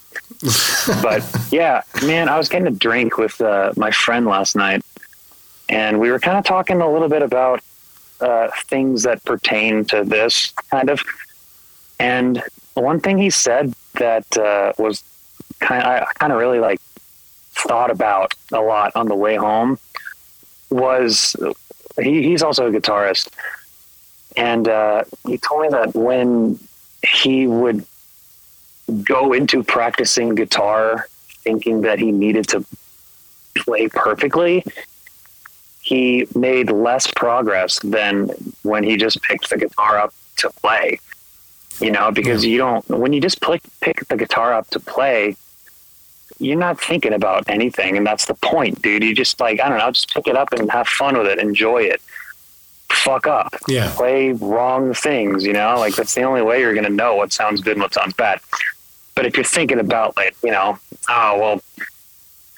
but 1.03 1.25
yeah, 1.51 1.81
man, 2.05 2.29
I 2.29 2.37
was 2.37 2.51
getting 2.51 2.69
a 2.69 2.73
drink 2.73 3.17
with 3.17 3.41
uh, 3.41 3.73
my 3.75 3.91
friend 3.91 4.27
last 4.27 4.55
night, 4.55 4.83
and 5.71 5.99
we 5.99 6.11
were 6.11 6.21
kind 6.21 6.37
of 6.37 6.45
talking 6.45 6.83
a 6.83 6.91
little 6.93 7.09
bit 7.09 7.23
about 7.23 7.63
uh, 8.21 8.49
things 8.65 9.03
that 9.05 9.25
pertain 9.25 9.85
to 9.87 10.05
this 10.05 10.53
kind 10.71 10.91
of. 10.91 11.03
And 11.99 12.43
one 12.75 13.01
thing 13.01 13.19
he 13.19 13.31
said 13.31 13.75
that 13.95 14.37
uh, 14.37 14.73
was 14.79 15.03
kind 15.61 15.83
of, 15.83 15.89
I 15.89 16.13
kind 16.15 16.33
of 16.33 16.39
really 16.39 16.61
like 16.61 16.81
thought 17.53 17.91
about 17.91 18.35
a 18.53 18.61
lot 18.61 18.93
on 18.95 19.09
the 19.09 19.17
way 19.17 19.37
home 19.37 19.79
was 20.71 21.35
he, 22.01 22.23
he's 22.23 22.43
also 22.43 22.69
a 22.69 22.71
guitarist. 22.71 23.31
And 24.37 24.69
uh, 24.69 25.05
he 25.27 25.39
told 25.39 25.63
me 25.63 25.69
that 25.71 25.95
when 25.95 26.59
he 27.03 27.47
would 27.47 27.85
go 29.03 29.33
into 29.33 29.63
practicing 29.63 30.35
guitar 30.35 31.09
thinking 31.43 31.83
that 31.83 31.99
he 31.99 32.13
needed 32.13 32.49
to 32.49 32.65
play 33.57 33.89
perfectly, 33.89 34.65
he 35.89 36.27
made 36.35 36.71
less 36.71 37.07
progress 37.07 37.79
than 37.81 38.29
when 38.63 38.83
he 38.85 38.97
just 38.97 39.23
picked 39.23 39.49
the 39.51 39.57
guitar 39.57 39.99
up 39.99 40.13
to 40.37 40.51
play 40.51 40.99
you 41.81 41.91
know, 41.91 42.11
because 42.11 42.45
you 42.45 42.59
don't, 42.59 42.87
when 42.89 43.13
you 43.13 43.21
just 43.21 43.41
pick, 43.41 43.63
pick 43.81 44.07
the 44.09 44.17
guitar 44.17 44.53
up 44.53 44.69
to 44.71 44.81
play, 44.81 45.37
you're 46.39 46.59
not 46.59 46.81
thinking 46.81 47.13
about 47.13 47.49
anything. 47.49 47.97
And 47.97 48.07
that's 48.07 48.27
the 48.27 48.35
point, 48.35 48.83
dude. 48.83 49.03
You 49.03 49.15
just 49.15 49.41
like, 49.41 49.61
I 49.61 49.69
don't 49.69 49.79
know, 49.79 49.91
just 49.91 50.13
pick 50.13 50.27
it 50.27 50.37
up 50.37 50.53
and 50.53 50.71
have 50.71 50.89
fun 50.89 51.17
with 51.17 51.27
it, 51.27 51.39
enjoy 51.39 51.83
it. 51.83 52.01
Fuck 52.91 53.27
up. 53.27 53.55
yeah 53.69 53.93
Play 53.95 54.33
wrong 54.33 54.95
things, 54.95 55.45
you 55.45 55.53
know, 55.53 55.77
like 55.79 55.95
that's 55.95 56.15
the 56.15 56.23
only 56.23 56.43
way 56.43 56.61
you're 56.61 56.75
going 56.75 56.87
to 56.87 56.93
know 56.93 57.15
what 57.15 57.33
sounds 57.33 57.61
good 57.61 57.73
and 57.73 57.83
what 57.83 57.95
sounds 57.95 58.15
bad. 58.15 58.41
But 59.15 59.27
if 59.27 59.37
you're 59.37 59.45
thinking 59.45 59.79
about, 59.79 60.17
like, 60.17 60.37
you 60.43 60.51
know, 60.51 60.79
oh, 61.09 61.39
well, 61.39 61.63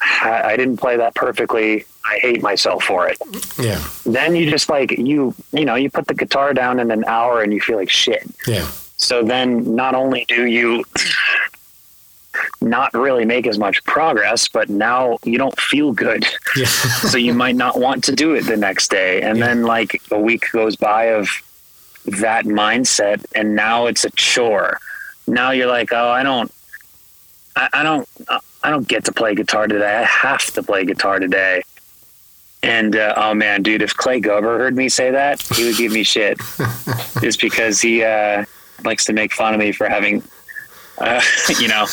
I, 0.02 0.52
I 0.52 0.56
didn't 0.56 0.76
play 0.76 0.96
that 0.96 1.14
perfectly. 1.14 1.84
I 2.04 2.18
hate 2.18 2.42
myself 2.42 2.84
for 2.84 3.08
it. 3.08 3.18
yeah 3.58 3.82
Then 4.04 4.34
you 4.34 4.50
just 4.50 4.68
like, 4.68 4.90
you, 4.92 5.34
you 5.52 5.64
know, 5.64 5.74
you 5.74 5.90
put 5.90 6.06
the 6.06 6.14
guitar 6.14 6.54
down 6.54 6.80
in 6.80 6.90
an 6.90 7.04
hour 7.04 7.42
and 7.42 7.52
you 7.52 7.60
feel 7.60 7.76
like 7.76 7.90
shit. 7.90 8.24
yeah 8.46 8.66
So 8.96 9.22
then 9.22 9.74
not 9.76 9.94
only 9.94 10.24
do 10.26 10.46
you 10.46 10.84
not 12.60 12.92
really 12.94 13.24
make 13.24 13.46
as 13.46 13.58
much 13.58 13.82
progress, 13.84 14.48
but 14.48 14.68
now 14.68 15.18
you 15.24 15.36
don't 15.38 15.58
feel 15.60 15.92
good. 15.92 16.24
yeah 16.56 16.64
so 17.10 17.18
you 17.18 17.34
might 17.34 17.56
not 17.56 17.78
want 17.78 18.04
to 18.04 18.12
do 18.14 18.34
it 18.34 18.42
the 18.46 18.56
next 18.56 18.90
day. 18.90 19.20
And 19.22 19.38
Yeah. 19.38 19.46
then 19.46 19.62
like 19.64 20.00
a 20.10 20.18
week 20.18 20.44
goes 20.52 20.76
by 20.76 21.04
of 21.06 21.28
that 22.06 22.44
mindset 22.46 23.24
and 23.34 23.54
now 23.54 23.86
it's 23.86 24.04
a 24.04 24.10
chore. 24.10 24.78
Now 25.26 25.50
you're 25.50 25.66
like, 25.66 25.92
oh, 25.92 26.08
I 26.08 26.22
don't, 26.22 26.50
I, 27.56 27.68
I 27.72 27.82
don't, 27.82 28.08
I 28.62 28.70
don't 28.70 28.86
get 28.88 29.04
to 29.06 29.12
play 29.12 29.34
guitar 29.34 29.66
today. 29.66 29.96
I 29.98 30.04
have 30.04 30.44
to 30.52 30.62
play 30.62 30.84
guitar 30.84 31.18
today. 31.18 31.62
And 32.62 32.94
uh, 32.96 33.14
oh 33.16 33.34
man, 33.34 33.62
dude, 33.62 33.80
if 33.82 33.94
Clay 33.96 34.20
Gober 34.20 34.58
heard 34.58 34.76
me 34.76 34.88
say 34.88 35.10
that, 35.10 35.40
he 35.40 35.64
would 35.64 35.76
give 35.76 35.92
me 35.92 36.02
shit, 36.02 36.38
just 37.22 37.40
because 37.40 37.80
he 37.80 38.02
uh, 38.04 38.44
likes 38.84 39.04
to 39.06 39.12
make 39.14 39.32
fun 39.32 39.54
of 39.54 39.60
me 39.60 39.72
for 39.72 39.88
having, 39.88 40.22
uh, 40.98 41.22
you 41.58 41.68
know, 41.68 41.86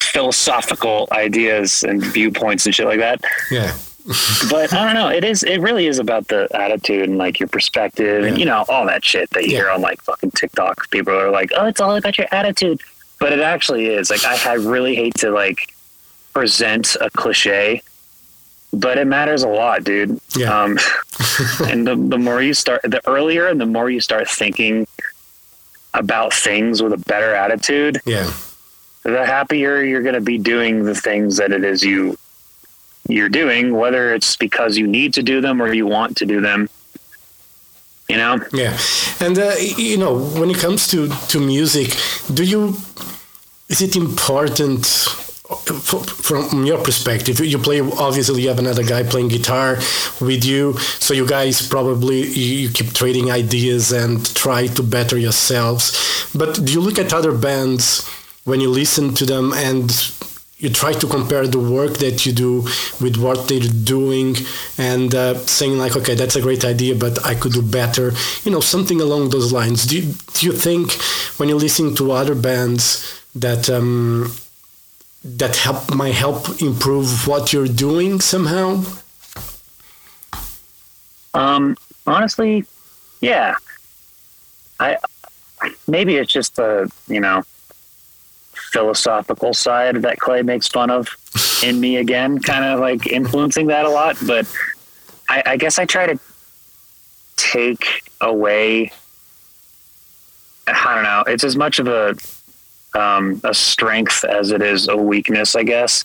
philosophical 0.00 1.08
ideas 1.12 1.82
and 1.82 2.02
viewpoints 2.04 2.66
and 2.66 2.74
shit 2.74 2.86
like 2.86 2.98
that. 2.98 3.20
yeah 3.50 3.76
but 4.50 4.72
I 4.72 4.84
don't 4.84 4.94
know. 4.94 5.08
It 5.08 5.24
is. 5.24 5.42
It 5.42 5.58
really 5.60 5.88
is 5.88 5.98
about 5.98 6.28
the 6.28 6.48
attitude 6.54 7.08
and 7.08 7.18
like 7.18 7.40
your 7.40 7.48
perspective 7.48 8.22
and 8.24 8.38
you 8.38 8.44
know 8.44 8.64
all 8.68 8.86
that 8.86 9.04
shit 9.04 9.28
that 9.30 9.42
you 9.44 9.50
Yeah. 9.50 9.58
hear 9.62 9.70
on 9.70 9.80
like 9.80 10.00
fucking 10.02 10.30
TikTok. 10.30 10.88
People 10.92 11.12
are 11.12 11.30
like, 11.32 11.50
"Oh, 11.56 11.66
it's 11.66 11.80
all 11.80 11.96
about 11.96 12.16
your 12.16 12.28
attitude," 12.30 12.80
but 13.18 13.32
it 13.32 13.40
actually 13.40 13.86
is. 13.86 14.08
Like 14.08 14.24
I, 14.24 14.52
I 14.52 14.54
really 14.54 14.94
hate 14.94 15.16
to 15.16 15.30
like 15.30 15.74
present 16.34 16.96
a 17.00 17.10
cliche, 17.10 17.82
but 18.72 18.98
it 18.98 19.06
matters 19.06 19.42
a 19.42 19.48
lot, 19.48 19.84
dude. 19.84 20.20
Yeah. 20.36 20.52
Um, 20.62 20.78
and 21.66 21.86
the 21.86 21.96
the 21.96 22.18
more 22.18 22.42
you 22.42 22.54
start, 22.54 22.82
the 22.82 23.00
earlier 23.08 23.46
and 23.46 23.60
the 23.60 23.66
more 23.66 23.88
you 23.90 24.00
start 24.00 24.28
thinking 24.28 24.86
about 25.94 26.34
things 26.34 26.82
with 26.82 26.92
a 26.92 26.98
better 26.98 27.34
attitude, 27.34 28.00
Yeah. 28.04 28.30
the 29.02 29.24
happier 29.24 29.82
you're 29.82 30.02
going 30.02 30.14
to 30.14 30.20
be 30.20 30.36
doing 30.38 30.84
the 30.84 30.94
things 30.94 31.36
that 31.38 31.52
it 31.52 31.64
is 31.64 31.82
you 31.82 32.18
you're 33.08 33.28
doing 33.30 33.72
whether 33.76 34.12
it's 34.14 34.36
because 34.36 34.76
you 34.76 34.86
need 34.86 35.14
to 35.14 35.22
do 35.22 35.40
them 35.40 35.62
or 35.62 35.72
you 35.72 35.86
want 35.86 36.16
to 36.16 36.26
do 36.26 36.40
them 36.40 36.68
you 38.08 38.16
know 38.16 38.40
Yeah, 38.52 38.76
and 39.20 39.38
uh, 39.38 39.54
you 39.76 39.96
know, 39.96 40.18
when 40.40 40.50
it 40.50 40.58
comes 40.58 40.88
to 40.88 41.08
to 41.28 41.38
music, 41.40 41.88
do 42.34 42.42
you 42.42 42.74
is 43.68 43.80
it 43.80 43.94
important 43.96 44.84
from 45.46 46.66
your 46.66 46.82
perspective? 46.82 47.40
You 47.40 47.58
play 47.58 47.80
obviously. 47.80 48.42
You 48.42 48.48
have 48.48 48.58
another 48.58 48.82
guy 48.82 49.02
playing 49.02 49.28
guitar 49.28 49.76
with 50.20 50.44
you, 50.44 50.78
so 50.78 51.14
you 51.14 51.26
guys 51.26 51.66
probably 51.66 52.22
you, 52.26 52.62
you 52.62 52.68
keep 52.70 52.92
trading 52.92 53.30
ideas 53.30 53.92
and 53.92 54.24
try 54.34 54.66
to 54.68 54.82
better 54.82 55.16
yourselves. 55.16 56.30
But 56.34 56.64
do 56.64 56.72
you 56.72 56.80
look 56.80 56.98
at 56.98 57.12
other 57.12 57.36
bands 57.36 58.08
when 58.44 58.60
you 58.60 58.70
listen 58.70 59.14
to 59.14 59.26
them 59.26 59.52
and 59.52 59.90
you 60.58 60.70
try 60.70 60.92
to 60.92 61.06
compare 61.06 61.46
the 61.46 61.58
work 61.58 61.98
that 61.98 62.24
you 62.24 62.32
do 62.32 62.62
with 63.00 63.16
what 63.18 63.46
they're 63.46 63.60
doing 63.60 64.34
and 64.78 65.14
uh, 65.14 65.34
saying 65.46 65.76
like 65.76 65.96
okay 65.96 66.14
that's 66.14 66.34
a 66.34 66.40
great 66.40 66.64
idea 66.64 66.94
but 66.94 67.22
i 67.26 67.34
could 67.34 67.52
do 67.52 67.60
better 67.60 68.12
you 68.42 68.50
know 68.50 68.60
something 68.60 69.02
along 69.02 69.28
those 69.28 69.52
lines 69.52 69.84
do 69.84 70.00
you, 70.00 70.14
do 70.32 70.46
you 70.46 70.52
think 70.52 70.92
when 71.38 71.50
you're 71.50 71.58
listening 71.58 71.94
to 71.94 72.10
other 72.10 72.34
bands 72.34 73.20
that 73.34 73.68
um, 73.68 74.32
that 75.38 75.56
help 75.56 75.94
might 75.94 76.14
help 76.14 76.60
improve 76.62 77.26
what 77.26 77.52
you're 77.52 77.68
doing 77.68 78.20
somehow? 78.20 78.82
Um 81.34 81.76
honestly 82.06 82.64
yeah. 83.20 83.54
I 84.78 84.96
maybe 85.88 86.16
it's 86.16 86.32
just 86.32 86.56
the 86.56 86.90
you 87.08 87.20
know 87.20 87.42
philosophical 88.72 89.54
side 89.54 89.96
that 89.96 90.18
clay 90.18 90.42
makes 90.42 90.68
fun 90.68 90.90
of 90.90 91.08
in 91.62 91.80
me 91.80 91.96
again 91.96 92.38
kind 92.38 92.64
of 92.64 92.80
like 92.80 93.06
influencing 93.06 93.68
that 93.68 93.84
a 93.84 93.88
lot 93.88 94.16
but 94.26 94.46
I, 95.28 95.42
I 95.46 95.56
guess 95.56 95.78
i 95.78 95.84
try 95.86 96.06
to 96.06 96.18
take 97.36 98.02
away 98.20 98.92
i 100.66 100.94
don't 100.94 101.04
know 101.04 101.24
it's 101.26 101.44
as 101.44 101.56
much 101.56 101.78
of 101.78 101.86
a 101.86 102.14
um, 102.96 103.40
a 103.44 103.54
strength 103.54 104.24
as 104.24 104.50
it 104.50 104.62
is 104.62 104.88
a 104.88 104.96
weakness 104.96 105.54
i 105.54 105.62
guess. 105.62 106.04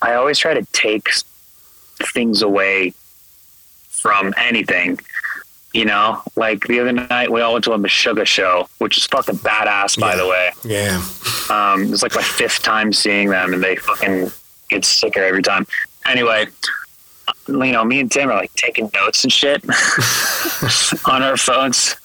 I 0.00 0.14
always 0.14 0.38
try 0.38 0.54
to 0.54 0.64
take 0.72 1.08
things 2.14 2.42
away 2.42 2.94
from 3.90 4.34
anything 4.36 4.98
you 5.72 5.86
know? 5.86 6.20
Like 6.36 6.66
the 6.66 6.80
other 6.80 6.92
night 6.92 7.32
we 7.32 7.40
all 7.40 7.54
went 7.54 7.64
to 7.64 7.72
a 7.72 7.78
Meshuggah 7.78 8.26
show 8.26 8.68
which 8.78 8.96
is 8.98 9.06
fucking 9.06 9.36
badass 9.36 9.98
by 9.98 10.16
the 10.16 10.26
way. 10.26 10.50
Yeah. 10.64 11.02
Um, 11.50 11.92
it's 11.92 12.02
like 12.02 12.14
my 12.14 12.22
fifth 12.22 12.62
time 12.62 12.92
seeing 12.92 13.28
them, 13.28 13.52
and 13.52 13.62
they 13.62 13.76
fucking 13.76 14.30
get 14.68 14.84
sicker 14.84 15.22
every 15.22 15.42
time. 15.42 15.66
Anyway, 16.06 16.46
you 17.48 17.72
know, 17.72 17.84
me 17.84 18.00
and 18.00 18.10
Tim 18.10 18.30
are 18.30 18.36
like 18.36 18.54
taking 18.54 18.90
notes 18.94 19.24
and 19.24 19.32
shit 19.32 19.64
on 21.06 21.22
our 21.22 21.36
phones, 21.36 21.96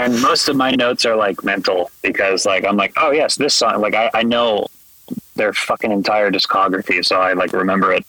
and 0.00 0.20
most 0.22 0.48
of 0.48 0.56
my 0.56 0.72
notes 0.72 1.04
are 1.04 1.16
like 1.16 1.44
mental 1.44 1.90
because, 2.02 2.46
like, 2.46 2.64
I'm 2.64 2.76
like, 2.76 2.92
oh 2.96 3.10
yes, 3.10 3.36
this 3.36 3.54
song, 3.54 3.80
like, 3.80 3.94
I, 3.94 4.10
I 4.14 4.22
know 4.22 4.66
their 5.36 5.52
fucking 5.52 5.92
entire 5.92 6.30
discography, 6.30 7.04
so 7.04 7.20
I 7.20 7.32
like 7.32 7.52
remember 7.52 7.92
it. 7.92 8.04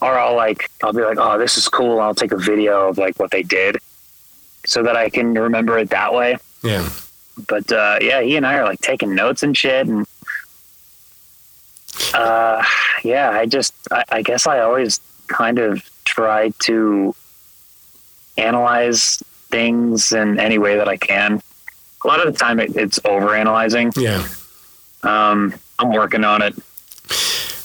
Or 0.00 0.18
I'll 0.18 0.36
like, 0.36 0.70
I'll 0.82 0.92
be 0.92 1.02
like, 1.02 1.18
oh, 1.18 1.38
this 1.38 1.58
is 1.58 1.68
cool. 1.68 2.00
I'll 2.00 2.14
take 2.14 2.32
a 2.32 2.36
video 2.36 2.88
of 2.88 2.98
like 2.98 3.18
what 3.18 3.30
they 3.30 3.42
did, 3.42 3.78
so 4.64 4.82
that 4.82 4.96
I 4.96 5.10
can 5.10 5.34
remember 5.34 5.78
it 5.78 5.90
that 5.90 6.12
way 6.12 6.36
yeah 6.62 6.86
but 7.46 7.70
uh, 7.72 7.98
yeah, 8.00 8.20
he 8.20 8.36
and 8.36 8.46
I 8.46 8.58
are 8.58 8.64
like 8.64 8.80
taking 8.80 9.14
notes 9.14 9.42
and 9.42 9.56
shit, 9.56 9.86
and 9.86 10.06
uh, 12.14 12.62
yeah, 13.02 13.30
I 13.30 13.46
just, 13.46 13.74
I, 13.90 14.04
I 14.10 14.22
guess 14.22 14.46
I 14.46 14.60
always 14.60 15.00
kind 15.28 15.58
of 15.58 15.88
try 16.04 16.50
to 16.60 17.14
analyze 18.36 19.22
things 19.50 20.12
in 20.12 20.38
any 20.38 20.58
way 20.58 20.76
that 20.76 20.88
I 20.88 20.96
can. 20.96 21.42
A 22.04 22.08
lot 22.08 22.24
of 22.24 22.32
the 22.32 22.38
time, 22.38 22.60
it, 22.60 22.76
it's 22.76 22.98
over 23.04 23.34
analyzing. 23.34 23.92
yeah 23.96 24.24
Um, 25.02 25.54
I'm 25.78 25.92
working 25.92 26.24
on 26.24 26.42
it, 26.42 26.54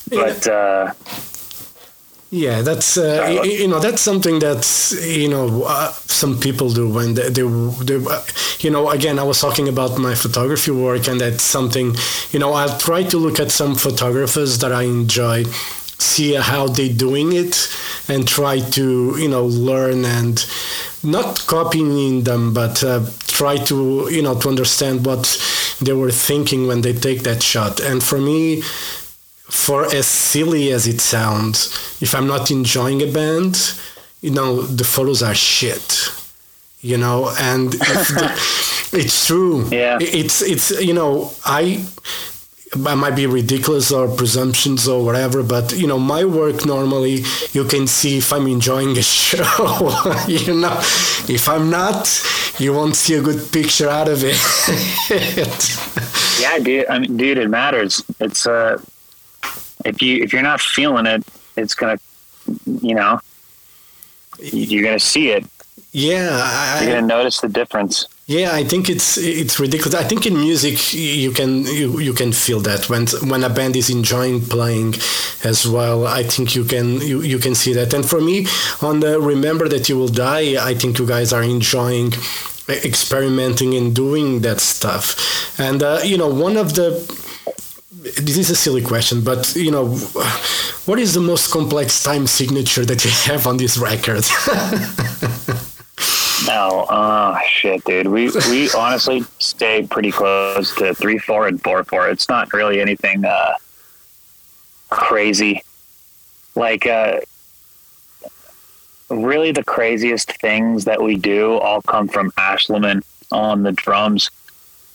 but 0.09 0.47
uh, 0.47 0.93
Yeah, 2.31 2.61
that's 2.63 2.97
uh, 2.97 3.41
you, 3.43 3.67
know 3.67 3.79
that's 3.79 4.01
something 4.01 4.39
that 4.39 4.61
you 5.01 5.29
know 5.29 5.63
uh, 5.63 5.91
some 6.21 6.37
people 6.39 6.69
do 6.69 6.89
when 6.89 7.13
they, 7.13 7.29
they, 7.29 7.43
they 7.87 7.95
uh, 7.95 8.21
you 8.59 8.71
know 8.71 8.89
again 8.89 9.19
I 9.19 9.23
was 9.23 9.39
talking 9.39 9.67
about 9.69 9.97
my 9.97 10.15
photography 10.15 10.71
work 10.71 11.07
and 11.07 11.21
that's 11.21 11.43
something 11.43 11.95
you 12.31 12.39
know 12.39 12.53
I 12.53 12.67
try 12.77 13.03
to 13.03 13.17
look 13.17 13.39
at 13.39 13.51
some 13.51 13.75
photographers 13.75 14.57
that 14.59 14.71
I 14.71 14.83
enjoy 14.83 15.45
see 15.97 16.33
how 16.35 16.67
they're 16.67 16.93
doing 16.93 17.31
it 17.33 17.69
and 18.07 18.27
try 18.27 18.59
to 18.59 19.15
you 19.17 19.27
know 19.27 19.45
learn 19.45 20.05
and 20.05 20.45
not 21.03 21.45
copying 21.47 22.23
them 22.23 22.53
but 22.53 22.83
uh, 22.83 23.05
try 23.27 23.57
to 23.57 24.07
you 24.11 24.21
know 24.21 24.37
to 24.37 24.49
understand 24.49 25.05
what 25.05 25.23
they 25.81 25.93
were 25.93 26.11
thinking 26.11 26.67
when 26.67 26.81
they 26.81 26.93
take 26.93 27.23
that 27.23 27.41
shot 27.43 27.79
and 27.79 28.03
for 28.03 28.19
me 28.19 28.61
for 29.47 29.85
as 29.85 30.07
silly 30.07 30.71
as 30.71 30.87
it 30.87 30.99
sounds, 30.99 31.67
if 32.01 32.15
I'm 32.15 32.27
not 32.27 32.51
enjoying 32.51 33.01
a 33.01 33.11
band, 33.11 33.73
you 34.21 34.31
know, 34.31 34.61
the 34.61 34.83
photos 34.83 35.21
are 35.21 35.35
shit. 35.35 36.09
You 36.81 36.97
know, 36.97 37.33
and 37.39 37.73
the, 37.73 38.89
it's 38.93 39.25
true. 39.25 39.67
Yeah. 39.71 39.97
It's 39.99 40.41
it's 40.41 40.69
you 40.81 40.93
know, 40.93 41.31
I 41.43 41.83
I 42.85 42.95
might 42.95 43.15
be 43.15 43.25
ridiculous 43.25 43.91
or 43.91 44.07
presumptions 44.07 44.87
or 44.87 45.03
whatever, 45.03 45.43
but 45.43 45.77
you 45.77 45.87
know, 45.87 45.99
my 45.99 46.25
work 46.25 46.65
normally 46.65 47.23
you 47.53 47.63
can 47.65 47.87
see 47.87 48.17
if 48.17 48.33
I'm 48.33 48.47
enjoying 48.47 48.97
a 48.97 49.01
show. 49.17 49.43
you 50.27 50.53
know, 50.53 50.75
if 51.29 51.47
I'm 51.47 51.69
not, 51.69 52.07
you 52.59 52.73
won't 52.73 52.95
see 52.95 53.15
a 53.15 53.21
good 53.21 53.51
picture 53.51 53.89
out 53.89 54.07
of 54.07 54.23
it. 54.23 54.37
yeah, 56.41 56.59
dude, 56.59 56.87
I 56.87 56.99
mean, 56.99 57.17
dude, 57.17 57.37
it 57.37 57.49
matters. 57.49 58.03
It's 58.19 58.45
uh, 58.45 58.81
if 59.85 60.01
you 60.01 60.23
if 60.23 60.33
you're 60.33 60.41
not 60.41 60.61
feeling 60.61 61.05
it, 61.05 61.23
it's 61.55 61.73
gonna, 61.73 61.99
you 62.81 62.95
know, 62.95 63.19
you're 64.39 64.83
gonna 64.83 64.99
see 64.99 65.29
it. 65.29 65.45
Yeah, 65.95 66.41
I, 66.43 66.83
You're 66.83 66.95
gonna 66.95 67.07
notice 67.07 67.39
the 67.39 67.47
difference. 67.47 68.09
Yeah, 68.27 68.51
I 68.51 68.65
think 68.65 68.89
it's 68.89 69.17
it's 69.17 69.61
ridiculous. 69.61 69.95
I 69.95 70.03
think 70.03 70.25
in 70.25 70.33
music 70.33 70.93
you 70.93 71.31
can 71.31 71.63
you, 71.63 71.99
you 71.99 72.11
can 72.11 72.33
feel 72.33 72.59
that 72.61 72.89
when 72.89 73.07
when 73.29 73.45
a 73.45 73.49
band 73.49 73.77
is 73.77 73.89
enjoying 73.89 74.41
playing 74.41 74.95
as 75.45 75.65
well. 75.65 76.05
I 76.05 76.23
think 76.23 76.53
you 76.53 76.65
can 76.65 76.99
you, 76.99 77.21
you 77.21 77.39
can 77.39 77.55
see 77.55 77.71
that. 77.75 77.93
And 77.93 78.05
for 78.05 78.19
me, 78.19 78.45
on 78.81 78.99
the 78.99 79.21
Remember 79.21 79.69
That 79.69 79.87
You 79.87 79.97
Will 79.97 80.09
Die, 80.09 80.57
I 80.61 80.73
think 80.73 80.99
you 80.99 81.07
guys 81.07 81.31
are 81.31 81.43
enjoying 81.43 82.11
experimenting 82.67 83.73
and 83.73 83.95
doing 83.95 84.41
that 84.41 84.59
stuff. 84.59 85.15
And 85.57 85.81
uh, 85.81 86.01
you 86.03 86.17
know, 86.17 86.27
one 86.27 86.57
of 86.57 86.75
the 86.75 86.89
this 88.21 88.37
is 88.37 88.49
a 88.49 88.55
silly 88.55 88.81
question, 88.81 89.23
but 89.23 89.55
you 89.55 89.71
know, 89.71 89.95
what 90.87 90.99
is 90.99 91.13
the 91.13 91.21
most 91.21 91.51
complex 91.51 92.03
time 92.03 92.27
signature 92.27 92.83
that 92.83 93.05
you 93.05 93.11
have 93.31 93.47
on 93.47 93.55
this 93.55 93.77
record? 93.77 94.25
No, 96.45 96.85
oh 96.89 97.37
shit, 97.47 97.83
dude. 97.85 98.07
We 98.07 98.29
we 98.49 98.69
honestly 98.77 99.23
stay 99.39 99.87
pretty 99.89 100.11
close 100.11 100.75
to 100.75 100.93
three 100.93 101.17
four 101.17 101.47
and 101.47 101.61
four 101.61 101.83
four. 101.83 102.09
It's 102.09 102.27
not 102.27 102.51
really 102.53 102.81
anything 102.81 103.23
uh, 103.25 103.53
crazy. 104.89 105.63
Like 106.55 106.85
uh, 106.85 107.21
really, 109.09 109.51
the 109.51 109.63
craziest 109.63 110.31
things 110.39 110.85
that 110.85 111.01
we 111.01 111.15
do 111.15 111.57
all 111.57 111.81
come 111.81 112.07
from 112.07 112.31
Aeschliman 112.31 113.03
on 113.31 113.63
the 113.63 113.71
drums. 113.71 114.29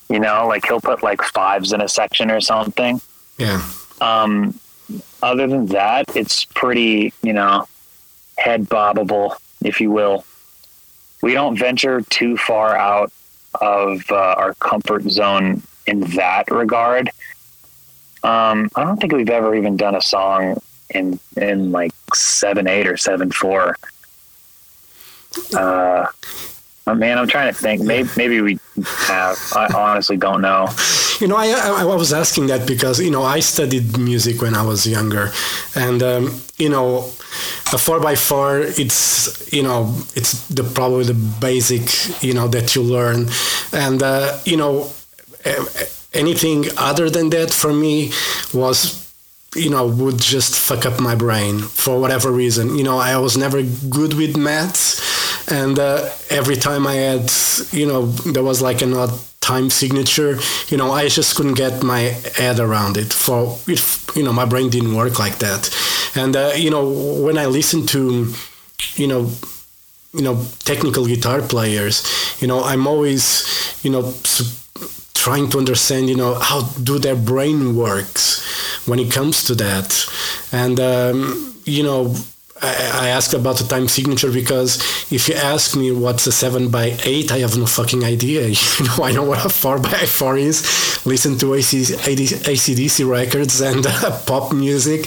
You 0.08 0.18
know, 0.18 0.46
like 0.48 0.66
he'll 0.66 0.80
put 0.80 1.02
like 1.02 1.22
fives 1.22 1.72
in 1.72 1.80
a 1.80 1.88
section 1.88 2.30
or 2.30 2.40
something. 2.40 3.00
yeah, 3.38 3.62
Um, 4.00 4.58
other 5.22 5.46
than 5.46 5.66
that, 5.66 6.16
it's 6.16 6.44
pretty, 6.44 7.12
you 7.22 7.32
know, 7.32 7.68
head 8.36 8.64
bobbable, 8.68 9.36
if 9.62 9.80
you 9.80 9.90
will. 9.90 10.24
We 11.22 11.34
don't 11.34 11.56
venture 11.56 12.00
too 12.02 12.36
far 12.36 12.76
out 12.76 13.12
of 13.60 14.10
uh, 14.10 14.14
our 14.14 14.54
comfort 14.54 15.02
zone 15.02 15.62
in 15.86 16.00
that 16.12 16.50
regard. 16.50 17.10
Um, 18.22 18.70
I 18.76 18.84
don't 18.84 18.98
think 18.98 19.12
we've 19.12 19.28
ever 19.30 19.54
even 19.54 19.76
done 19.76 19.94
a 19.94 20.02
song 20.02 20.60
in 20.90 21.18
in 21.36 21.72
like 21.72 21.92
seven 22.14 22.66
eight 22.66 22.86
or 22.86 22.96
seven 22.96 23.30
four. 23.30 23.76
Uh, 25.56 26.06
oh, 26.86 26.94
man, 26.94 27.18
I'm 27.18 27.28
trying 27.28 27.52
to 27.52 27.58
think. 27.58 27.82
Maybe 27.82 28.08
maybe 28.16 28.40
we 28.40 28.58
have. 29.06 29.38
I 29.54 29.72
honestly 29.74 30.16
don't 30.16 30.42
know. 30.42 30.68
You 31.20 31.28
know, 31.28 31.36
I, 31.36 31.48
I, 31.48 31.82
I 31.82 31.84
was 31.84 32.12
asking 32.12 32.46
that 32.48 32.66
because 32.66 33.00
you 33.00 33.10
know 33.10 33.22
I 33.22 33.40
studied 33.40 33.98
music 33.98 34.42
when 34.42 34.54
I 34.54 34.62
was 34.62 34.86
younger, 34.86 35.32
and 35.74 36.02
um, 36.02 36.40
you 36.58 36.68
know, 36.68 37.10
a 37.72 37.78
four 37.78 38.00
by 38.00 38.14
four, 38.14 38.60
it's 38.60 39.52
you 39.52 39.62
know, 39.62 39.94
it's 40.14 40.46
the 40.48 40.64
probably 40.64 41.04
the 41.04 41.14
basic 41.14 42.22
you 42.22 42.34
know 42.34 42.48
that 42.48 42.74
you 42.74 42.82
learn, 42.82 43.28
and 43.72 44.02
uh, 44.02 44.38
you 44.44 44.56
know, 44.56 44.90
anything 46.12 46.66
other 46.76 47.08
than 47.10 47.30
that 47.30 47.52
for 47.52 47.72
me 47.72 48.12
was 48.52 49.00
you 49.54 49.70
know 49.70 49.86
would 49.86 50.18
just 50.18 50.56
fuck 50.58 50.86
up 50.86 51.00
my 51.00 51.14
brain 51.14 51.58
for 51.58 52.00
whatever 52.00 52.30
reason. 52.30 52.76
You 52.76 52.84
know 52.84 52.98
i 52.98 53.16
was 53.16 53.36
never 53.36 53.62
good 53.62 54.14
with 54.14 54.36
maths 54.36 55.00
and 55.50 55.78
uh, 55.78 56.08
every 56.28 56.56
time 56.56 56.86
i 56.86 56.94
had 56.94 57.30
you 57.72 57.86
know 57.86 58.06
there 58.06 58.44
was 58.44 58.62
like 58.62 58.82
an 58.82 58.94
odd 58.94 59.10
time 59.40 59.70
signature 59.70 60.38
you 60.68 60.76
know 60.76 60.92
i 60.92 61.08
just 61.08 61.34
couldn't 61.34 61.54
get 61.54 61.82
my 61.82 62.00
head 62.36 62.60
around 62.60 62.96
it 62.96 63.12
for 63.12 63.58
if 63.66 64.06
you 64.14 64.22
know 64.22 64.32
my 64.32 64.44
brain 64.44 64.68
didn't 64.70 64.94
work 64.94 65.18
like 65.18 65.38
that 65.38 65.68
and 66.14 66.36
uh, 66.36 66.52
you 66.54 66.70
know 66.70 66.88
when 67.22 67.38
i 67.38 67.46
listen 67.46 67.86
to 67.86 68.32
you 68.94 69.06
know 69.06 69.30
you 70.12 70.22
know 70.22 70.44
technical 70.60 71.06
guitar 71.06 71.40
players 71.40 72.02
you 72.40 72.48
know 72.48 72.62
i'm 72.64 72.86
always 72.86 73.24
you 73.82 73.90
know 73.90 74.12
trying 75.14 75.48
to 75.50 75.58
understand 75.58 76.08
you 76.08 76.16
know 76.16 76.34
how 76.34 76.62
do 76.82 76.98
their 76.98 77.16
brain 77.16 77.76
works 77.76 78.40
when 78.86 78.98
it 78.98 79.10
comes 79.10 79.44
to 79.44 79.54
that. 79.56 80.06
And, 80.52 80.80
um, 80.80 81.54
you 81.64 81.82
know, 81.82 82.14
I, 82.62 83.08
asked 83.08 83.34
about 83.34 83.58
the 83.58 83.64
time 83.64 83.88
signature 83.88 84.30
because 84.30 84.76
if 85.10 85.28
you 85.28 85.34
ask 85.34 85.76
me 85.76 85.92
what's 85.92 86.26
a 86.26 86.32
7 86.32 86.70
by 86.70 86.96
8 87.02 87.32
I 87.32 87.38
have 87.38 87.56
no 87.56 87.66
fucking 87.66 88.04
idea. 88.04 88.48
You 88.78 88.86
know, 88.86 89.04
I 89.04 89.12
know 89.12 89.24
what 89.24 89.44
a 89.44 89.48
4 89.48 89.78
by 89.78 90.06
4 90.06 90.38
is. 90.38 91.06
Listen 91.06 91.38
to 91.38 91.54
AC, 91.54 91.78
ACDC 91.78 93.08
records 93.08 93.60
and 93.60 93.86
uh, 93.86 94.18
pop 94.26 94.52
music. 94.52 95.06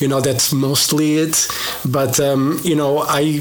You 0.00 0.08
know, 0.08 0.20
that's 0.20 0.52
mostly 0.52 1.16
it. 1.16 1.48
But, 1.84 2.20
um, 2.20 2.60
you 2.62 2.74
know, 2.74 2.98
I 3.00 3.38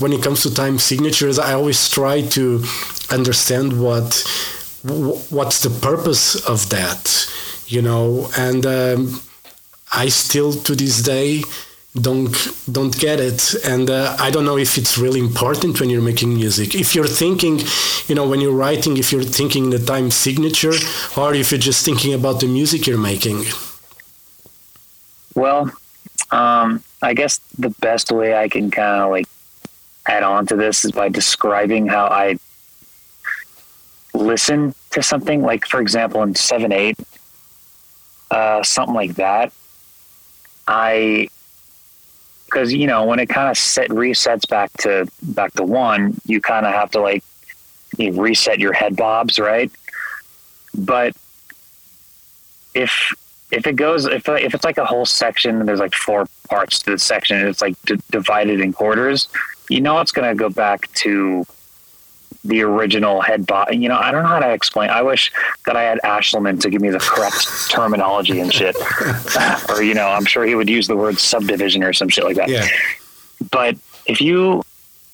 when 0.00 0.12
it 0.12 0.22
comes 0.22 0.42
to 0.42 0.54
time 0.54 0.78
signatures, 0.78 1.38
I 1.38 1.52
always 1.54 1.88
try 1.88 2.22
to 2.22 2.64
understand 3.10 3.80
what 3.80 4.24
what's 4.82 5.60
the 5.62 5.70
purpose 5.82 6.36
of 6.46 6.70
that 6.70 7.28
you 7.70 7.82
know, 7.82 8.28
and 8.36 8.66
um, 8.66 9.20
I 9.92 10.08
still 10.08 10.52
to 10.52 10.74
this 10.74 11.02
day 11.02 11.42
don't 11.94 12.34
don't 12.70 12.96
get 12.98 13.18
it. 13.20 13.54
And 13.64 13.90
uh, 13.90 14.16
i 14.18 14.30
don't 14.30 14.44
know 14.44 14.58
if 14.58 14.78
it's 14.78 14.96
really 14.96 15.20
important 15.20 15.80
when 15.80 15.90
you're 15.90 16.08
making 16.12 16.34
music. 16.34 16.74
If 16.74 16.94
you're 16.94 17.12
thinking 17.22 17.60
you 18.06 18.14
know 18.14 18.26
when 18.28 18.40
you're 18.40 18.58
writing 18.64 18.96
if 18.96 19.12
you're 19.12 19.22
thinking 19.22 19.70
the 19.70 19.78
time 19.78 20.10
signature 20.10 20.76
or 21.16 21.34
if 21.34 21.50
you're 21.50 21.66
just 21.70 21.84
thinking 21.84 22.14
about 22.14 22.40
the 22.40 22.46
music 22.46 22.86
you're 22.86 23.06
making. 23.12 23.44
Well 25.34 25.72
um, 26.30 26.82
i 27.02 27.12
guess 27.14 27.40
the 27.58 27.70
best 27.80 28.12
way 28.12 28.36
i 28.36 28.48
can 28.48 28.70
kind 28.70 29.02
of 29.02 29.10
like 29.10 29.28
add 30.06 30.22
on 30.22 30.46
to 30.46 30.56
this 30.56 30.84
is 30.84 30.92
by 30.92 31.08
describing 31.08 31.86
how 31.86 32.06
i 32.06 32.38
listen 34.14 34.74
to 34.90 35.02
something. 35.02 35.42
Like 35.42 35.66
for 35.66 35.80
example 35.80 36.22
in 36.22 36.34
7-8 36.34 36.94
uh, 38.30 38.62
something 38.62 38.94
like 38.94 39.14
that. 39.16 39.52
I 40.66 41.28
because 42.50 42.72
you 42.72 42.86
know 42.86 43.04
when 43.04 43.18
it 43.18 43.28
kind 43.28 43.48
of 43.48 43.56
set 43.56 43.88
resets 43.90 44.48
back 44.48 44.72
to 44.78 45.06
back 45.22 45.52
to 45.54 45.62
one, 45.62 46.20
you 46.26 46.40
kind 46.40 46.66
of 46.66 46.72
have 46.72 46.90
to 46.92 47.00
like 47.00 47.24
you 47.96 48.12
reset 48.20 48.58
your 48.58 48.72
head 48.72 48.96
bobs, 48.96 49.38
right? 49.38 49.70
But 50.74 51.14
if 52.74 53.12
if 53.50 53.66
it 53.66 53.76
goes 53.76 54.06
if 54.06 54.28
if 54.28 54.54
it's 54.54 54.64
like 54.64 54.78
a 54.78 54.84
whole 54.84 55.06
section 55.06 55.66
there's 55.66 55.80
like 55.80 55.94
four 55.94 56.26
parts 56.48 56.80
to 56.80 56.92
the 56.92 56.98
section 56.98 57.38
and 57.38 57.48
it's 57.48 57.60
like 57.60 57.76
d- 57.84 58.00
divided 58.10 58.60
in 58.60 58.72
quarters, 58.72 59.28
you 59.68 59.80
know 59.80 60.00
it's 60.00 60.12
going 60.12 60.28
to 60.28 60.38
go 60.38 60.48
back 60.48 60.92
to 60.94 61.44
the 62.44 62.62
original 62.62 63.20
head 63.20 63.46
bot. 63.46 63.76
You 63.76 63.88
know, 63.88 63.98
I 63.98 64.10
don't 64.10 64.22
know 64.22 64.28
how 64.28 64.38
to 64.38 64.52
explain. 64.52 64.90
I 64.90 65.02
wish 65.02 65.30
that 65.66 65.76
I 65.76 65.82
had 65.82 65.98
Aeschliman 66.04 66.60
to 66.60 66.70
give 66.70 66.80
me 66.80 66.90
the 66.90 66.98
correct 66.98 67.46
terminology 67.70 68.40
and 68.40 68.52
shit. 68.52 68.76
or, 69.68 69.82
you 69.82 69.94
know, 69.94 70.08
I'm 70.08 70.24
sure 70.24 70.44
he 70.44 70.54
would 70.54 70.68
use 70.68 70.86
the 70.86 70.96
word 70.96 71.18
subdivision 71.18 71.82
or 71.82 71.92
some 71.92 72.08
shit 72.08 72.24
like 72.24 72.36
that. 72.36 72.48
Yeah. 72.48 72.66
But 73.50 73.76
if 74.06 74.20
you 74.20 74.62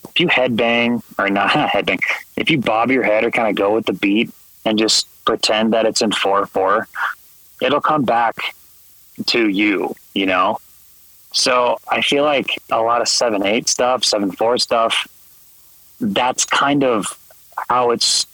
if 0.09 0.19
you 0.19 0.27
headbang 0.27 1.03
or 1.19 1.29
not 1.29 1.49
headbang, 1.51 1.99
if 2.35 2.49
you 2.49 2.59
bob 2.59 2.91
your 2.91 3.03
head 3.03 3.23
or 3.23 3.31
kind 3.31 3.49
of 3.49 3.55
go 3.55 3.73
with 3.73 3.85
the 3.85 3.93
beat 3.93 4.31
and 4.65 4.77
just 4.77 5.07
pretend 5.25 5.73
that 5.73 5.85
it's 5.85 6.01
in 6.01 6.11
four 6.11 6.45
four, 6.45 6.87
it'll 7.61 7.81
come 7.81 8.03
back 8.03 8.35
to 9.25 9.49
you, 9.49 9.95
you 10.13 10.25
know? 10.25 10.59
So 11.33 11.77
I 11.89 12.01
feel 12.01 12.23
like 12.23 12.49
a 12.71 12.81
lot 12.81 13.01
of 13.01 13.07
seven 13.07 13.45
eight 13.45 13.67
stuff, 13.67 14.03
seven 14.03 14.31
four 14.31 14.57
stuff, 14.57 15.07
that's 15.99 16.45
kind 16.45 16.83
of 16.83 17.17
how 17.69 17.91
it's 17.91 18.25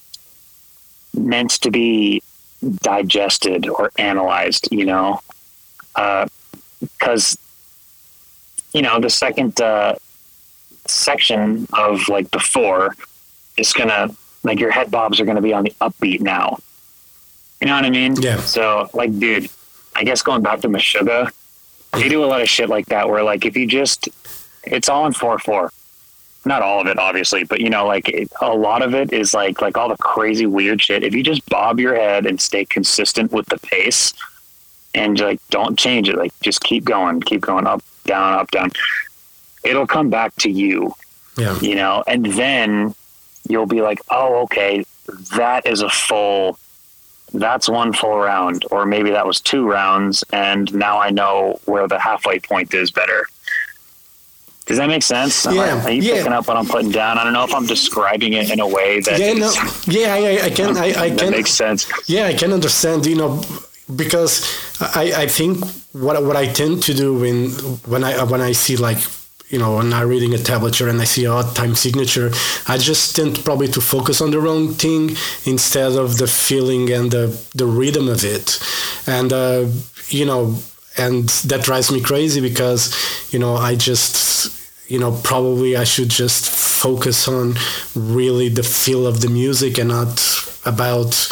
meant 1.13 1.51
to 1.51 1.71
be 1.71 2.21
digested 2.81 3.67
or 3.67 3.91
analyzed, 3.97 4.69
you 4.71 4.85
know, 4.85 5.21
because, 5.93 7.35
uh, 7.35 7.37
you 8.73 8.81
know, 8.81 8.99
the 8.99 9.09
second 9.09 9.59
uh, 9.61 9.95
section 10.85 11.67
of 11.73 12.07
like 12.07 12.29
the 12.31 12.39
four 12.39 12.95
is 13.57 13.73
going 13.73 13.89
to, 13.89 14.13
like, 14.43 14.59
your 14.59 14.71
head 14.71 14.89
bobs 14.89 15.19
are 15.19 15.25
going 15.25 15.35
to 15.35 15.41
be 15.41 15.53
on 15.53 15.63
the 15.63 15.73
upbeat 15.79 16.21
now. 16.21 16.57
You 17.61 17.67
know 17.67 17.75
what 17.75 17.85
I 17.85 17.89
mean? 17.89 18.15
Yeah. 18.15 18.37
So, 18.41 18.89
like, 18.93 19.17
dude, 19.17 19.49
I 19.95 20.03
guess 20.03 20.21
going 20.21 20.41
back 20.41 20.61
to 20.61 20.67
Meshuggah, 20.67 21.31
they 21.93 22.09
do 22.09 22.23
a 22.23 22.25
lot 22.25 22.41
of 22.41 22.49
shit 22.49 22.67
like 22.67 22.87
that 22.87 23.07
where, 23.07 23.23
like, 23.23 23.45
if 23.45 23.55
you 23.55 23.67
just, 23.67 24.09
it's 24.63 24.89
all 24.89 25.05
in 25.05 25.13
4 25.13 25.39
4 25.39 25.71
not 26.45 26.61
all 26.61 26.81
of 26.81 26.87
it 26.87 26.97
obviously 26.99 27.43
but 27.43 27.61
you 27.61 27.69
know 27.69 27.85
like 27.85 28.09
it, 28.09 28.31
a 28.41 28.53
lot 28.53 28.81
of 28.81 28.93
it 28.93 29.13
is 29.13 29.33
like 29.33 29.61
like 29.61 29.77
all 29.77 29.89
the 29.89 29.97
crazy 29.97 30.45
weird 30.45 30.81
shit. 30.81 31.03
If 31.03 31.13
you 31.13 31.23
just 31.23 31.47
bob 31.49 31.79
your 31.79 31.95
head 31.95 32.25
and 32.25 32.39
stay 32.39 32.65
consistent 32.65 33.31
with 33.31 33.45
the 33.47 33.57
pace 33.59 34.13
and 34.93 35.19
like 35.19 35.39
don't 35.49 35.77
change 35.77 36.09
it 36.09 36.17
like 36.17 36.37
just 36.41 36.61
keep 36.61 36.83
going 36.85 37.21
keep 37.21 37.41
going 37.41 37.67
up 37.67 37.83
down 38.05 38.33
up 38.33 38.51
down 38.51 38.71
it'll 39.63 39.87
come 39.87 40.09
back 40.09 40.35
to 40.37 40.49
you. 40.49 40.93
Yeah. 41.37 41.59
You 41.59 41.75
know 41.75 42.03
and 42.07 42.25
then 42.25 42.93
you'll 43.47 43.65
be 43.65 43.81
like 43.81 44.01
oh 44.09 44.43
okay 44.43 44.85
that 45.35 45.65
is 45.65 45.81
a 45.81 45.89
full 45.89 46.57
that's 47.33 47.67
one 47.67 47.93
full 47.93 48.17
round 48.17 48.63
or 48.71 48.85
maybe 48.85 49.09
that 49.11 49.25
was 49.25 49.41
two 49.41 49.67
rounds 49.67 50.23
and 50.31 50.73
now 50.73 50.99
i 50.99 51.09
know 51.09 51.59
where 51.65 51.87
the 51.87 51.99
halfway 51.99 52.39
point 52.39 52.73
is 52.73 52.91
better 52.91 53.27
does 54.65 54.77
that 54.77 54.87
make 54.87 55.03
sense? 55.03 55.45
Yeah. 55.45 55.83
are 55.83 55.91
you 55.91 56.01
yeah. 56.01 56.15
picking 56.15 56.31
up 56.31 56.47
what 56.47 56.55
I'm 56.55 56.65
putting 56.65 56.91
down? 56.91 57.17
I 57.17 57.23
don't 57.25 57.33
know 57.33 57.43
if 57.43 57.53
I'm 57.53 57.65
describing 57.65 58.33
it 58.33 58.49
in 58.49 58.61
a 58.61 58.67
way 58.67 59.01
that. 59.01 59.19
Yeah, 59.19 59.33
no, 59.33 59.51
yeah, 59.87 60.13
I, 60.13 60.45
I 60.45 60.49
can. 60.49 60.77
I, 60.77 60.93
I 61.05 61.09
can. 61.09 61.31
makes 61.31 61.51
sense. 61.51 61.91
Yeah, 62.07 62.27
I 62.27 62.33
can 62.33 62.53
understand. 62.53 63.05
You 63.05 63.17
know, 63.17 63.41
because 63.93 64.45
I, 64.79 65.23
I 65.23 65.27
think 65.27 65.63
what 65.91 66.23
what 66.23 66.37
I 66.37 66.47
tend 66.47 66.81
to 66.83 66.93
do 66.93 67.19
when 67.19 67.49
when 67.91 68.05
I 68.05 68.23
when 68.23 68.39
I 68.39 68.53
see 68.53 68.77
like 68.77 68.99
you 69.49 69.59
know 69.59 69.75
when 69.75 69.91
I'm 69.91 70.07
reading 70.07 70.33
a 70.33 70.37
tablature 70.37 70.89
and 70.89 71.01
I 71.01 71.03
see 71.03 71.25
a 71.25 71.31
odd 71.31 71.55
time 71.57 71.75
signature, 71.75 72.31
I 72.65 72.77
just 72.77 73.17
tend 73.17 73.43
probably 73.43 73.67
to 73.67 73.81
focus 73.81 74.21
on 74.21 74.31
the 74.31 74.39
wrong 74.39 74.73
thing 74.73 75.17
instead 75.45 75.91
of 75.91 76.17
the 76.17 76.27
feeling 76.27 76.89
and 76.89 77.11
the 77.11 77.37
the 77.53 77.65
rhythm 77.65 78.07
of 78.07 78.23
it, 78.23 78.59
and 79.07 79.33
uh, 79.33 79.65
you 80.07 80.25
know 80.25 80.55
and 80.97 81.29
that 81.29 81.63
drives 81.63 81.91
me 81.91 82.01
crazy 82.01 82.41
because 82.41 82.93
you 83.33 83.39
know 83.39 83.55
I 83.55 83.75
just 83.75 84.89
you 84.89 84.99
know 84.99 85.19
probably 85.23 85.75
I 85.75 85.83
should 85.83 86.09
just 86.09 86.49
focus 86.49 87.27
on 87.27 87.55
really 87.95 88.49
the 88.49 88.63
feel 88.63 89.07
of 89.07 89.21
the 89.21 89.29
music 89.29 89.77
and 89.77 89.89
not 89.89 90.19
about 90.65 91.29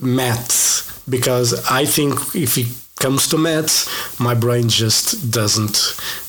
maths. 0.00 0.84
Because 1.08 1.64
I 1.70 1.84
think 1.84 2.14
if 2.34 2.58
it 2.58 2.66
comes 3.06 3.28
to 3.28 3.38
maths 3.38 3.76
my 4.18 4.34
brain 4.34 4.68
just 4.68 5.30
doesn't 5.30 5.76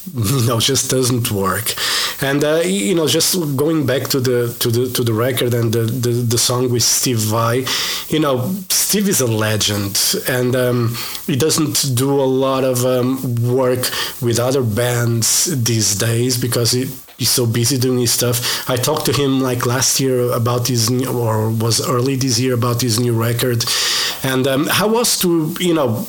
you 0.14 0.48
know 0.48 0.60
just 0.60 0.90
doesn't 0.90 1.32
work. 1.32 1.74
And 2.22 2.44
uh, 2.44 2.62
you 2.64 2.96
know 2.96 3.08
just 3.08 3.36
going 3.56 3.86
back 3.86 4.04
to 4.10 4.20
the 4.20 4.56
to 4.60 4.70
the 4.70 4.90
to 4.94 5.04
the 5.04 5.14
record 5.14 5.54
and 5.54 5.74
the 5.74 5.84
the, 5.84 6.10
the 6.34 6.38
song 6.38 6.70
with 6.72 6.84
steve 6.84 7.20
vai 7.20 7.66
you 8.08 8.20
know 8.20 8.36
steve 8.70 9.10
is 9.10 9.22
a 9.22 9.28
legend. 9.28 10.16
And 10.30 10.56
um, 10.56 10.96
he 11.26 11.36
doesn't 11.36 11.96
do 11.96 12.10
a 12.22 12.30
lot 12.46 12.64
of 12.64 12.86
um, 12.86 13.36
work 13.44 13.84
with 14.22 14.40
other 14.40 14.64
bands 14.64 15.46
these 15.64 15.96
days 15.96 16.40
because 16.40 16.72
he 16.72 16.86
he's 17.18 17.30
so 17.30 17.46
busy 17.46 17.78
doing 17.78 18.00
his 18.00 18.14
stuff. 18.14 18.70
I 18.70 18.78
talked 18.78 19.06
to 19.08 19.14
him 19.14 19.42
like 19.42 19.66
last 19.66 20.00
year 20.00 20.32
about 20.32 20.68
his 20.68 20.90
new, 20.90 21.08
or 21.08 21.50
was 21.50 21.86
early 21.86 22.16
this 22.16 22.40
year 22.40 22.54
about 22.54 22.82
his 22.82 23.00
new 23.00 23.14
record, 23.14 23.66
and 24.24 24.48
um, 24.48 24.68
how 24.68 24.88
was 24.88 25.20
to 25.20 25.56
you 25.60 25.74
know 25.74 26.08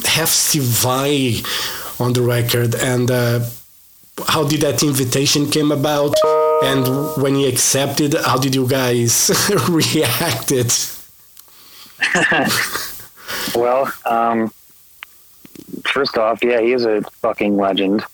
have 0.00 0.28
Steve 0.28 0.84
on 0.86 2.12
the 2.12 2.22
record. 2.22 2.74
And 2.74 3.10
uh, 3.10 3.40
how 4.26 4.44
did 4.44 4.60
that 4.62 4.82
invitation 4.82 5.50
came 5.50 5.72
about? 5.72 6.14
And 6.64 6.86
when 7.22 7.34
he 7.34 7.48
accepted, 7.48 8.14
how 8.14 8.38
did 8.38 8.54
you 8.54 8.66
guys 8.68 9.30
react 9.68 10.52
it? 10.52 10.98
well, 13.54 13.92
um, 14.04 14.52
first 15.86 16.16
off, 16.18 16.42
yeah, 16.42 16.60
he 16.60 16.72
is 16.72 16.84
a 16.84 17.02
fucking 17.20 17.56
legend. 17.56 18.04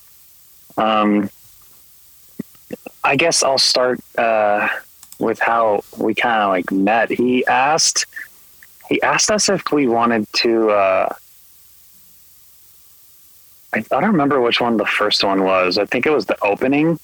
Um, 0.76 1.30
I 3.04 3.16
guess 3.16 3.42
I'll 3.42 3.58
start 3.58 4.00
uh, 4.16 4.68
with 5.18 5.38
how 5.40 5.82
we 5.96 6.14
kind 6.14 6.42
of 6.42 6.48
like 6.50 6.70
met. 6.70 7.10
He 7.10 7.46
asked, 7.46 8.06
he 8.88 9.00
asked 9.02 9.30
us 9.30 9.48
if 9.48 9.72
we 9.72 9.86
wanted 9.86 10.30
to. 10.34 10.70
Uh, 10.70 11.14
I, 13.78 13.96
I 13.96 14.00
don't 14.00 14.12
remember 14.12 14.40
which 14.40 14.60
one 14.60 14.76
the 14.76 14.86
first 14.86 15.24
one 15.24 15.44
was. 15.44 15.78
I 15.78 15.86
think 15.86 16.06
it 16.06 16.10
was 16.10 16.26
the 16.26 16.42
opening. 16.44 16.98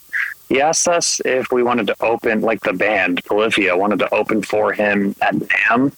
He 0.49 0.61
asked 0.61 0.89
us 0.89 1.21
if 1.25 1.51
we 1.51 1.63
wanted 1.63 1.87
to 1.89 1.97
open, 2.03 2.43
like 2.43 2.61
the 2.61 2.73
band 2.73 3.25
Polyphia 3.25 3.77
wanted 3.77 3.99
to 4.01 4.15
open 4.15 4.43
for 4.43 4.73
him 4.73 5.15
at 5.23 5.35
NAMM. 5.35 5.93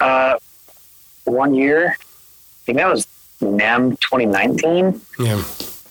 Uh, 0.00 0.36
one 1.24 1.54
year, 1.54 1.88
I 1.90 2.64
think 2.64 2.78
that 2.78 2.88
was 2.88 3.06
NAMM 3.40 4.00
2019. 4.00 5.00
Yeah. 5.18 5.44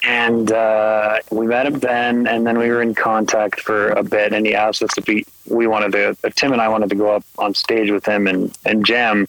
And 0.04 0.52
uh, 0.52 1.20
we 1.30 1.46
met 1.46 1.68
him 1.68 1.78
then, 1.78 2.26
and 2.26 2.46
then 2.48 2.58
we 2.58 2.70
were 2.70 2.82
in 2.82 2.96
contact 2.96 3.62
for 3.62 3.90
a 3.90 4.02
bit. 4.02 4.34
And 4.34 4.48
he 4.48 4.56
asked 4.56 4.82
us 4.82 4.98
if 4.98 5.08
we 5.08 5.26
we 5.48 5.68
wanted 5.68 5.92
to. 5.92 6.18
Uh, 6.24 6.30
Tim 6.34 6.54
and 6.54 6.62
I 6.62 6.70
wanted 6.70 6.90
to 6.90 6.96
go 6.96 7.16
up 7.16 7.24
on 7.38 7.54
stage 7.54 7.92
with 7.92 8.08
him 8.08 8.26
and 8.26 8.58
and 8.66 8.84
jam 8.84 9.28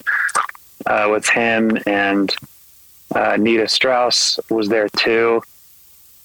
uh, 0.86 1.08
with 1.10 1.28
him, 1.28 1.78
and 1.84 2.34
uh, 3.14 3.36
Nita 3.36 3.68
Strauss 3.68 4.38
was 4.50 4.68
there 4.68 4.88
too. 4.88 5.42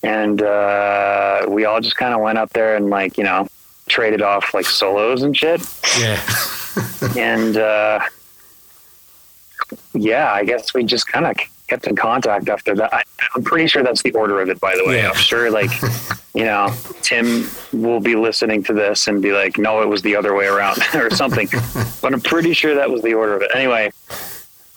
And 0.03 0.41
uh, 0.41 1.45
we 1.47 1.65
all 1.65 1.81
just 1.81 1.97
kind 1.97 2.13
of 2.13 2.21
went 2.21 2.37
up 2.37 2.51
there 2.51 2.75
and 2.75 2.89
like 2.89 3.17
you 3.17 3.23
know 3.23 3.47
traded 3.87 4.21
off 4.21 4.53
like 4.53 4.65
solos 4.65 5.23
and 5.23 5.35
shit. 5.35 5.61
Yeah. 5.99 6.21
and 7.17 7.57
uh, 7.57 7.99
yeah, 9.93 10.31
I 10.31 10.43
guess 10.43 10.73
we 10.73 10.83
just 10.83 11.07
kind 11.07 11.25
of 11.25 11.35
kept 11.67 11.87
in 11.87 11.95
contact 11.95 12.49
after 12.49 12.75
that. 12.75 12.93
I, 12.93 13.03
am 13.35 13.43
pretty 13.43 13.67
sure 13.67 13.83
that's 13.83 14.01
the 14.01 14.11
order 14.13 14.41
of 14.41 14.49
it, 14.49 14.59
by 14.59 14.75
the 14.75 14.85
way. 14.85 14.97
Yeah. 14.97 15.09
I'm 15.09 15.15
sure, 15.15 15.51
like, 15.51 15.71
you 16.33 16.45
know, 16.45 16.73
Tim 17.01 17.49
will 17.73 17.99
be 17.99 18.15
listening 18.15 18.63
to 18.63 18.73
this 18.73 19.07
and 19.07 19.21
be 19.21 19.33
like, 19.33 19.57
no, 19.57 19.81
it 19.81 19.87
was 19.87 20.01
the 20.01 20.15
other 20.15 20.33
way 20.33 20.45
around 20.45 20.79
or 20.95 21.09
something. 21.09 21.47
but 22.01 22.13
I'm 22.13 22.21
pretty 22.21 22.53
sure 22.53 22.75
that 22.75 22.89
was 22.89 23.01
the 23.01 23.13
order 23.13 23.35
of 23.35 23.41
it. 23.41 23.51
Anyway, 23.53 23.91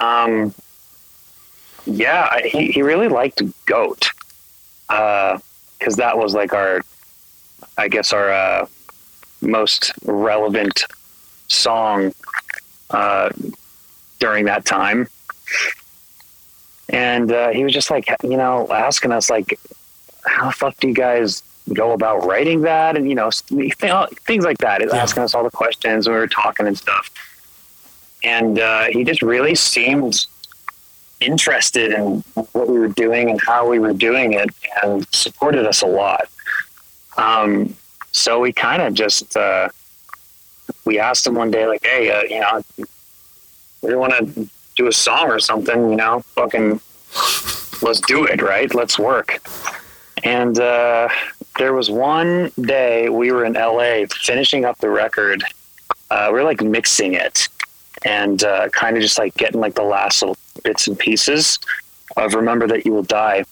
um, 0.01 0.55
yeah, 1.91 2.29
I, 2.31 2.49
he, 2.49 2.71
he 2.73 2.83
really 2.83 3.09
liked 3.09 3.43
Goat 3.67 4.11
because 4.89 5.97
that 5.97 6.19
was 6.19 6.35
like 6.35 6.53
our, 6.53 6.83
I 7.79 7.89
guess, 7.89 8.13
our 8.13 8.31
uh, 8.31 8.67
most 9.41 9.93
relevant 10.05 10.85
song 11.49 12.13
uh, 12.91 13.31
during 14.19 14.45
that 14.47 14.65
time. 14.65 15.09
And 16.89 17.31
uh, 17.31 17.51
he 17.51 17.65
was 17.65 17.73
just 17.73 17.91
like 17.91 18.09
you 18.23 18.37
know 18.37 18.67
asking 18.73 19.13
us 19.13 19.31
like 19.31 19.59
how 20.25 20.47
the 20.47 20.53
fuck 20.53 20.77
do 20.79 20.89
you 20.89 20.95
guys 20.95 21.43
go 21.73 21.93
about 21.93 22.27
writing 22.27 22.63
that? 22.63 22.97
And 22.97 23.09
you 23.09 23.15
know 23.15 23.31
things 23.31 24.45
like 24.45 24.59
that. 24.59 24.81
Yeah. 24.81 24.97
asking 24.97 25.23
us 25.23 25.35
all 25.35 25.45
the 25.45 25.51
questions 25.51 26.09
when 26.09 26.15
we 26.15 26.21
were 26.21 26.27
talking 26.27 26.67
and 26.67 26.77
stuff. 26.77 27.11
And 28.23 28.59
uh, 28.59 28.87
he 28.91 29.05
just 29.05 29.23
really 29.23 29.55
seemed 29.55 30.27
interested 31.21 31.93
in 31.93 32.23
what 32.53 32.69
we 32.69 32.79
were 32.79 32.89
doing 32.89 33.31
and 33.31 33.41
how 33.47 33.69
we 33.69 33.79
were 33.79 33.93
doing 33.93 34.33
it 34.33 34.49
and 34.83 35.07
supported 35.13 35.67
us 35.67 35.83
a 35.83 35.87
lot 35.87 36.29
um, 37.17 37.75
so 38.13 38.41
we 38.41 38.53
kind 38.53 38.83
of 38.83 38.95
just 38.95 39.37
uh, 39.37 39.69
we 40.85 40.99
asked 40.99 41.27
him 41.27 41.35
one 41.35 41.51
day 41.51 41.67
like 41.67 41.85
hey 41.85 42.11
uh, 42.11 42.23
you 42.23 42.41
know 42.41 42.63
we 43.83 43.95
want 43.95 44.13
to 44.13 44.49
do 44.81 44.87
a 44.87 44.93
song 44.93 45.29
or 45.29 45.39
something, 45.39 45.91
you 45.91 45.97
know, 45.97 46.21
fucking 46.21 46.81
let's 47.83 48.01
do 48.01 48.25
it, 48.25 48.41
right? 48.43 48.75
Let's 48.75 48.99
work. 48.99 49.39
And 50.25 50.59
uh, 50.59 51.09
there 51.59 51.73
was 51.75 51.91
one 51.91 52.51
day 52.61 53.09
we 53.09 53.33
were 53.33 53.45
in 53.45 53.55
LA 53.55 54.07
finishing 54.11 54.65
up 54.65 54.79
the 54.79 54.91
record. 54.91 55.45
Uh, 56.11 56.29
we 56.29 56.39
were 56.39 56.45
like 56.45 56.63
mixing 56.63 57.15
it 57.15 57.49
and 58.05 58.43
uh, 58.45 58.69
kind 58.71 58.97
of 58.97 59.03
just 59.03 59.19
like 59.19 59.35
getting 59.35 59.61
like 59.61 59.75
the 59.75 59.83
last 59.83 60.23
little 60.23 60.37
bits 60.65 60.87
and 60.87 60.99
pieces 60.99 61.59
of 62.17 62.35
Remember 62.35 62.67
That 62.67 62.85
You 62.85 62.93
Will 62.93 63.03
Die. 63.03 63.45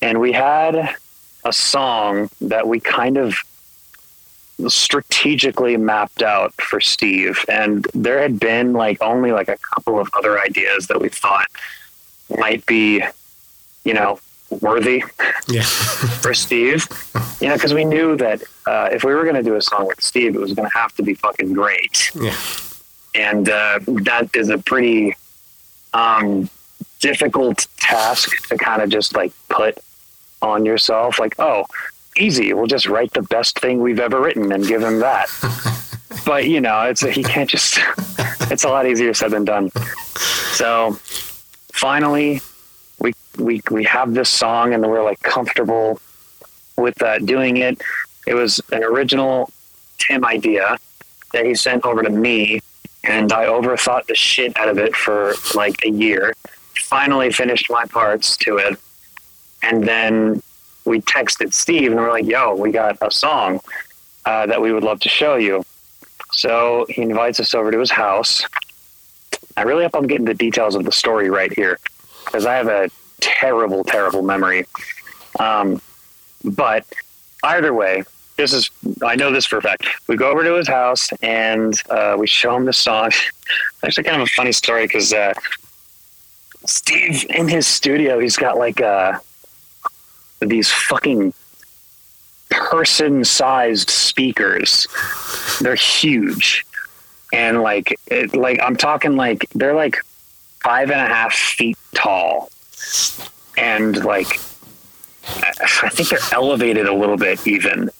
And 0.00 0.20
we 0.20 0.32
had 0.32 0.96
a 1.44 1.52
song 1.52 2.30
that 2.40 2.66
we 2.66 2.80
kind 2.80 3.16
of 3.16 3.34
strategically 4.66 5.76
mapped 5.76 6.22
out 6.22 6.52
for 6.54 6.80
Steve. 6.80 7.44
And 7.48 7.86
there 7.94 8.20
had 8.20 8.40
been 8.40 8.72
like 8.72 9.00
only 9.00 9.32
like 9.32 9.48
a 9.48 9.56
couple 9.56 10.00
of 10.00 10.08
other 10.16 10.40
ideas 10.40 10.88
that 10.88 11.00
we 11.00 11.08
thought 11.08 11.46
might 12.36 12.66
be, 12.66 13.02
you 13.84 13.94
know, 13.94 14.18
worthy 14.60 15.04
yeah. 15.48 15.62
for 16.22 16.34
Steve. 16.34 16.86
You 17.40 17.48
know, 17.48 17.54
because 17.54 17.74
we 17.74 17.84
knew 17.84 18.16
that 18.16 18.42
uh, 18.66 18.88
if 18.90 19.04
we 19.04 19.14
were 19.14 19.22
going 19.22 19.36
to 19.36 19.42
do 19.42 19.54
a 19.54 19.62
song 19.62 19.86
with 19.86 20.02
Steve, 20.02 20.34
it 20.34 20.40
was 20.40 20.52
going 20.54 20.68
to 20.68 20.76
have 20.76 20.94
to 20.96 21.02
be 21.02 21.14
fucking 21.14 21.52
great. 21.52 22.10
Yeah. 22.14 22.36
And 23.18 23.48
uh, 23.48 23.80
that 24.04 24.30
is 24.34 24.48
a 24.48 24.58
pretty 24.58 25.16
um, 25.92 26.48
difficult 27.00 27.66
task 27.78 28.48
to 28.48 28.56
kind 28.56 28.80
of 28.80 28.90
just 28.90 29.14
like 29.16 29.32
put 29.48 29.78
on 30.40 30.64
yourself. 30.64 31.18
Like, 31.18 31.34
oh, 31.38 31.66
easy. 32.16 32.52
We'll 32.52 32.66
just 32.66 32.86
write 32.86 33.12
the 33.12 33.22
best 33.22 33.58
thing 33.58 33.80
we've 33.80 34.00
ever 34.00 34.20
written 34.20 34.52
and 34.52 34.66
give 34.66 34.82
him 34.82 35.00
that. 35.00 35.28
but 36.26 36.46
you 36.46 36.60
know, 36.60 36.82
it's 36.82 37.00
he 37.00 37.22
can't 37.22 37.50
just. 37.50 37.78
It's 38.50 38.64
a 38.64 38.68
lot 38.70 38.86
easier 38.86 39.12
said 39.12 39.32
than 39.32 39.44
done. 39.44 39.70
So 40.52 40.92
finally, 41.72 42.40
we 42.98 43.12
we 43.38 43.60
we 43.70 43.84
have 43.84 44.14
this 44.14 44.30
song 44.30 44.72
and 44.72 44.82
we're 44.88 45.04
like 45.04 45.20
comfortable 45.20 46.00
with 46.78 47.02
uh, 47.02 47.18
doing 47.18 47.58
it. 47.58 47.82
It 48.26 48.32
was 48.32 48.62
an 48.72 48.82
original 48.84 49.50
Tim 49.98 50.24
idea 50.24 50.78
that 51.32 51.44
he 51.44 51.54
sent 51.54 51.84
over 51.84 52.02
to 52.02 52.10
me, 52.10 52.60
and 53.04 53.32
I 53.32 53.46
overthought 53.46 54.06
the 54.06 54.14
shit 54.14 54.56
out 54.56 54.68
of 54.68 54.78
it 54.78 54.94
for 54.94 55.34
like 55.54 55.84
a 55.84 55.90
year. 55.90 56.34
Finally, 56.74 57.32
finished 57.32 57.70
my 57.70 57.84
parts 57.84 58.36
to 58.38 58.56
it, 58.56 58.78
and 59.62 59.86
then 59.86 60.42
we 60.84 61.00
texted 61.02 61.52
Steve 61.52 61.92
and 61.92 62.00
we're 62.00 62.10
like, 62.10 62.24
yo, 62.24 62.54
we 62.54 62.72
got 62.72 62.96
a 63.02 63.10
song 63.10 63.60
uh, 64.24 64.46
that 64.46 64.60
we 64.60 64.72
would 64.72 64.82
love 64.82 65.00
to 65.00 65.08
show 65.08 65.36
you. 65.36 65.64
So 66.32 66.86
he 66.88 67.02
invites 67.02 67.38
us 67.40 67.54
over 67.54 67.70
to 67.70 67.78
his 67.78 67.90
house. 67.90 68.42
I 69.56 69.62
really 69.62 69.82
hope 69.82 69.94
I'm 69.94 70.06
getting 70.06 70.24
the 70.24 70.34
details 70.34 70.74
of 70.74 70.84
the 70.84 70.92
story 70.92 71.30
right 71.30 71.52
here 71.52 71.78
because 72.24 72.46
I 72.46 72.54
have 72.54 72.68
a 72.68 72.90
terrible, 73.20 73.84
terrible 73.84 74.22
memory. 74.22 74.66
Um, 75.38 75.80
but 76.44 76.84
either 77.42 77.74
way, 77.74 78.04
this 78.38 78.52
is, 78.54 78.70
I 79.02 79.16
know 79.16 79.30
this 79.30 79.44
for 79.44 79.58
a 79.58 79.62
fact. 79.62 79.84
We 80.06 80.16
go 80.16 80.30
over 80.30 80.42
to 80.44 80.54
his 80.54 80.68
house 80.68 81.10
and 81.22 81.74
uh, 81.90 82.16
we 82.18 82.26
show 82.26 82.56
him 82.56 82.64
the 82.64 82.72
song. 82.72 83.10
Actually, 83.84 84.04
kind 84.04 84.22
of 84.22 84.28
a 84.28 84.30
funny 84.30 84.52
story 84.52 84.86
because 84.86 85.12
uh, 85.12 85.34
Steve 86.64 87.26
in 87.30 87.48
his 87.48 87.66
studio, 87.66 88.18
he's 88.18 88.36
got 88.36 88.56
like 88.56 88.80
a, 88.80 89.20
these 90.40 90.70
fucking 90.70 91.34
person 92.50 93.24
sized 93.24 93.90
speakers. 93.90 94.86
They're 95.60 95.74
huge. 95.74 96.64
And 97.32 97.60
like, 97.60 97.98
it, 98.06 98.34
like 98.34 98.60
I'm 98.62 98.76
talking 98.76 99.16
like 99.16 99.46
they're 99.50 99.74
like 99.74 99.98
five 100.60 100.90
and 100.90 101.00
a 101.00 101.12
half 101.12 101.34
feet 101.34 101.76
tall. 101.94 102.50
And 103.56 104.04
like, 104.04 104.40
I 105.26 105.90
think 105.90 106.08
they're 106.08 106.18
elevated 106.32 106.86
a 106.86 106.94
little 106.94 107.16
bit 107.16 107.44
even. 107.46 107.90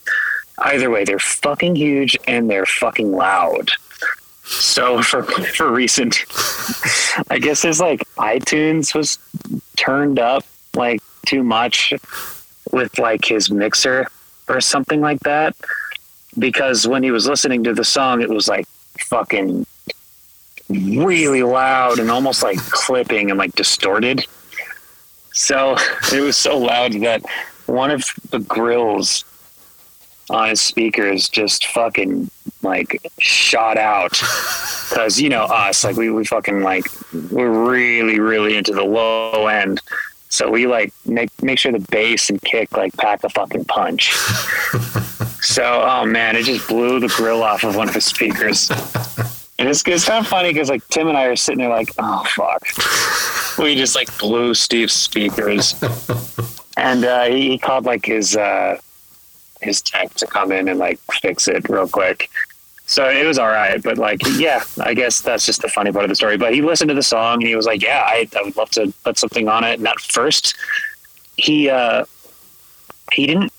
Either 0.59 0.91
way, 0.91 1.05
they're 1.05 1.19
fucking 1.19 1.77
huge 1.77 2.17
and 2.27 2.51
they're 2.51 2.67
fucking 2.67 3.13
loud. 3.13 3.71
So 4.45 5.03
for 5.03 5.23
for 5.23 5.71
recent, 5.71 6.25
I 7.31 7.39
guess 7.39 7.63
there's 7.63 7.81
like 7.81 8.01
iTunes 8.17 8.95
was 8.95 9.19
turned 9.77 10.19
up 10.19 10.45
like 10.75 11.01
too 11.27 11.43
much 11.43 11.93
with 12.73 12.99
like 12.99 13.25
his 13.25 13.51
mixer 13.51 14.07
or 14.49 14.61
something 14.61 15.01
like 15.01 15.21
that 15.21 15.55
because 16.39 16.87
when 16.87 17.03
he 17.03 17.11
was 17.11 17.27
listening 17.27 17.65
to 17.65 17.75
the 17.75 17.85
song 17.85 18.23
it 18.23 18.29
was 18.29 18.49
like 18.49 18.67
fucking 19.01 19.67
really 20.69 21.43
loud 21.43 21.99
and 21.99 22.11
almost 22.11 22.43
like 22.43 22.59
clipping 22.59 23.31
and 23.31 23.39
like 23.39 23.55
distorted 23.55 24.25
so 25.33 25.77
it 26.13 26.21
was 26.21 26.37
so 26.37 26.59
loud 26.59 26.93
that 26.95 27.23
one 27.67 27.91
of 27.91 28.05
the 28.31 28.39
grills 28.41 29.25
on 30.31 30.49
his 30.49 30.61
speakers 30.61 31.29
just 31.29 31.67
fucking 31.69 32.31
like 32.63 33.01
shot 33.19 33.77
out 33.77 34.11
because 34.89 35.21
you 35.21 35.29
know 35.29 35.45
us 35.45 35.85
like 35.85 35.97
we, 35.97 36.11
we 36.11 36.25
fucking 36.25 36.63
like 36.63 36.85
we're 37.31 37.71
really 37.71 38.19
really 38.19 38.57
into 38.57 38.73
the 38.73 38.85
low 38.85 39.47
end 39.47 39.81
So 40.31 40.51
we 40.51 40.67
like 40.67 40.93
make 41.07 41.31
make 41.43 41.59
sure 41.59 41.73
the 41.73 41.81
bass 41.91 42.29
and 42.29 42.41
kick 42.43 42.77
like 42.77 42.95
pack 42.97 43.25
a 43.25 43.31
fucking 43.31 43.65
punch. 43.65 44.13
so 45.41 45.83
oh 45.85 46.05
man, 46.05 46.37
it 46.37 46.45
just 46.45 46.69
blew 46.69 47.01
the 47.01 47.09
grill 47.09 47.43
off 47.43 47.65
of 47.65 47.77
one 47.77 47.89
of 47.89 47.95
the 47.95 48.01
speakers. 48.01 48.71
And 49.59 49.69
it's, 49.69 49.83
it's 49.87 50.05
kind 50.05 50.25
of 50.25 50.29
funny 50.29 50.53
because 50.53 50.69
like 50.69 50.87
Tim 50.89 51.09
and 51.09 51.17
I 51.17 51.25
are 51.25 51.37
sitting 51.37 51.59
there 51.59 51.71
like, 51.71 51.91
oh 51.99 52.25
fuck, 52.37 52.63
we 53.59 53.75
just 53.75 53.97
like 53.97 54.17
blew 54.19 54.55
Steve's 54.55 54.93
speakers, 54.93 55.75
and 56.77 57.05
uh, 57.05 57.25
he, 57.25 57.51
he 57.51 57.59
called 57.59 57.85
like 57.85 58.05
his 58.05 58.37
uh, 58.37 58.79
his 59.61 59.83
tech 59.83 60.15
to 60.15 60.27
come 60.27 60.53
in 60.53 60.69
and 60.69 60.79
like 60.79 60.99
fix 61.21 61.49
it 61.49 61.69
real 61.69 61.89
quick. 61.89 62.31
So 62.87 63.07
it 63.07 63.27
was 63.27 63.39
all 63.39 63.49
right, 63.49 63.83
but 63.83 63.99
like, 63.99 64.23
yeah, 64.39 64.63
I 64.81 64.95
guess 64.95 65.21
that's 65.21 65.45
just 65.45 65.61
the 65.61 65.69
funny 65.69 65.93
part 65.93 66.05
of 66.05 66.09
the 66.09 66.15
story. 66.15 66.39
But 66.39 66.55
he 66.55 66.63
listened 66.63 66.89
to 66.89 66.95
the 66.95 67.03
song 67.03 67.35
and 67.35 67.47
he 67.47 67.55
was 67.55 67.67
like, 67.67 67.83
"Yeah, 67.83 68.03
I, 68.03 68.27
I 68.35 68.43
would 68.43 68.57
love 68.57 68.71
to 68.71 68.93
put 69.05 69.19
something 69.19 69.47
on 69.47 69.63
it." 69.63 69.79
And 69.79 69.87
at 69.87 70.01
first, 70.01 70.57
he 71.37 71.69
uh, 71.69 72.07
he 73.13 73.27
didn't 73.27 73.53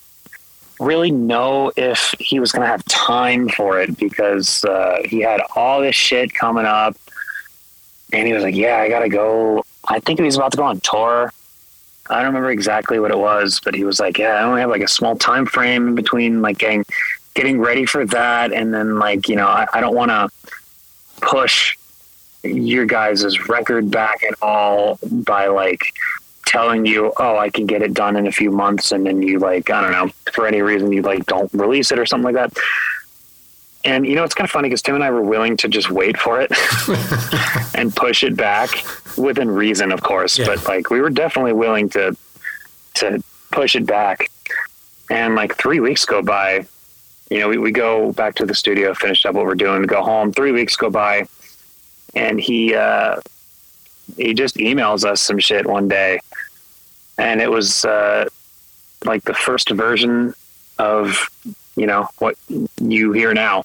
really 0.80 1.12
know 1.12 1.72
if 1.76 2.16
he 2.20 2.40
was 2.40 2.52
going 2.52 2.64
to 2.64 2.68
have 2.68 2.84
time 2.86 3.50
for 3.50 3.80
it 3.80 3.98
because 3.98 4.66
uh, 4.66 5.02
he 5.06 5.20
had 5.20 5.42
all 5.56 5.82
this 5.82 5.96
shit 5.96 6.34
coming 6.34 6.66
up, 6.66 6.98
and 8.12 8.26
he 8.26 8.34
was 8.34 8.42
like, 8.42 8.56
"Yeah, 8.56 8.78
I 8.78 8.90
got 8.90 9.02
to 9.02 9.10
go." 9.10 9.64
I 9.88 10.00
think 10.00 10.18
he 10.18 10.26
was 10.26 10.38
about 10.38 10.52
to 10.54 10.58
go 10.58 10.64
on 10.64 10.80
tour. 10.80 11.32
I 12.10 12.18
don't 12.18 12.28
remember 12.28 12.52
exactly 12.52 13.00
what 13.00 13.12
it 13.12 13.18
was, 13.18 13.60
but 13.64 13.76
he 13.76 13.84
was 13.84 14.00
like, 14.00 14.18
"Yeah, 14.18 14.34
I 14.36 14.44
only 14.44 14.62
have 14.62 14.70
like 14.70 14.82
a 14.82 14.88
small 14.88 15.16
time 15.16 15.46
frame 15.46 15.90
in 15.90 15.96
between 15.96 16.42
like 16.42 16.58
getting." 16.58 16.86
getting 17.36 17.60
ready 17.60 17.86
for 17.86 18.06
that 18.06 18.52
and 18.52 18.74
then 18.74 19.00
like 19.00 19.30
you 19.30 19.36
know 19.36 19.48
i, 19.48 19.66
I 19.72 19.80
don't 19.80 19.96
want 19.96 20.10
to 20.10 20.30
push 21.22 21.78
your 22.44 22.86
guys' 22.86 23.48
record 23.48 23.92
back 23.92 24.24
at 24.24 24.34
all 24.42 25.00
by 25.04 25.48
like 25.48 25.94
telling 26.46 26.86
you 26.86 27.14
oh 27.18 27.38
i 27.38 27.50
can 27.50 27.66
get 27.66 27.82
it 27.82 27.94
done 27.94 28.16
in 28.16 28.26
a 28.26 28.32
few 28.32 28.52
months 28.52 28.92
and 28.92 29.06
then 29.06 29.22
you 29.22 29.40
like 29.40 29.70
i 29.70 29.82
don't 29.82 29.92
know 29.92 30.12
for 30.34 30.48
any 30.48 30.62
reason 30.62 30.92
you 30.92 31.02
like 31.02 31.26
don't 31.28 31.54
release 31.54 31.92
it 31.92 32.00
or 32.00 32.06
something 32.06 32.34
like 32.34 32.36
that 32.36 32.52
and 33.86 34.06
you 34.06 34.16
know 34.16 34.24
it's 34.24 34.34
kind 34.34 34.46
of 34.46 34.52
funny 34.52 34.68
because 34.68 34.82
tim 34.82 34.96
and 34.96 35.04
i 35.04 35.12
were 35.12 35.22
willing 35.22 35.56
to 35.56 35.68
just 35.68 35.92
wait 35.92 36.18
for 36.18 36.42
it 36.42 36.52
and 37.80 37.96
push 37.96 38.24
it 38.24 38.36
back 38.36 38.70
within 39.18 39.50
reason 39.50 39.92
of 39.92 40.02
course 40.02 40.38
yeah. 40.38 40.46
but 40.46 40.66
like 40.68 40.90
we 40.90 41.02
were 41.02 41.10
definitely 41.10 41.54
willing 41.54 41.90
to 41.90 42.16
to 42.96 43.24
push 43.52 43.76
it 43.76 43.86
back. 43.86 44.30
And 45.10 45.36
like 45.36 45.56
three 45.56 45.80
weeks 45.80 46.06
go 46.06 46.22
by. 46.22 46.66
You 47.30 47.40
know, 47.40 47.50
we, 47.50 47.58
we 47.58 47.72
go 47.72 48.12
back 48.14 48.36
to 48.36 48.46
the 48.46 48.56
studio, 48.56 48.94
finish 48.94 49.26
up 49.26 49.36
what 49.36 49.46
we're 49.46 49.56
doing, 49.56 49.84
go 49.84 50.04
home. 50.04 50.32
Three 50.32 50.52
weeks 50.52 50.76
go 50.76 50.90
by, 50.90 51.28
and 52.16 52.40
he 52.40 52.74
uh, 52.74 53.20
he 54.18 54.34
just 54.34 54.56
emails 54.56 55.04
us 55.04 55.22
some 55.22 55.38
shit 55.38 55.68
one 55.68 55.88
day, 55.88 56.20
and 57.20 57.40
it 57.40 57.52
was 57.52 57.86
uh, 57.86 58.28
like 59.06 59.24
the 59.24 59.36
first 59.36 59.70
version 59.70 60.34
of 60.80 61.30
you 61.76 61.86
know 61.86 62.10
what 62.18 62.36
you 62.82 63.12
hear 63.12 63.32
now, 63.36 63.64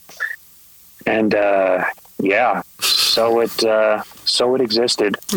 and 1.06 1.34
uh, 1.34 1.84
yeah, 2.18 2.62
so 3.14 3.40
it 3.40 3.62
uh, 3.62 4.02
so 4.24 4.54
it 4.56 4.60
existed. 4.60 5.16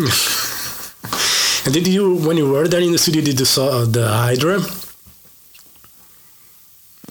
and 1.64 1.72
did 1.72 1.86
you, 1.86 2.16
when 2.26 2.36
you 2.36 2.50
were 2.50 2.66
there 2.66 2.80
in 2.80 2.90
the 2.90 2.98
studio, 2.98 3.22
did 3.22 3.38
you 3.38 3.46
saw 3.46 3.84
the 3.84 4.08
Hydra? 4.08 4.58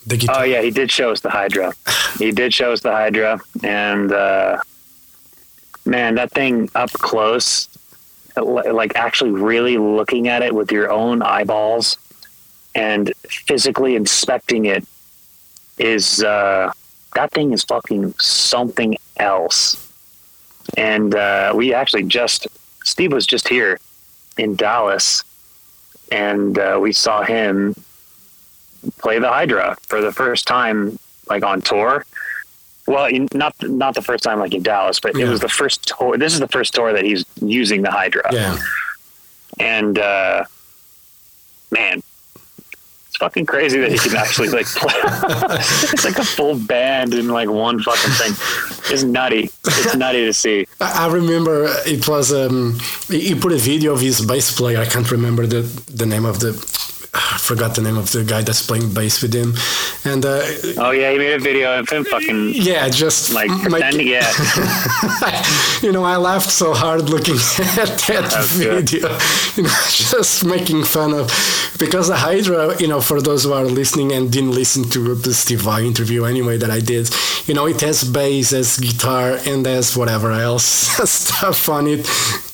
The 0.05 0.17
guitar. 0.17 0.41
Oh 0.41 0.43
yeah, 0.43 0.61
he 0.61 0.71
did 0.71 0.91
show 0.91 1.11
us 1.11 1.21
the 1.21 1.29
Hydra. 1.29 1.73
he 2.19 2.31
did 2.31 2.53
show 2.53 2.73
us 2.73 2.81
the 2.81 2.91
Hydra, 2.91 3.39
and 3.63 4.11
uh, 4.11 4.57
man, 5.85 6.15
that 6.15 6.31
thing 6.31 6.69
up 6.75 6.91
close, 6.91 7.69
like 8.35 8.95
actually 8.95 9.31
really 9.31 9.77
looking 9.77 10.27
at 10.27 10.41
it 10.43 10.53
with 10.53 10.69
your 10.71 10.91
own 10.91 11.21
eyeballs 11.21 11.97
and 12.75 13.13
physically 13.47 13.95
inspecting 13.95 14.65
it 14.65 14.85
is 15.77 16.21
uh, 16.23 16.71
that 17.15 17.31
thing 17.31 17.53
is 17.53 17.63
fucking 17.63 18.13
something 18.19 18.97
else. 19.17 19.86
And 20.75 21.15
uh, 21.15 21.53
we 21.55 21.73
actually 21.73 22.03
just 22.03 22.47
Steve 22.83 23.11
was 23.11 23.25
just 23.25 23.47
here 23.47 23.79
in 24.37 24.55
Dallas, 24.55 25.23
and 26.11 26.57
uh, 26.57 26.77
we 26.81 26.93
saw 26.93 27.23
him 27.23 27.75
play 28.97 29.19
the 29.19 29.29
Hydra 29.29 29.77
for 29.83 30.01
the 30.01 30.11
first 30.11 30.47
time, 30.47 30.97
like 31.29 31.43
on 31.43 31.61
tour. 31.61 32.05
Well, 32.87 33.09
not 33.33 33.55
not 33.61 33.95
the 33.95 34.01
first 34.01 34.23
time 34.23 34.39
like 34.39 34.53
in 34.53 34.63
Dallas, 34.63 34.99
but 34.99 35.17
yeah. 35.17 35.25
it 35.25 35.29
was 35.29 35.41
the 35.41 35.49
first 35.49 35.87
tour. 35.87 36.17
This 36.17 36.33
is 36.33 36.39
the 36.39 36.47
first 36.47 36.73
tour 36.73 36.93
that 36.93 37.03
he's 37.03 37.25
using 37.41 37.81
the 37.81 37.91
Hydra. 37.91 38.29
Yeah. 38.31 38.57
And 39.59 39.99
uh, 39.99 40.45
man, 41.71 42.01
fucking 43.17 43.45
crazy 43.45 43.79
that 43.79 43.91
he 43.91 43.97
can 43.97 44.15
actually 44.15 44.49
like 44.49 44.67
play. 44.67 44.93
it's 45.91 46.05
like 46.05 46.17
a 46.17 46.23
full 46.23 46.57
band 46.57 47.13
in 47.13 47.27
like 47.27 47.49
one 47.49 47.79
fucking 47.81 48.11
thing. 48.11 48.31
It's 48.93 49.03
nutty. 49.03 49.49
It's 49.65 49.95
nutty 49.95 50.25
to 50.25 50.33
see. 50.33 50.67
I 50.79 51.07
remember 51.07 51.67
it 51.85 52.07
was 52.07 52.31
um, 52.31 52.79
he 53.07 53.35
put 53.35 53.51
a 53.51 53.57
video 53.57 53.93
of 53.93 54.01
his 54.01 54.25
bass 54.25 54.55
player. 54.55 54.79
I 54.79 54.85
can't 54.85 55.09
remember 55.11 55.45
the 55.47 55.61
the 55.91 56.05
name 56.05 56.25
of 56.25 56.39
the 56.39 56.53
I 57.17 57.37
forgot 57.39 57.75
the 57.75 57.81
name 57.81 57.97
of 57.97 58.11
the 58.11 58.23
guy 58.23 58.41
that's 58.41 58.65
playing 58.65 58.93
bass 58.93 59.21
with 59.21 59.33
him. 59.33 59.53
And 60.05 60.25
uh, 60.25 60.41
oh 60.77 60.91
yeah, 60.91 61.11
he 61.11 61.17
made 61.17 61.33
a 61.33 61.39
video 61.39 61.79
of 61.79 61.89
him 61.89 62.05
fucking 62.05 62.51
yeah, 62.53 62.87
just 62.89 63.33
like 63.33 63.49
pretending. 63.61 64.07
Yeah, 64.07 64.31
you 65.81 65.91
know, 65.91 66.03
I 66.03 66.17
laughed 66.17 66.49
so 66.49 66.73
hard 66.73 67.09
looking 67.09 67.35
at 67.77 67.99
that 68.07 68.45
video. 68.51 68.81
Good. 68.81 68.91
You 68.93 69.63
know, 69.63 69.69
just 69.89 70.45
making 70.45 70.83
fun 70.83 71.13
of 71.13 71.27
because 71.79 72.07
the 72.07 72.17
Hydra. 72.17 72.77
You 72.79 72.87
know, 72.87 73.01
for 73.01 73.21
those 73.21 73.43
who 73.43 73.53
are 73.53 73.65
listening 73.65 74.11
and 74.11 74.31
didn't 74.31 74.51
listen 74.51 74.83
to 74.91 75.15
the 75.15 75.33
Steve 75.33 75.61
Vai 75.61 75.85
interview 75.85 76.25
anyway 76.25 76.57
that 76.57 76.69
I 76.69 76.79
did, 76.79 77.09
you 77.45 77.53
know, 77.53 77.65
it 77.65 77.81
has 77.81 78.03
bass, 78.03 78.53
as 78.53 78.77
guitar, 78.77 79.39
and 79.45 79.65
has 79.65 79.97
whatever 79.97 80.31
else 80.31 80.63
stuff 81.09 81.69
on 81.69 81.87
it. 81.87 82.07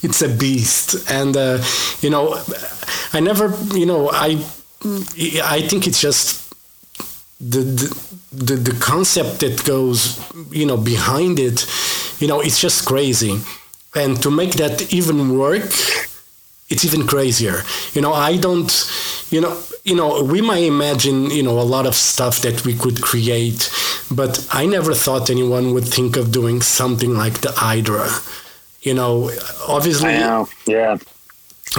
It's 0.07 0.21
a 0.21 0.29
beast, 0.29 1.09
and 1.09 1.35
uh, 1.37 1.63
you 2.01 2.09
know 2.09 2.35
I 3.13 3.19
never, 3.19 3.55
you 3.75 3.85
know, 3.85 4.09
I 4.11 4.43
I 5.43 5.61
think 5.61 5.87
it's 5.87 6.01
just 6.01 6.53
the, 7.39 7.59
the 7.59 7.87
the 8.31 8.55
the 8.55 8.77
concept 8.79 9.39
that 9.41 9.63
goes, 9.65 10.19
you 10.51 10.65
know, 10.65 10.77
behind 10.77 11.39
it, 11.39 11.67
you 12.19 12.27
know, 12.27 12.41
it's 12.41 12.59
just 12.59 12.85
crazy, 12.85 13.39
and 13.93 14.21
to 14.23 14.31
make 14.31 14.53
that 14.53 14.91
even 14.91 15.37
work, 15.37 15.71
it's 16.69 16.83
even 16.83 17.05
crazier. 17.05 17.61
You 17.93 18.01
know, 18.01 18.13
I 18.13 18.37
don't, 18.37 18.71
you 19.29 19.41
know, 19.41 19.61
you 19.83 19.95
know, 19.95 20.23
we 20.23 20.41
might 20.41 20.63
imagine, 20.63 21.29
you 21.29 21.43
know, 21.43 21.59
a 21.59 21.69
lot 21.75 21.85
of 21.85 21.93
stuff 21.93 22.41
that 22.41 22.65
we 22.65 22.73
could 22.73 22.99
create, 23.01 23.71
but 24.09 24.47
I 24.51 24.65
never 24.65 24.95
thought 24.95 25.29
anyone 25.29 25.73
would 25.73 25.87
think 25.87 26.17
of 26.17 26.31
doing 26.31 26.61
something 26.61 27.13
like 27.13 27.41
the 27.41 27.51
Hydra. 27.51 28.09
You 28.83 28.93
know, 28.93 29.31
obviously, 29.67 30.11
know. 30.11 30.47
yeah. 30.67 30.97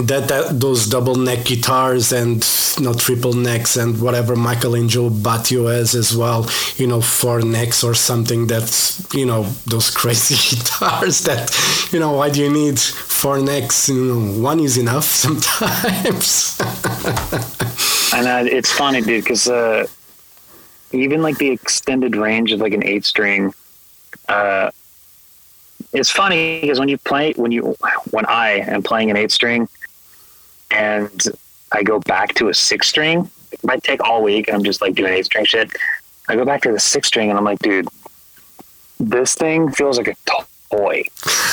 that, 0.03 0.27
that 0.29 0.59
those 0.59 0.87
double 0.87 1.15
neck 1.17 1.45
guitars 1.45 2.13
and 2.13 2.45
you 2.79 2.85
know 2.85 2.95
triple 2.95 3.35
necks 3.35 3.77
and 3.77 4.01
whatever 4.01 4.35
Michael 4.35 4.75
Angelo 4.75 5.11
Batio 5.11 5.73
has 5.73 5.95
as 5.95 6.17
well 6.17 6.49
you 6.77 6.87
know 6.87 7.01
four 7.01 7.43
necks 7.43 7.85
or 7.85 7.95
something 7.95 8.47
that's 8.47 9.07
you 9.15 9.27
know 9.27 9.43
those 9.67 9.91
crazy 10.01 10.57
guitars 10.57 11.23
that 11.25 11.55
you 11.93 12.01
know 12.01 12.13
why 12.13 12.31
do 12.31 12.41
you 12.43 12.51
need 12.51 12.81
four 12.81 13.39
necks? 13.39 13.89
You 13.89 14.05
know 14.07 14.43
one 14.43 14.61
is 14.61 14.79
enough 14.79 15.05
sometimes. 15.25 16.59
And 18.15 18.27
uh, 18.27 18.45
it's 18.51 18.73
funny 18.73 19.03
dude 19.03 19.25
because 19.25 19.49
uh, 19.49 19.87
even 20.93 21.21
like 21.21 21.37
the 21.39 21.51
extended 21.51 22.17
range 22.17 22.53
of 22.53 22.61
like 22.61 22.73
an 22.73 22.85
eight 22.85 23.05
string 23.05 23.53
uh, 24.29 24.71
it's 25.95 26.11
funny 26.11 26.61
because 26.61 26.79
when 26.79 26.89
you 26.89 26.99
play 26.99 27.33
when 27.35 27.53
you 27.53 27.77
when 28.11 28.27
I 28.27 28.65
am 28.67 28.83
playing 28.83 29.11
an 29.11 29.17
eight 29.17 29.31
string 29.31 29.69
and 30.71 31.23
I 31.73 31.83
go 31.83 32.01
back 32.01 32.35
to 32.35 32.49
a 32.49 32.55
six 32.55 32.89
string, 32.89 33.31
it 33.53 33.63
might 33.65 33.83
take 33.83 34.03
all 34.03 34.23
week. 34.23 34.53
I'm 34.53 34.65
just 34.65 34.81
like 34.81 34.95
doing 34.95 35.13
eight 35.13 35.27
string 35.27 35.45
shit. 35.45 35.71
I 36.29 36.37
go 36.37 36.45
back 36.45 36.63
to 36.63 36.73
the 36.73 36.81
six 36.81 37.09
string 37.09 37.31
and 37.31 37.39
I'm 37.39 37.45
like, 37.45 37.61
dude, 37.61 37.89
this 38.99 39.35
thing 39.35 39.71
feels 39.71 39.99
like 39.99 40.09
a 40.09 40.17
toy 40.71 41.05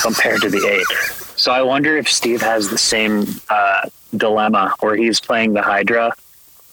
compared 0.01 0.41
to 0.41 0.49
the 0.49 0.65
eight. 0.67 0.97
So 1.37 1.51
I 1.51 1.61
wonder 1.61 1.97
if 1.97 2.09
Steve 2.09 2.41
has 2.41 2.69
the 2.69 2.77
same 2.77 3.25
uh, 3.49 3.89
dilemma 4.15 4.73
where 4.79 4.95
he's 4.95 5.19
playing 5.19 5.53
the 5.53 5.61
Hydra 5.61 6.13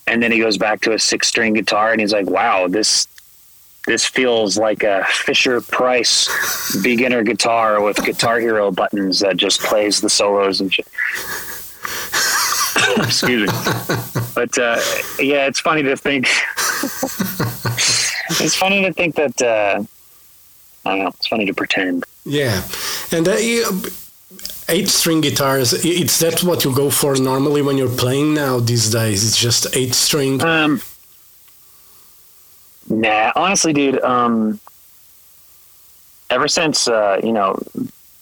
and 0.07 0.23
then 0.23 0.31
he 0.31 0.39
goes 0.39 0.57
back 0.57 0.81
to 0.81 0.93
a 0.93 0.99
six 0.99 1.27
string 1.27 1.53
guitar 1.53 1.91
and 1.91 2.01
he's 2.01 2.13
like, 2.13 2.27
wow, 2.27 2.67
this 2.67 3.07
this 3.89 4.05
feels 4.05 4.55
like 4.55 4.83
a 4.83 5.03
Fisher 5.09 5.61
Price 5.61 6.29
beginner 6.83 7.23
guitar 7.23 7.81
with 7.81 7.97
Guitar 8.05 8.39
Hero 8.39 8.69
buttons 8.69 9.19
that 9.21 9.35
just 9.35 9.61
plays 9.61 9.99
the 9.99 10.11
solos 10.11 10.61
and 10.61 10.71
shit. 10.71 10.87
Excuse 12.97 13.51
me. 13.51 13.57
But 14.35 14.55
uh, 14.59 14.79
yeah, 15.17 15.47
it's 15.47 15.59
funny 15.59 15.81
to 15.81 15.97
think. 15.97 16.25
it's 18.39 18.55
funny 18.55 18.83
to 18.83 18.93
think 18.93 19.15
that. 19.15 19.41
Uh, 19.41 19.83
I 20.85 20.89
don't 20.91 20.99
know. 20.99 21.07
It's 21.07 21.27
funny 21.27 21.45
to 21.45 21.53
pretend. 21.55 22.03
Yeah, 22.25 22.61
and 23.11 23.27
uh, 23.27 23.37
eight 24.69 24.89
string 24.89 25.21
guitars. 25.21 25.73
It's 25.83 26.19
that 26.19 26.43
what 26.43 26.63
you 26.63 26.75
go 26.75 26.91
for 26.91 27.15
normally 27.15 27.63
when 27.63 27.79
you're 27.79 27.97
playing 27.97 28.35
now 28.35 28.59
these 28.59 28.91
days. 28.91 29.27
It's 29.27 29.37
just 29.37 29.75
eight 29.75 29.95
string. 29.95 30.43
Um, 30.43 30.81
nah, 32.89 33.31
honestly, 33.35 33.73
dude. 33.73 34.01
Um, 34.01 34.59
ever 36.29 36.47
since 36.47 36.87
uh, 36.87 37.19
you 37.23 37.31
know 37.31 37.59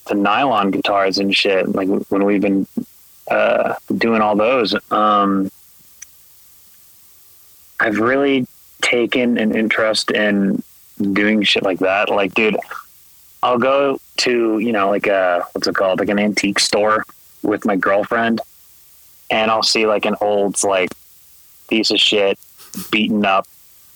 the 0.07 0.15
nylon 0.15 0.71
guitars 0.71 1.17
and 1.17 1.35
shit, 1.35 1.69
like 1.69 1.87
when 2.09 2.25
we've 2.25 2.41
been 2.41 2.67
uh, 3.29 3.75
doing 3.97 4.21
all 4.21 4.35
those, 4.35 4.75
um, 4.91 5.51
I've 7.79 7.99
really 7.99 8.47
taken 8.81 9.37
an 9.37 9.55
interest 9.55 10.11
in 10.11 10.63
doing 11.13 11.43
shit 11.43 11.63
like 11.63 11.79
that. 11.79 12.09
Like, 12.09 12.33
dude, 12.33 12.57
I'll 13.43 13.59
go 13.59 13.99
to, 14.17 14.59
you 14.59 14.71
know, 14.71 14.89
like 14.89 15.07
a, 15.07 15.45
what's 15.51 15.67
it 15.67 15.75
called? 15.75 15.99
Like 15.99 16.09
an 16.09 16.19
antique 16.19 16.59
store 16.59 17.03
with 17.43 17.65
my 17.65 17.75
girlfriend 17.75 18.41
and 19.29 19.51
I'll 19.51 19.63
see 19.63 19.85
like 19.85 20.05
an 20.05 20.15
old, 20.21 20.63
like, 20.63 20.89
piece 21.69 21.91
of 21.91 21.99
shit, 21.99 22.39
beaten 22.91 23.25
up 23.25 23.45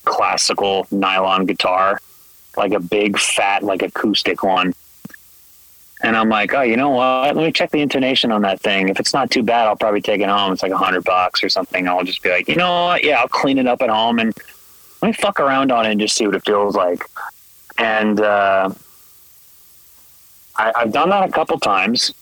classical 0.04 0.86
nylon 0.90 1.46
guitar, 1.46 2.00
like 2.56 2.72
a 2.72 2.80
big 2.80 3.18
fat, 3.18 3.62
like 3.62 3.82
acoustic 3.82 4.42
one. 4.42 4.74
And 6.04 6.16
I'm 6.16 6.28
like, 6.28 6.52
oh, 6.52 6.62
you 6.62 6.76
know 6.76 6.90
what? 6.90 7.36
Let 7.36 7.44
me 7.44 7.52
check 7.52 7.70
the 7.70 7.80
intonation 7.80 8.32
on 8.32 8.42
that 8.42 8.60
thing. 8.60 8.88
If 8.88 8.98
it's 8.98 9.14
not 9.14 9.30
too 9.30 9.42
bad, 9.44 9.68
I'll 9.68 9.76
probably 9.76 10.00
take 10.00 10.20
it 10.20 10.28
home. 10.28 10.52
It's 10.52 10.62
like 10.62 10.72
a 10.72 10.76
hundred 10.76 11.04
bucks 11.04 11.44
or 11.44 11.48
something. 11.48 11.86
I'll 11.86 12.02
just 12.02 12.22
be 12.22 12.30
like, 12.30 12.48
you 12.48 12.56
know 12.56 12.86
what? 12.86 13.04
Yeah, 13.04 13.20
I'll 13.20 13.28
clean 13.28 13.56
it 13.58 13.68
up 13.68 13.82
at 13.82 13.88
home 13.88 14.18
and 14.18 14.34
let 15.00 15.08
me 15.08 15.12
fuck 15.12 15.38
around 15.38 15.70
on 15.70 15.86
it 15.86 15.92
and 15.92 16.00
just 16.00 16.16
see 16.16 16.26
what 16.26 16.34
it 16.34 16.44
feels 16.44 16.74
like. 16.74 17.04
And 17.78 18.20
uh, 18.20 18.70
I, 20.56 20.72
I've 20.76 20.92
done 20.92 21.10
that 21.10 21.28
a 21.28 21.32
couple 21.32 21.58
times, 21.58 22.12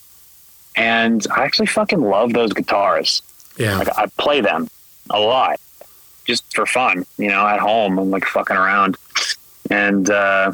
and 0.76 1.26
I 1.35 1.45
actually 1.45 1.66
fucking 1.66 2.01
love 2.01 2.33
those 2.33 2.53
guitars. 2.53 3.22
Yeah. 3.57 3.78
Like 3.78 3.97
I 3.99 4.07
play 4.18 4.41
them 4.41 4.68
a 5.11 5.18
lot, 5.18 5.61
just 6.31 6.55
for 6.55 6.64
fun. 6.66 7.05
You 7.18 7.28
know, 7.28 7.45
at 7.47 7.59
home, 7.61 7.99
I'm 7.99 8.11
like 8.11 8.24
fucking 8.24 8.57
around, 8.57 8.97
and 9.70 10.09
uh, 10.09 10.53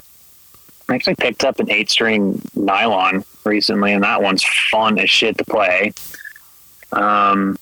I 0.89 0.95
actually 0.95 1.17
picked 1.17 1.45
up 1.45 1.61
an 1.61 1.71
eight 1.71 1.91
string 1.91 2.41
nylon 2.55 3.25
recently, 3.45 3.93
and 3.93 4.03
that 4.03 4.23
one's 4.23 4.43
fun 4.71 4.99
as 4.99 5.11
shit 5.11 5.37
to 5.39 5.45
play. 5.45 5.93
Um, 6.93 7.59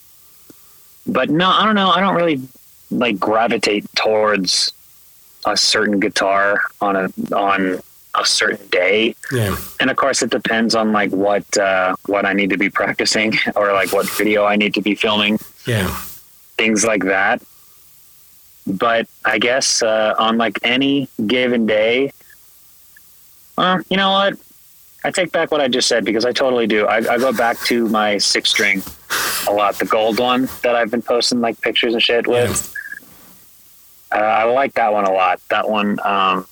but 1.06 1.28
no, 1.30 1.48
I 1.50 1.64
don't 1.64 1.74
know. 1.74 1.90
I 1.90 2.00
don't 2.00 2.14
really 2.14 2.40
like 2.90 3.18
gravitate 3.18 3.84
towards 3.96 4.72
a 5.44 5.56
certain 5.56 5.98
guitar 6.00 6.60
on 6.80 6.96
a 6.96 7.10
on 7.34 7.80
a 8.16 8.24
certain 8.24 8.64
day. 8.68 9.16
Yeah. 9.32 9.56
And 9.80 9.90
of 9.90 9.96
course, 9.96 10.22
it 10.22 10.30
depends 10.30 10.74
on 10.76 10.92
like 10.92 11.10
what 11.10 11.44
uh, 11.58 11.96
what 12.06 12.24
I 12.24 12.32
need 12.32 12.50
to 12.50 12.56
be 12.58 12.70
practicing 12.70 13.34
or 13.56 13.72
like 13.72 13.92
what 13.92 14.08
video 14.10 14.44
I 14.44 14.54
need 14.56 14.74
to 14.74 14.82
be 14.82 14.94
filming, 14.94 15.38
Yeah. 15.66 15.88
things 16.56 16.84
like 16.84 17.04
that. 17.04 17.42
But 18.66 19.08
I 19.24 19.38
guess 19.38 19.82
uh, 19.82 20.14
on 20.18 20.38
like 20.38 20.58
any 20.62 21.08
given 21.26 21.66
day, 21.66 22.12
uh, 23.58 23.82
you 23.88 23.96
know 23.96 24.10
what? 24.10 24.38
I 25.04 25.10
take 25.10 25.32
back 25.32 25.50
what 25.50 25.60
I 25.60 25.68
just 25.68 25.86
said 25.86 26.04
because 26.04 26.24
I 26.24 26.32
totally 26.32 26.66
do. 26.66 26.86
I, 26.86 26.96
I 26.96 27.18
go 27.18 27.30
back 27.32 27.58
to 27.66 27.88
my 27.88 28.16
six 28.16 28.48
string 28.50 28.82
a 29.46 29.52
lot, 29.52 29.78
the 29.78 29.84
gold 29.84 30.18
one 30.18 30.48
that 30.62 30.74
I've 30.74 30.90
been 30.90 31.02
posting 31.02 31.40
like 31.40 31.60
pictures 31.60 31.92
and 31.92 32.02
shit 32.02 32.26
with. 32.26 32.74
Uh, 34.10 34.16
I 34.16 34.44
like 34.44 34.74
that 34.74 34.92
one 34.92 35.04
a 35.04 35.12
lot. 35.12 35.40
That 35.50 35.68
one 35.68 35.98
um, 36.04 36.46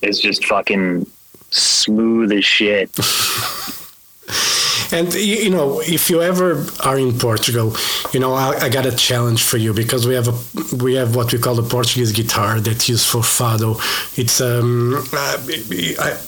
is 0.00 0.18
just 0.18 0.46
fucking 0.46 1.06
smooth 1.50 2.32
as 2.32 2.44
shit. 2.44 2.90
And 4.92 5.12
you 5.14 5.50
know, 5.50 5.80
if 5.80 6.10
you 6.10 6.22
ever 6.22 6.66
are 6.84 6.98
in 6.98 7.18
Portugal, 7.18 7.74
you 8.12 8.20
know, 8.20 8.34
I, 8.34 8.56
I 8.62 8.68
got 8.68 8.86
a 8.86 8.94
challenge 8.94 9.42
for 9.42 9.56
you 9.56 9.72
because 9.72 10.06
we 10.06 10.14
have 10.14 10.28
a 10.28 10.76
we 10.76 10.94
have 10.94 11.16
what 11.16 11.32
we 11.32 11.38
call 11.38 11.54
the 11.54 11.68
Portuguese 11.68 12.12
guitar 12.12 12.60
that's 12.60 12.88
used 12.88 13.08
for 13.08 13.22
fado. 13.22 13.76
It's 14.18 14.40
um 14.40 14.94
uh, 15.12 15.36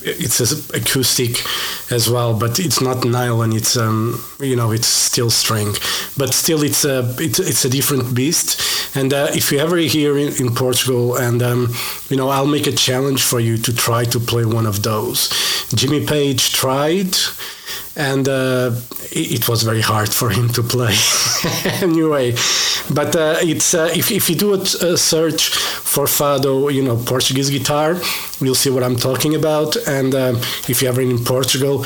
it's 0.02 0.40
acoustic 0.70 1.42
as 1.90 2.08
well, 2.10 2.38
but 2.38 2.58
it's 2.58 2.80
not 2.80 3.04
nylon. 3.04 3.52
It's 3.52 3.76
um 3.76 4.22
you 4.40 4.56
know 4.56 4.70
it's 4.72 4.86
steel 4.86 5.30
string, 5.30 5.74
but 6.16 6.34
still 6.34 6.62
it's 6.62 6.84
a 6.84 7.14
it's, 7.18 7.38
it's 7.38 7.64
a 7.64 7.70
different 7.70 8.14
beast. 8.14 8.60
And 8.94 9.12
uh, 9.12 9.28
if 9.34 9.52
you 9.52 9.58
ever 9.58 9.76
here 9.76 10.16
in, 10.16 10.32
in 10.40 10.54
Portugal, 10.54 11.16
and 11.16 11.42
um, 11.42 11.74
you 12.08 12.16
know, 12.16 12.28
I'll 12.28 12.46
make 12.46 12.66
a 12.66 12.72
challenge 12.72 13.22
for 13.22 13.38
you 13.38 13.56
to 13.58 13.74
try 13.74 14.04
to 14.04 14.18
play 14.18 14.44
one 14.44 14.66
of 14.66 14.82
those. 14.82 15.28
Jimmy 15.74 16.06
Page 16.06 16.52
tried 16.52 17.14
and 17.98 18.28
uh, 18.28 18.70
it, 19.10 19.48
was 19.48 19.64
very 19.64 19.80
hard 19.80 20.08
for 20.08 20.30
him 20.30 20.48
to 20.50 20.62
play 20.62 20.94
anyway. 21.82 22.32
But 22.94 23.16
uh, 23.16 23.36
it's 23.40 23.74
uh, 23.74 23.90
if, 23.94 24.12
if 24.12 24.30
you 24.30 24.36
do 24.36 24.54
a, 24.54 24.64
search 24.96 25.48
for 25.48 26.04
fado, 26.04 26.72
you 26.72 26.82
know 26.82 26.96
Portuguese 26.96 27.50
guitar, 27.50 27.96
you'll 28.40 28.54
see 28.54 28.70
what 28.70 28.84
I'm 28.84 28.96
talking 28.96 29.34
about. 29.34 29.76
And 29.88 30.14
um, 30.14 30.36
if 30.68 30.80
you're 30.80 30.92
ever 30.92 31.00
in 31.02 31.24
Portugal, 31.24 31.84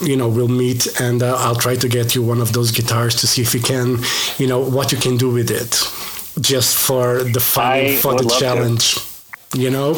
you 0.00 0.16
know 0.16 0.28
we'll 0.28 0.48
meet, 0.48 1.00
and 1.00 1.22
uh, 1.22 1.36
I'll 1.36 1.54
try 1.54 1.76
to 1.76 1.88
get 1.88 2.14
you 2.14 2.22
one 2.22 2.40
of 2.40 2.54
those 2.54 2.70
guitars 2.70 3.14
to 3.16 3.26
see 3.26 3.42
if 3.42 3.54
you 3.54 3.60
can, 3.60 3.98
you 4.38 4.46
know, 4.46 4.60
what 4.60 4.90
you 4.90 4.98
can 4.98 5.18
do 5.18 5.30
with 5.30 5.50
it, 5.50 5.72
just 6.40 6.76
for 6.78 7.22
the 7.22 7.40
fun, 7.40 7.96
for 7.96 8.14
the 8.14 8.22
love 8.22 8.32
to. 8.32 8.40
challenge. 8.40 8.98
You 9.54 9.70
know, 9.70 9.90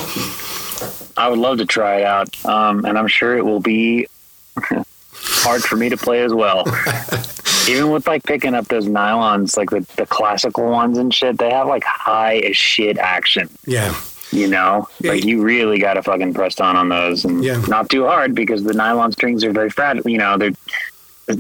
I 1.17 1.29
would 1.29 1.39
love 1.39 1.59
to 1.59 1.67
try 1.67 2.01
it 2.01 2.05
out, 2.05 2.45
um, 2.45 2.85
and 2.85 2.99
I'm 2.99 3.09
sure 3.09 3.37
it 3.37 3.45
will 3.45 3.61
be 3.61 4.09
hard 5.23 5.63
for 5.63 5.77
me 5.77 5.89
to 5.89 5.97
play 5.97 6.23
as 6.23 6.33
well. 6.35 6.65
Even 7.69 7.91
with 7.91 8.07
like 8.07 8.23
picking 8.25 8.55
up 8.55 8.67
those 8.69 8.87
nylons, 8.87 9.57
like 9.57 9.71
the, 9.71 9.81
the 9.97 10.07
classical 10.07 10.71
ones 10.71 10.97
and 10.99 11.13
shit, 11.13 11.39
they 11.39 11.51
have 11.51 11.67
like 11.67 11.85
high 11.85 12.39
as 12.39 12.57
shit 12.57 12.97
action. 12.99 13.49
yeah, 13.67 13.95
You 14.31 14.49
know, 14.49 14.89
Yeah. 15.01 15.13
like 15.13 15.25
you 15.25 15.43
really 15.43 15.79
got 15.79 15.95
to 15.95 16.03
fucking 16.03 16.33
press 16.35 16.59
on 16.61 16.77
on 16.77 16.89
those, 16.89 17.25
and 17.25 17.45
Yeah. 17.45 17.61
not 17.69 17.91
too 17.91 18.05
hard 18.07 18.35
because 18.35 18.65
the 18.65 18.73
nylon 18.75 19.13
strings 19.13 19.45
are 19.45 19.53
very 19.53 19.71
fragile. 19.71 20.09
You 20.09 20.19
know, 20.19 20.39
they're 20.39 20.53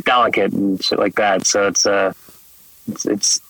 delicate 0.04 0.52
and 0.52 0.82
shit 0.84 0.98
like 0.98 1.14
that. 1.14 1.46
So 1.46 1.66
it's 1.66 1.86
uh, 1.86 2.12
it's 2.90 3.06
it's 3.06 3.40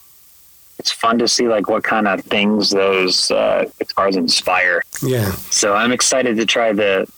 it's 0.79 0.93
fun 0.93 1.18
to 1.18 1.26
see 1.26 1.49
like 1.49 1.68
what 1.68 1.83
kind 1.83 2.07
of 2.07 2.20
things 2.26 2.70
those 2.70 3.31
uh, 3.33 3.64
guitars 3.81 4.14
inspire. 4.14 4.83
yeah. 5.03 5.33
So 5.51 5.74
I'm 5.74 5.91
excited 5.91 6.37
to 6.37 6.47
try 6.47 6.72
the 6.72 7.09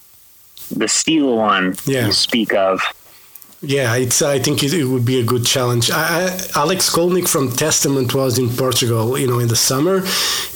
the 0.74 0.88
steel 0.88 1.36
one 1.36 1.76
Yeah. 1.84 2.06
you 2.06 2.12
speak 2.12 2.54
of. 2.54 2.80
Yeah, 3.62 3.94
it's. 3.96 4.22
I 4.22 4.38
think 4.38 4.62
it, 4.62 4.72
it 4.72 4.84
would 4.86 5.04
be 5.04 5.20
a 5.20 5.24
good 5.24 5.44
challenge. 5.44 5.90
I, 5.90 6.28
I, 6.28 6.38
Alex 6.56 6.88
Skolnick 6.90 7.28
from 7.28 7.52
Testament 7.52 8.14
was 8.14 8.38
in 8.38 8.48
Portugal, 8.48 9.18
you 9.18 9.26
know, 9.26 9.38
in 9.38 9.48
the 9.48 9.56
summer, 9.56 10.02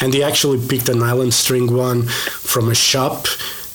and 0.01 0.15
he 0.15 0.23
actually 0.23 0.67
picked 0.67 0.89
an 0.89 1.03
island 1.03 1.35
string 1.35 1.71
one 1.71 2.05
from 2.05 2.71
a 2.71 2.75
shop, 2.75 3.27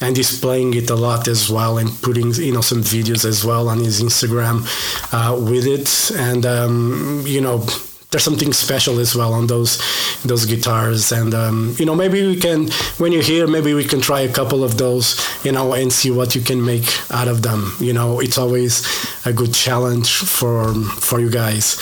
and 0.02 0.18
he's 0.18 0.40
playing 0.40 0.74
it 0.74 0.90
a 0.90 0.96
lot 0.96 1.28
as 1.28 1.48
well, 1.48 1.78
and 1.78 1.90
putting 2.02 2.34
you 2.34 2.54
know 2.54 2.62
some 2.62 2.80
videos 2.82 3.24
as 3.24 3.46
well 3.46 3.70
on 3.70 3.78
his 3.78 4.02
Instagram 4.02 4.66
uh, 5.14 5.40
with 5.40 5.68
it, 5.68 6.12
and 6.18 6.46
um, 6.48 7.24
you 7.28 7.42
know. 7.42 7.64
There's 8.12 8.24
something 8.24 8.53
special 8.53 8.99
as 8.99 9.16
well 9.16 9.34
on 9.34 9.45
those 9.45 9.78
those 10.24 10.45
guitars, 10.45 11.12
and 11.12 11.34
um, 11.36 11.76
you 11.78 11.86
know 11.86 11.93
maybe 11.95 12.26
we 12.26 12.38
can 12.38 12.70
when 12.97 13.12
you're 13.12 13.22
here, 13.22 13.45
maybe 13.45 13.74
we 13.76 13.84
can 13.86 14.01
try 14.01 14.22
a 14.22 14.34
couple 14.34 14.64
of 14.64 14.80
those, 14.80 15.16
you 15.45 15.51
know, 15.51 15.74
and 15.74 15.93
see 15.93 16.10
what 16.10 16.34
you 16.34 16.41
can 16.41 16.64
make 16.66 16.88
out 17.12 17.28
of 17.28 17.43
them. 17.43 17.74
You 17.80 17.93
know, 17.93 18.20
it's 18.20 18.38
always 18.39 18.82
a 19.26 19.32
good 19.34 19.53
challenge 19.53 20.10
for 20.12 20.74
for 20.74 21.20
you 21.20 21.30
guys. 21.30 21.78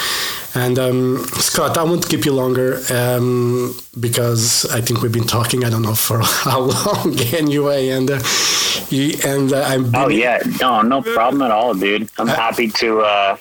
And 0.53 0.77
um, 0.79 1.23
Scott, 1.39 1.77
I 1.77 1.83
won't 1.83 2.09
keep 2.09 2.25
you 2.25 2.33
longer 2.33 2.81
um, 2.91 3.73
because 3.99 4.65
I 4.71 4.81
think 4.81 5.01
we've 5.01 5.11
been 5.11 5.27
talking. 5.27 5.63
I 5.63 5.69
don't 5.69 5.83
know 5.83 5.95
for 5.95 6.19
how 6.23 6.59
long 6.59 7.17
anyway, 7.33 7.89
and 7.89 8.11
uh, 8.11 8.19
you, 8.89 9.15
and 9.23 9.53
uh, 9.53 9.63
I'm. 9.63 9.95
Oh 9.95 10.09
yeah, 10.09 10.39
no, 10.59 10.81
no 10.81 11.01
problem 11.01 11.41
at 11.43 11.51
all, 11.51 11.73
dude. 11.73 12.09
I'm 12.17 12.27
happy 12.27 12.67
to. 12.69 12.99
uh 12.99 13.37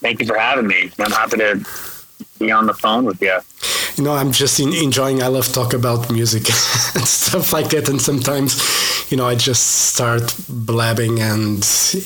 Thank 0.00 0.20
you 0.20 0.26
for 0.26 0.38
having 0.38 0.66
me. 0.66 0.90
I'm 0.98 1.10
happy 1.10 1.38
to 1.38 1.64
be 2.38 2.50
on 2.50 2.66
the 2.66 2.74
phone 2.74 3.04
with 3.04 3.20
you. 3.20 3.38
you 3.96 4.04
know 4.04 4.14
i'm 4.14 4.32
just 4.32 4.60
in, 4.60 4.72
enjoying 4.74 5.22
i 5.22 5.26
love 5.26 5.50
talk 5.52 5.72
about 5.72 6.10
music 6.10 6.42
and 6.94 7.06
stuff 7.06 7.52
like 7.52 7.68
that 7.70 7.88
and 7.88 8.00
sometimes 8.00 9.10
you 9.10 9.16
know 9.16 9.26
i 9.26 9.34
just 9.34 9.94
start 9.94 10.34
blabbing 10.48 11.20
and 11.20 11.64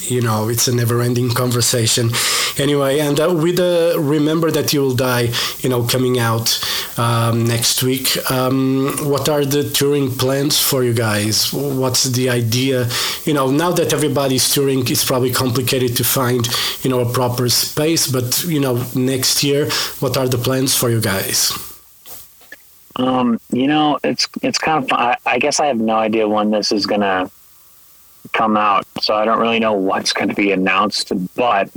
you 0.09 0.21
know 0.21 0.49
it's 0.49 0.69
a 0.69 0.75
never 0.75 1.01
ending 1.01 1.31
conversation 1.31 2.11
anyway 2.59 2.99
and 2.99 3.19
uh, 3.21 3.33
with 3.33 3.57
the 3.57 3.97
remember 3.99 4.51
that 4.51 4.73
you 4.73 4.81
will 4.81 4.95
die 4.95 5.29
you 5.61 5.69
know 5.69 5.83
coming 5.85 6.19
out 6.19 6.61
um, 6.99 7.45
next 7.47 7.83
week 7.83 8.19
um, 8.31 8.95
what 9.03 9.29
are 9.29 9.45
the 9.45 9.69
touring 9.71 10.11
plans 10.11 10.61
for 10.61 10.85
you 10.85 10.93
guys 10.93 11.53
what's 11.53 12.05
the 12.05 12.29
idea 12.29 12.87
you 13.31 13.37
know 13.39 13.49
now 13.65 13.71
that 13.79 13.93
everybody's 13.99 14.47
touring 14.55 14.81
it's 14.95 15.05
probably 15.13 15.33
complicated 15.45 15.91
to 15.97 16.05
find 16.19 16.43
you 16.83 16.91
know 16.91 17.01
a 17.09 17.11
proper 17.19 17.49
space 17.49 18.05
but 18.17 18.29
you 18.55 18.61
know 18.65 18.75
next 18.97 19.45
year 19.49 19.71
what 20.03 20.17
are 20.21 20.29
the 20.35 20.41
plans 20.47 20.73
for 20.81 20.89
you 20.95 21.01
guys 21.13 21.39
Um, 22.97 23.41
you 23.61 23.69
know, 23.73 23.99
it's 24.11 24.25
it's 24.43 24.59
kind 24.59 24.79
of. 24.83 24.93
I, 24.93 25.17
I 25.35 25.39
guess 25.39 25.57
I 25.65 25.67
have 25.73 25.81
no 25.93 25.97
idea 26.09 26.25
when 26.37 26.51
this 26.51 26.69
is 26.79 26.85
gonna 26.93 27.31
come 28.41 28.57
out, 28.57 28.85
so 29.01 29.15
I 29.15 29.25
don't 29.25 29.41
really 29.45 29.61
know 29.65 29.73
what's 29.73 30.13
going 30.13 30.29
to 30.29 30.35
be 30.35 30.53
announced. 30.53 31.13
But 31.35 31.71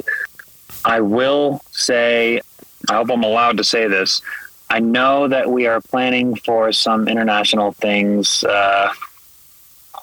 I 0.84 0.99
will 0.99 1.62
say, 1.72 2.41
I 2.89 2.93
hope 2.97 3.10
I'm 3.12 3.24
allowed 3.24 3.58
to 3.58 3.64
say 3.64 3.88
this. 3.88 4.22
I 4.70 4.80
know 4.80 5.28
that 5.30 5.45
we 5.56 5.68
are 5.72 5.80
planning 5.82 6.36
for 6.36 6.74
some 6.74 7.08
international 7.08 7.72
things. 7.72 8.43
Uh, 8.43 8.91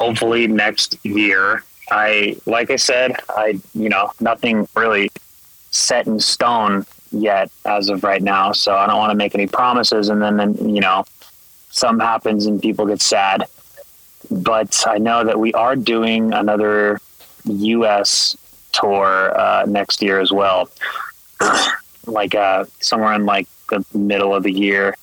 hopefully 0.01 0.46
next 0.46 0.96
year. 1.05 1.62
I 1.90 2.36
like 2.46 2.70
I 2.70 2.76
said, 2.76 3.16
I 3.28 3.61
you 3.74 3.88
know 3.88 4.11
nothing 4.20 4.66
really 4.74 5.11
set 5.70 6.07
in 6.07 6.18
stone 6.18 6.86
yet 7.12 7.51
as 7.64 7.88
of 7.88 8.03
right 8.03 8.22
now. 8.22 8.53
So 8.53 8.74
I 8.74 8.86
don't 8.86 8.98
want 8.98 9.11
to 9.11 9.16
make 9.16 9.34
any 9.34 9.46
promises, 9.46 10.09
and 10.09 10.22
then 10.22 10.36
then 10.36 10.57
you 10.68 10.80
know 10.80 11.05
something 11.70 12.05
happens 12.05 12.46
and 12.46 12.61
people 12.61 12.86
get 12.86 13.03
sad. 13.03 13.46
But 14.30 14.84
I 14.86 14.98
know 14.98 15.24
that 15.24 15.38
we 15.38 15.53
are 15.55 15.76
doing 15.76 16.32
another 16.32 17.01
U.S. 17.44 18.36
tour 18.72 19.38
uh, 19.38 19.64
next 19.66 20.03
year 20.03 20.20
as 20.20 20.30
well, 20.30 20.70
like 22.07 22.34
uh, 22.34 22.64
somewhere 22.80 23.14
in 23.14 23.26
like 23.26 23.48
the 23.70 23.84
middle 23.94 24.34
of 24.34 24.44
the 24.44 24.53
year. 24.53 24.96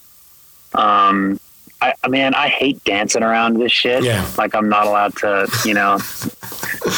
Um, 0.74 1.40
I, 1.82 1.94
I 2.04 2.08
mean, 2.08 2.34
I 2.34 2.48
hate 2.48 2.84
dancing 2.84 3.24
around 3.24 3.60
this 3.60 3.72
shit. 3.72 4.04
Yeah. 4.04 4.28
Like 4.38 4.56
I'm 4.56 4.70
not 4.70 4.88
allowed 4.88 5.16
to, 5.18 5.48
you 5.66 5.74
know, 5.74 6.00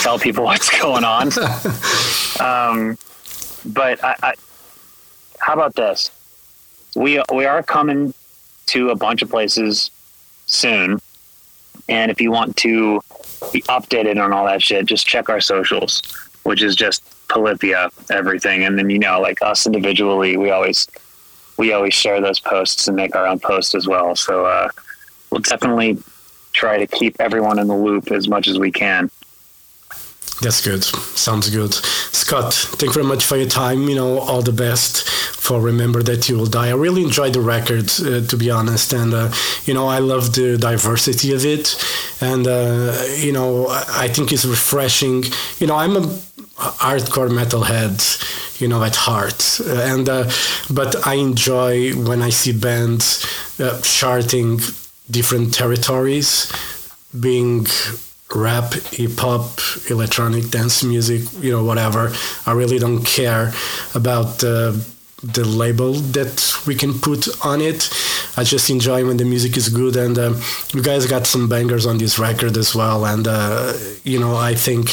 tell 0.02 0.20
people 0.20 0.44
what's 0.46 0.70
going 0.80 1.04
on. 1.04 1.28
um, 2.40 2.98
but 3.66 4.04
I, 4.04 4.16
I, 4.24 4.34
how 5.40 5.54
about 5.54 5.76
this? 5.76 6.12
We 6.96 7.22
we 7.34 7.46
are 7.46 7.62
coming 7.62 8.14
to 8.68 8.90
a 8.90 8.96
bunch 8.96 9.22
of 9.22 9.30
places 9.30 9.92
soon, 10.46 11.00
and 11.88 12.10
if 12.10 12.20
you 12.20 12.32
want 12.32 12.56
to 12.58 13.02
be 13.54 13.62
updated 13.64 14.24
on 14.24 14.34
all 14.34 14.46
that 14.46 14.62
shit, 14.62 14.86
just 14.86 15.06
check 15.06 15.30
our 15.30 15.40
socials, 15.40 16.02
which 16.44 16.64
is 16.64 16.76
just 16.76 17.04
Polyphia 17.28 17.90
everything, 18.10 18.64
and 18.64 18.78
then 18.78 18.90
you 18.90 19.00
know, 19.00 19.22
like 19.22 19.42
us 19.42 19.66
individually, 19.68 20.36
we 20.36 20.50
always 20.50 20.88
we 21.60 21.74
always 21.74 21.93
share 21.93 22.22
those 22.22 22.39
posts 22.39 22.88
and 22.88 22.95
make 22.95 23.18
our 23.18 23.28
own 23.28 23.38
posts 23.38 23.76
as 23.76 23.86
well. 23.86 24.16
So 24.16 24.45
uh, 24.45 24.70
we'll 25.30 25.41
definitely 25.41 26.01
try 26.53 26.78
to 26.78 26.88
keep 26.88 27.20
everyone 27.20 27.60
in 27.60 27.68
the 27.68 27.76
loop 27.76 28.12
as 28.12 28.30
much 28.30 28.47
as 28.47 28.57
we 28.57 28.72
can. 28.72 29.12
That's 30.41 30.66
good. 30.66 30.86
Sounds 30.86 31.49
good. 31.49 31.74
Scott, 31.74 32.53
thank 32.53 32.84
you 32.84 32.93
very 32.93 33.05
much 33.05 33.26
for 33.26 33.36
your 33.36 33.49
time. 33.49 33.89
You 33.89 33.95
know, 33.95 34.20
all 34.20 34.41
the 34.41 34.53
best 34.53 35.03
for 35.10 35.60
Remember 35.60 36.01
That 36.01 36.30
You 36.30 36.38
Will 36.38 36.45
Die. 36.45 36.68
I 36.68 36.74
really 36.74 37.03
enjoyed 37.03 37.34
the 37.34 37.41
record, 37.41 37.91
uh, 37.99 38.26
to 38.26 38.38
be 38.38 38.49
honest. 38.49 38.93
And, 38.93 39.14
uh, 39.14 39.30
you 39.66 39.74
know, 39.74 39.88
I 39.88 39.99
love 39.99 40.36
the 40.36 40.57
diversity 40.57 41.34
of 41.34 41.45
it. 41.45 41.76
And, 42.22 42.47
uh, 42.47 42.97
you 43.18 43.34
know, 43.34 43.68
I 43.68 44.07
think 44.07 44.32
it's 44.32 44.45
refreshing. 44.45 45.26
You 45.60 45.68
know, 45.68 45.76
I'm 45.76 45.97
a 45.97 46.07
hardcore 46.60 47.30
metalhead, 47.30 47.99
you 48.60 48.68
know, 48.68 48.84
at 48.84 48.95
heart. 48.95 49.60
And, 49.66 50.07
uh, 50.07 50.30
but 50.70 51.07
I 51.07 51.16
enjoy 51.16 51.93
when 51.93 52.22
I 52.22 52.30
see 52.30 52.53
bands 52.53 53.26
uh, 53.60 53.80
charting 53.82 54.60
different 55.10 55.53
territories, 55.53 56.51
being 57.20 57.66
rap, 58.36 58.74
hip 58.74 59.18
hop, 59.18 59.60
electronic 59.89 60.49
dance 60.49 60.84
music, 60.84 61.22
you 61.41 61.51
know, 61.51 61.64
whatever. 61.64 62.12
I 62.45 62.51
really 62.51 62.78
don't 62.78 63.03
care 63.03 63.53
about 63.95 64.43
uh, 64.43 64.74
the 65.24 65.43
label 65.45 65.93
that 65.93 66.53
we 66.65 66.76
can 66.76 66.93
put 66.93 67.28
on 67.45 67.61
it. 67.61 67.89
I 68.38 68.43
just 68.43 68.70
enjoy 68.70 69.05
when 69.05 69.17
the 69.17 69.26
music 69.26 69.57
is 69.57 69.70
good, 69.70 69.95
and 69.95 70.17
uh, 70.17 70.34
you 70.74 70.82
guys 70.82 71.05
got 71.05 71.28
some 71.28 71.49
bangers 71.49 71.86
on 71.86 71.97
this 71.97 72.17
record 72.17 72.57
as 72.57 72.74
well. 72.74 73.05
And 73.05 73.28
uh, 73.28 73.74
you 74.03 74.20
know, 74.20 74.36
I 74.36 74.55
think 74.55 74.86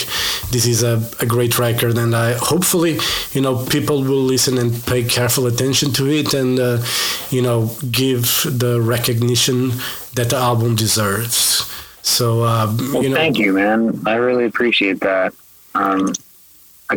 this 0.51 0.67
is 0.67 0.83
a, 0.83 1.03
a 1.21 1.27
great 1.27 1.59
record, 1.59 1.97
and 1.97 2.15
I 2.15 2.33
hopefully, 2.35 2.99
you 3.33 3.41
know, 3.41 3.65
people 3.67 4.03
will 4.03 4.25
listen 4.25 4.59
and 4.59 4.85
pay 4.87 5.05
careful 5.05 5.47
attention 5.47 5.93
to 5.93 6.09
it, 6.09 6.35
and 6.35 6.59
uh, 6.59 6.83
you 7.31 7.43
know, 7.43 7.71
give 7.91 8.47
the 8.47 8.81
recognition 8.81 9.71
that 10.15 10.31
the 10.31 10.37
album 10.37 10.75
deserves. 10.77 11.71
So, 12.03 12.43
uh, 12.43 12.73
well, 12.93 13.03
you 13.03 13.09
know, 13.11 13.17
thank 13.17 13.39
you, 13.39 13.53
man. 13.53 14.01
I 14.07 14.15
really 14.15 14.45
appreciate 14.45 15.01
that. 15.01 15.35
Um, 15.75 16.13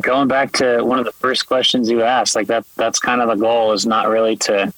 going 0.01 0.27
back 0.27 0.51
to 0.53 0.83
one 0.83 0.99
of 0.99 1.05
the 1.05 1.11
first 1.13 1.47
questions 1.47 1.89
you 1.89 2.03
asked, 2.03 2.35
like 2.35 2.47
that, 2.47 2.65
that's 2.75 2.99
kind 2.99 3.21
of 3.21 3.27
the 3.27 3.35
goal 3.35 3.73
is 3.73 3.85
not 3.85 4.09
really 4.09 4.35
to, 4.37 4.73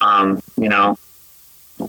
um, 0.00 0.42
you 0.56 0.68
know, 0.68 0.98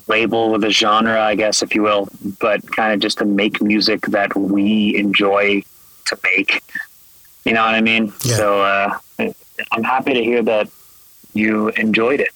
label 0.08 0.52
with 0.52 0.64
a 0.64 0.70
genre, 0.70 1.22
I 1.22 1.36
guess, 1.36 1.62
if 1.62 1.76
you 1.76 1.82
will, 1.82 2.08
but 2.40 2.66
kind 2.72 2.94
of 2.94 3.00
just 3.00 3.18
to 3.18 3.26
make 3.26 3.62
music 3.62 4.02
that 4.08 4.36
we 4.36 4.96
enjoy 4.96 5.64
to 6.06 6.20
make. 6.24 6.64
You 7.46 7.54
know 7.54 7.64
what 7.64 7.76
I 7.76 7.82
mean? 7.82 8.14
Yeah. 8.24 8.36
So, 8.36 8.62
uh, 8.62 8.98
I'm 9.72 9.84
happy 9.84 10.14
to 10.14 10.24
hear 10.24 10.42
that 10.44 10.70
you 11.34 11.70
enjoyed 11.70 12.22
it 12.22 12.32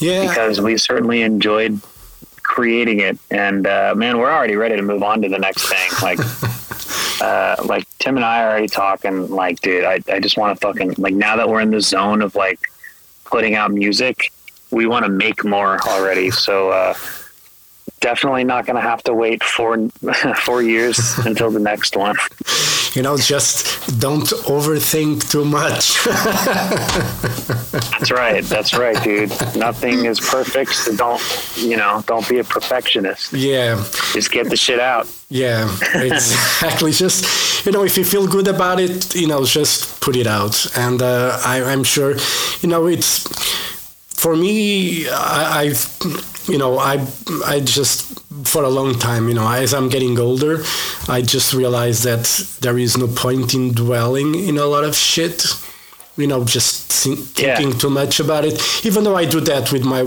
yeah, 0.00 0.28
because 0.28 0.60
we 0.60 0.76
certainly 0.76 1.22
enjoyed 1.22 1.80
creating 2.42 3.00
it. 3.00 3.18
And 3.30 3.66
uh, 3.66 3.94
man, 3.96 4.18
we're 4.18 4.30
already 4.30 4.56
ready 4.56 4.76
to 4.76 4.82
move 4.82 5.02
on 5.02 5.22
to 5.22 5.28
the 5.28 5.38
next 5.38 5.68
thing. 5.68 5.90
Like, 6.02 6.18
uh, 7.20 7.56
like 7.64 7.86
Tim 7.98 8.16
and 8.16 8.24
I 8.24 8.42
are 8.42 8.50
already 8.50 8.68
talking. 8.68 9.28
Like, 9.30 9.60
dude, 9.60 9.84
I, 9.84 10.00
I 10.08 10.20
just 10.20 10.36
want 10.36 10.58
to 10.58 10.66
fucking 10.66 10.94
like 10.98 11.14
now 11.14 11.36
that 11.36 11.48
we're 11.48 11.60
in 11.60 11.70
the 11.70 11.80
zone 11.80 12.22
of 12.22 12.34
like 12.34 12.60
putting 13.24 13.54
out 13.54 13.70
music, 13.72 14.32
we 14.70 14.86
want 14.86 15.04
to 15.04 15.10
make 15.10 15.44
more 15.44 15.78
already. 15.86 16.30
So. 16.30 16.70
Uh, 16.70 16.94
Definitely 18.00 18.44
not 18.44 18.64
going 18.66 18.76
to 18.76 18.82
have 18.82 19.02
to 19.04 19.14
wait 19.14 19.42
four 19.42 19.76
four 20.44 20.62
years 20.62 20.98
until 21.26 21.50
the 21.50 21.58
next 21.60 21.96
one. 21.96 22.16
you 22.94 23.02
know, 23.02 23.16
just 23.16 23.98
don't 24.00 24.28
overthink 24.46 25.28
too 25.30 25.44
much. 25.44 25.98
That's 27.98 28.10
right. 28.10 28.44
That's 28.44 28.74
right, 28.74 29.02
dude. 29.02 29.30
Nothing 29.56 30.04
is 30.06 30.20
perfect. 30.20 30.74
So 30.74 30.94
don't, 30.96 31.20
you 31.56 31.76
know, 31.76 32.02
don't 32.06 32.28
be 32.28 32.38
a 32.38 32.44
perfectionist. 32.44 33.32
yeah, 33.32 33.76
Just 34.12 34.30
get 34.30 34.48
the 34.48 34.56
shit 34.56 34.80
out. 34.80 35.06
yeah, 35.28 35.68
exactly. 35.94 36.92
just 36.92 37.66
you 37.66 37.72
know, 37.72 37.84
if 37.84 37.98
you 37.98 38.04
feel 38.04 38.26
good 38.26 38.48
about 38.48 38.78
it, 38.80 39.14
you 39.14 39.26
know, 39.26 39.44
just 39.44 40.00
put 40.00 40.16
it 40.16 40.26
out. 40.26 40.66
And 40.76 41.02
uh, 41.02 41.38
I, 41.44 41.62
I'm 41.62 41.84
sure, 41.84 42.14
you 42.60 42.68
know, 42.68 42.86
it's 42.86 43.26
for 44.14 44.36
me. 44.36 45.08
I, 45.08 45.62
I've, 45.62 46.37
you 46.48 46.58
know, 46.58 46.78
I, 46.78 47.06
I 47.46 47.60
just 47.60 48.18
for 48.44 48.62
a 48.64 48.68
long 48.68 48.94
time, 48.98 49.28
you 49.28 49.34
know, 49.34 49.48
as 49.50 49.72
I'm 49.74 49.88
getting 49.88 50.18
older, 50.18 50.62
I 51.08 51.22
just 51.22 51.52
realized 51.52 52.04
that 52.04 52.24
there 52.60 52.78
is 52.78 52.96
no 52.96 53.06
point 53.08 53.54
in 53.54 53.72
dwelling 53.74 54.34
in 54.34 54.58
a 54.58 54.64
lot 54.64 54.84
of 54.84 54.94
shit. 54.94 55.44
You 56.16 56.26
know, 56.26 56.44
just 56.44 56.92
think, 56.92 57.18
Yeah. 57.38 57.56
thinking 57.56 57.78
too 57.78 57.90
much 57.90 58.18
about 58.18 58.44
it. 58.44 58.60
Even 58.84 59.04
though 59.04 59.14
I 59.16 59.24
do 59.24 59.40
that 59.40 59.70
with 59.72 59.84
my 59.84 60.02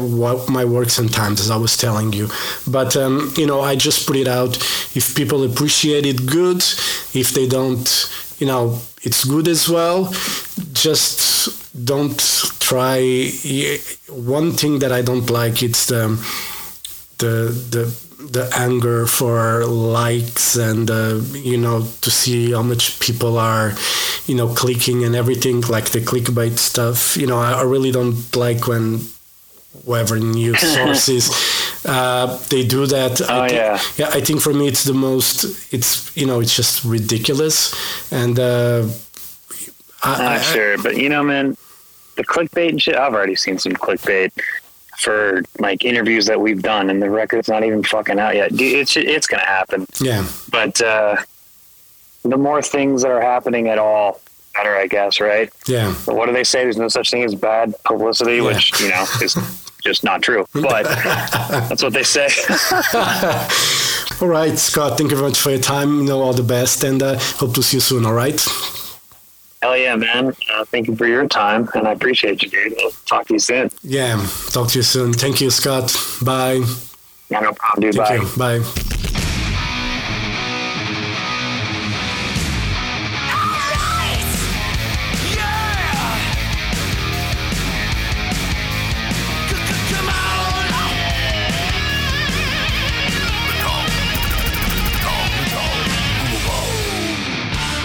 my 0.49 0.65
work 0.65 0.89
sometimes, 0.89 1.39
as 1.39 1.49
I 1.49 1.55
was 1.55 1.77
telling 1.77 2.11
you. 2.13 2.27
But 2.67 2.97
um, 2.97 3.31
you 3.37 3.45
know, 3.47 3.61
I 3.61 3.75
just 3.77 4.05
put 4.07 4.17
it 4.17 4.27
out. 4.27 4.57
If 4.93 5.15
people 5.15 5.43
appreciate 5.43 6.05
it, 6.05 6.25
good. 6.25 6.57
If 7.13 7.31
they 7.33 7.47
don't, 7.47 7.87
you 8.39 8.47
know, 8.47 8.79
it's 9.03 9.23
good 9.23 9.47
as 9.47 9.69
well. 9.69 10.11
Just 10.73 11.15
don't 11.85 12.19
try. 12.71 12.99
One 14.09 14.51
thing 14.53 14.79
that 14.79 14.91
I 14.91 15.01
don't 15.03 15.29
like 15.29 15.61
it's 15.67 15.85
the 15.87 16.03
the 17.17 17.33
the 17.75 17.83
the 18.31 18.45
anger 18.55 19.05
for 19.07 19.65
likes 19.65 20.55
and 20.55 20.89
uh, 20.89 21.19
you 21.33 21.57
know 21.57 21.77
to 22.01 22.09
see 22.11 22.51
how 22.53 22.61
much 22.63 22.99
people 22.99 23.37
are 23.37 23.73
you 24.27 24.35
know 24.35 24.47
clicking 24.53 25.03
and 25.05 25.15
everything 25.15 25.61
like 25.75 25.89
the 25.91 25.99
clickbait 25.99 26.57
stuff 26.59 27.17
you 27.17 27.25
know 27.27 27.39
i, 27.39 27.51
I 27.61 27.63
really 27.63 27.91
don't 27.91 28.35
like 28.35 28.67
when 28.67 28.99
whatever 29.85 30.19
news 30.19 30.59
sources 30.77 31.23
uh, 31.85 32.27
they 32.49 32.63
do 32.63 32.85
that 32.85 33.21
Oh, 33.21 33.41
I 33.41 33.49
thi- 33.49 33.55
yeah. 33.55 33.79
yeah 33.97 34.09
i 34.17 34.21
think 34.21 34.39
for 34.41 34.53
me 34.53 34.67
it's 34.67 34.83
the 34.83 34.93
most 34.93 35.43
it's 35.73 36.15
you 36.15 36.27
know 36.27 36.41
it's 36.41 36.55
just 36.55 36.83
ridiculous 36.85 37.73
and 38.11 38.37
uh, 38.39 38.85
I, 40.03 40.35
I- 40.35 40.41
sure, 40.53 40.77
but 40.77 40.95
you 40.97 41.09
know, 41.09 41.23
man, 41.23 41.55
the 42.21 42.27
clickbait 42.33 42.69
and 42.69 42.81
shit. 42.81 42.95
I've 42.95 43.13
already 43.13 43.35
seen 43.35 43.57
some 43.57 43.73
clickbait 43.73 44.31
for 44.99 45.41
like 45.59 45.83
interviews 45.83 46.25
that 46.27 46.39
we've 46.39 46.61
done, 46.61 46.89
and 46.89 47.01
the 47.01 47.09
record's 47.09 47.47
not 47.49 47.63
even 47.63 47.83
fucking 47.83 48.19
out 48.19 48.35
yet. 48.35 48.51
Dude, 48.55 48.77
It's 48.79 48.95
it's 48.97 49.27
gonna 49.27 49.45
happen. 49.45 49.85
yeah 49.99 50.25
But 50.51 50.79
uh, 50.81 51.15
the 52.23 52.37
more 52.37 52.61
things 52.61 53.01
that 53.01 53.09
are 53.11 53.21
happening 53.21 53.67
at 53.69 53.79
all, 53.79 54.19
better, 54.53 54.75
I 54.75 54.87
guess. 54.87 55.19
Right? 55.19 55.49
yeah 55.67 55.93
But 56.05 56.15
what 56.15 56.27
do 56.27 56.33
they 56.33 56.43
say? 56.43 56.63
There's 56.63 56.77
no 56.77 56.87
such 56.87 57.09
thing 57.11 57.23
as 57.23 57.33
bad 57.35 57.73
publicity, 57.83 58.35
Yeah. 58.37 58.43
which 58.43 58.79
you 58.79 58.89
know 58.89 59.05
is 59.21 59.35
just 59.83 60.03
not 60.03 60.21
true. 60.21 60.45
But 60.53 60.83
that's 61.69 61.81
what 61.81 61.93
they 61.93 62.03
say. 62.03 62.27
all 64.21 64.27
right 64.27 64.55
scott 64.59 64.97
thank 64.99 65.09
you 65.09 65.17
very 65.17 65.29
much 65.29 65.39
for 65.39 65.49
your 65.49 65.59
time 65.59 65.89
you 66.01 66.03
know 66.05 66.21
all 66.21 66.33
the 66.33 66.43
best 66.43 66.83
and 66.83 67.01
uh, 67.01 67.17
hope 67.41 67.55
to 67.55 67.63
see 67.63 67.77
you 67.77 67.81
soon 67.81 68.05
all 68.05 68.13
right 68.13 68.39
Hell 69.61 69.77
yeah, 69.77 69.95
man! 69.95 70.33
Uh, 70.51 70.65
thank 70.65 70.87
you 70.87 70.95
for 70.95 71.05
your 71.07 71.27
time, 71.27 71.69
and 71.75 71.87
I 71.87 71.91
appreciate 71.91 72.41
you, 72.41 72.49
dude. 72.49 72.79
I'll 72.81 72.91
talk 73.05 73.27
to 73.27 73.33
you 73.33 73.39
soon. 73.39 73.69
yeah 73.83 74.15
talk 74.49 74.69
to 74.69 74.79
you 74.79 74.83
soon 74.83 75.13
thank 75.13 75.39
you 75.41 75.49
scott 75.51 75.95
bye 76.23 76.63
Yeah, 77.29 77.39
no 77.41 77.53
problem, 77.53 77.91
dude. 77.91 77.95
Thank 77.95 78.37
Bye. 78.37 78.57
you. 78.57 78.59
Bye. 78.61 79.10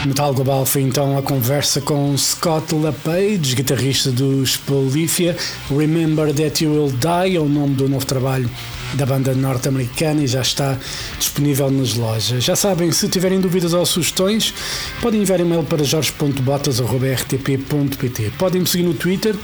Metal 0.07 0.33
Global 0.33 0.65
foi 0.65 0.81
então 0.83 1.19
a 1.19 1.23
conversa 1.23 1.81
com 1.81 2.17
Scott 2.17 2.73
LaPage, 2.75 3.57
guitarrista 3.57 4.13
dos 4.13 4.57
Polyphia. 4.57 5.37
Remember 5.69 6.33
That 6.33 6.65
You 6.65 6.73
Will 6.73 6.93
Die 6.93 7.35
é 7.37 7.41
o 7.41 7.49
nome 7.49 7.75
do 7.75 7.89
novo 7.89 8.07
trabalho 8.07 8.49
da 8.95 9.05
banda 9.05 9.35
norte-americana 9.35 10.23
e 10.23 10.29
já 10.29 10.43
está 10.43 10.79
disponível 11.19 11.69
nas 11.71 11.95
lojas. 11.95 12.45
Já 12.45 12.55
sabem, 12.55 12.93
se 12.93 13.09
tiverem 13.09 13.41
dúvidas 13.41 13.73
ou 13.73 13.85
sugestões, 13.85 14.55
podem 15.01 15.23
enviar 15.23 15.41
e-mail 15.41 15.65
para 15.65 15.83
jorge.botas.rtp.pt. 15.83 18.31
Podem 18.39 18.61
me 18.61 18.67
seguir 18.67 18.85
no 18.85 18.95
Twitter, 18.95 19.35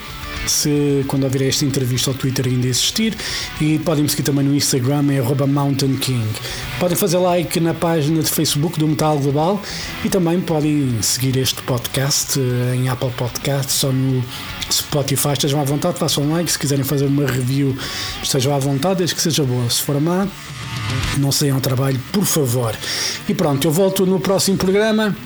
se 0.47 1.05
quando 1.07 1.25
ouvir 1.25 1.43
esta 1.43 1.65
entrevista 1.65 2.11
ao 2.11 2.15
Twitter 2.15 2.47
ainda 2.47 2.67
existir, 2.67 3.17
e 3.61 3.79
podem 3.79 4.05
me 4.05 4.09
seguir 4.11 4.23
também 4.23 4.45
no 4.45 4.55
Instagram, 4.55 5.05
é 5.11 5.47
Mountain 5.47 5.97
King. 5.97 6.27
Podem 6.79 6.97
fazer 6.97 7.19
like 7.19 7.61
na 7.61 7.75
página 7.75 8.23
de 8.23 8.31
Facebook 8.31 8.79
do 8.79 8.87
Metal 8.87 9.19
Global 9.19 9.63
e 10.05 10.09
também 10.09 10.41
podem 10.41 11.01
seguir 11.03 11.37
este 11.37 11.63
podcast 11.63 12.39
eh, 12.39 12.77
em 12.77 12.89
Apple 12.89 13.11
Podcasts 13.11 13.83
ou 13.85 13.93
no 13.93 14.25
Spotify. 14.71 15.33
Estejam 15.33 15.61
à 15.61 15.65
vontade, 15.65 15.99
façam 15.99 16.31
like. 16.31 16.51
Se 16.51 16.59
quiserem 16.59 16.85
fazer 16.85 17.07
uma 17.07 17.27
review, 17.27 17.77
estejam 18.23 18.55
à 18.55 18.59
vontade, 18.59 18.99
desde 18.99 19.15
que 19.15 19.23
seja 19.23 19.45
boa. 19.45 19.69
Se 19.71 19.83
for 19.83 20.01
má, 20.01 20.27
não 21.19 21.31
saiam 21.31 21.57
ao 21.57 21.61
trabalho, 21.61 22.01
por 22.11 22.25
favor. 22.25 22.75
E 23.29 23.35
pronto, 23.35 23.67
eu 23.67 23.71
volto 23.71 24.07
no 24.07 24.21
próximo 24.21 24.57
programa. 24.57 25.17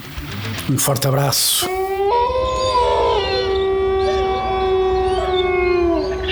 Um 0.69 0.77
forte 0.77 1.07
abraço. 1.07 1.86